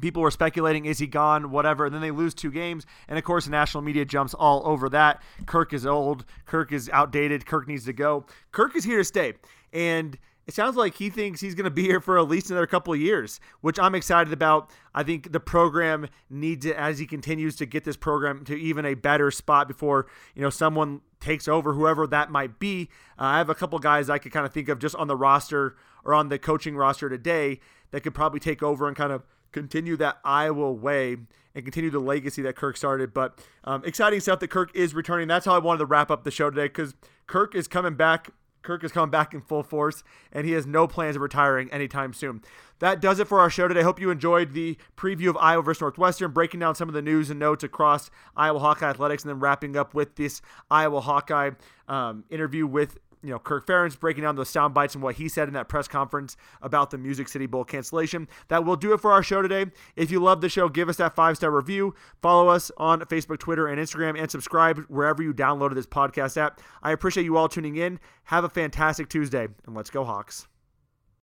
People 0.00 0.22
were 0.22 0.32
speculating, 0.32 0.86
is 0.86 0.98
he 0.98 1.06
gone? 1.06 1.52
Whatever. 1.52 1.86
And 1.86 1.94
then 1.94 2.02
they 2.02 2.10
lose 2.10 2.34
two 2.34 2.50
games. 2.50 2.84
And 3.06 3.16
of 3.16 3.24
course, 3.24 3.44
the 3.44 3.52
national 3.52 3.84
media 3.84 4.04
jumps 4.04 4.34
all 4.34 4.66
over 4.66 4.88
that. 4.88 5.22
Kirk 5.46 5.72
is 5.72 5.86
old. 5.86 6.24
Kirk 6.46 6.72
is 6.72 6.90
outdated. 6.92 7.46
Kirk 7.46 7.68
needs 7.68 7.84
to 7.84 7.92
go. 7.92 8.26
Kirk 8.50 8.74
is 8.74 8.82
here 8.82 8.98
to 8.98 9.04
stay. 9.04 9.34
And 9.72 10.18
it 10.46 10.54
sounds 10.54 10.76
like 10.76 10.96
he 10.96 11.10
thinks 11.10 11.40
he's 11.40 11.54
going 11.54 11.64
to 11.64 11.70
be 11.70 11.84
here 11.84 12.00
for 12.00 12.18
at 12.18 12.28
least 12.28 12.50
another 12.50 12.66
couple 12.66 12.92
of 12.92 13.00
years, 13.00 13.40
which 13.60 13.78
I'm 13.78 13.94
excited 13.94 14.32
about. 14.32 14.70
I 14.94 15.02
think 15.02 15.32
the 15.32 15.40
program 15.40 16.08
needs 16.28 16.66
it 16.66 16.76
as 16.76 16.98
he 16.98 17.06
continues 17.06 17.56
to 17.56 17.66
get 17.66 17.84
this 17.84 17.96
program 17.96 18.44
to 18.44 18.54
even 18.54 18.84
a 18.84 18.94
better 18.94 19.30
spot 19.30 19.68
before 19.68 20.06
you 20.34 20.42
know 20.42 20.50
someone 20.50 21.00
takes 21.20 21.48
over, 21.48 21.72
whoever 21.72 22.06
that 22.06 22.30
might 22.30 22.58
be. 22.58 22.88
Uh, 23.18 23.24
I 23.24 23.38
have 23.38 23.48
a 23.48 23.54
couple 23.54 23.78
guys 23.78 24.10
I 24.10 24.18
could 24.18 24.32
kind 24.32 24.44
of 24.44 24.52
think 24.52 24.68
of 24.68 24.78
just 24.78 24.94
on 24.96 25.08
the 25.08 25.16
roster 25.16 25.76
or 26.04 26.12
on 26.12 26.28
the 26.28 26.38
coaching 26.38 26.76
roster 26.76 27.08
today 27.08 27.60
that 27.90 28.02
could 28.02 28.14
probably 28.14 28.40
take 28.40 28.62
over 28.62 28.86
and 28.86 28.96
kind 28.96 29.12
of 29.12 29.22
continue 29.52 29.96
that 29.96 30.18
Iowa 30.24 30.72
way 30.72 31.16
and 31.54 31.64
continue 31.64 31.90
the 31.90 32.00
legacy 32.00 32.42
that 32.42 32.56
Kirk 32.56 32.76
started. 32.76 33.14
But 33.14 33.38
um, 33.62 33.82
exciting 33.84 34.20
stuff 34.20 34.40
that 34.40 34.48
Kirk 34.48 34.74
is 34.74 34.94
returning. 34.94 35.28
That's 35.28 35.46
how 35.46 35.54
I 35.54 35.58
wanted 35.58 35.78
to 35.78 35.86
wrap 35.86 36.10
up 36.10 36.24
the 36.24 36.30
show 36.30 36.50
today 36.50 36.66
because 36.66 36.94
Kirk 37.26 37.54
is 37.54 37.68
coming 37.68 37.94
back 37.94 38.30
Kirk 38.64 38.82
is 38.82 38.90
coming 38.90 39.10
back 39.10 39.34
in 39.34 39.40
full 39.40 39.62
force, 39.62 40.02
and 40.32 40.46
he 40.46 40.52
has 40.52 40.66
no 40.66 40.88
plans 40.88 41.16
of 41.16 41.22
retiring 41.22 41.70
anytime 41.70 42.12
soon. 42.12 42.42
That 42.80 43.00
does 43.00 43.20
it 43.20 43.28
for 43.28 43.38
our 43.38 43.50
show 43.50 43.68
today. 43.68 43.82
Hope 43.82 44.00
you 44.00 44.10
enjoyed 44.10 44.52
the 44.52 44.76
preview 44.96 45.28
of 45.28 45.36
Iowa 45.36 45.62
versus 45.62 45.80
Northwestern, 45.80 46.32
breaking 46.32 46.60
down 46.60 46.74
some 46.74 46.88
of 46.88 46.94
the 46.94 47.02
news 47.02 47.30
and 47.30 47.38
notes 47.38 47.62
across 47.62 48.10
Iowa 48.36 48.58
Hawkeye 48.58 48.90
athletics, 48.90 49.22
and 49.22 49.30
then 49.30 49.38
wrapping 49.38 49.76
up 49.76 49.94
with 49.94 50.16
this 50.16 50.42
Iowa 50.70 51.00
Hawkeye 51.00 51.52
um, 51.88 52.24
interview 52.30 52.66
with 52.66 52.98
you 53.24 53.30
know, 53.30 53.38
Kirk 53.38 53.66
Ferentz 53.66 53.98
breaking 53.98 54.22
down 54.22 54.36
those 54.36 54.50
sound 54.50 54.74
bites 54.74 54.94
and 54.94 55.02
what 55.02 55.16
he 55.16 55.28
said 55.28 55.48
in 55.48 55.54
that 55.54 55.68
press 55.68 55.88
conference 55.88 56.36
about 56.60 56.90
the 56.90 56.98
Music 56.98 57.28
City 57.28 57.46
Bowl 57.46 57.64
cancellation. 57.64 58.28
That 58.48 58.64
will 58.64 58.76
do 58.76 58.92
it 58.92 59.00
for 59.00 59.12
our 59.12 59.22
show 59.22 59.40
today. 59.40 59.66
If 59.96 60.10
you 60.10 60.20
love 60.20 60.40
the 60.40 60.48
show, 60.48 60.68
give 60.68 60.88
us 60.88 60.96
that 60.98 61.14
five 61.16 61.36
star 61.36 61.50
review. 61.50 61.94
Follow 62.20 62.48
us 62.48 62.70
on 62.76 63.00
Facebook, 63.00 63.38
Twitter, 63.38 63.66
and 63.66 63.80
Instagram, 63.80 64.20
and 64.20 64.30
subscribe 64.30 64.84
wherever 64.88 65.22
you 65.22 65.32
downloaded 65.32 65.74
this 65.74 65.86
podcast 65.86 66.36
app. 66.36 66.60
I 66.82 66.92
appreciate 66.92 67.24
you 67.24 67.36
all 67.36 67.48
tuning 67.48 67.76
in. 67.76 67.98
Have 68.24 68.44
a 68.44 68.48
fantastic 68.48 69.08
Tuesday, 69.08 69.48
and 69.66 69.74
let's 69.74 69.90
go, 69.90 70.04
Hawks. 70.04 70.46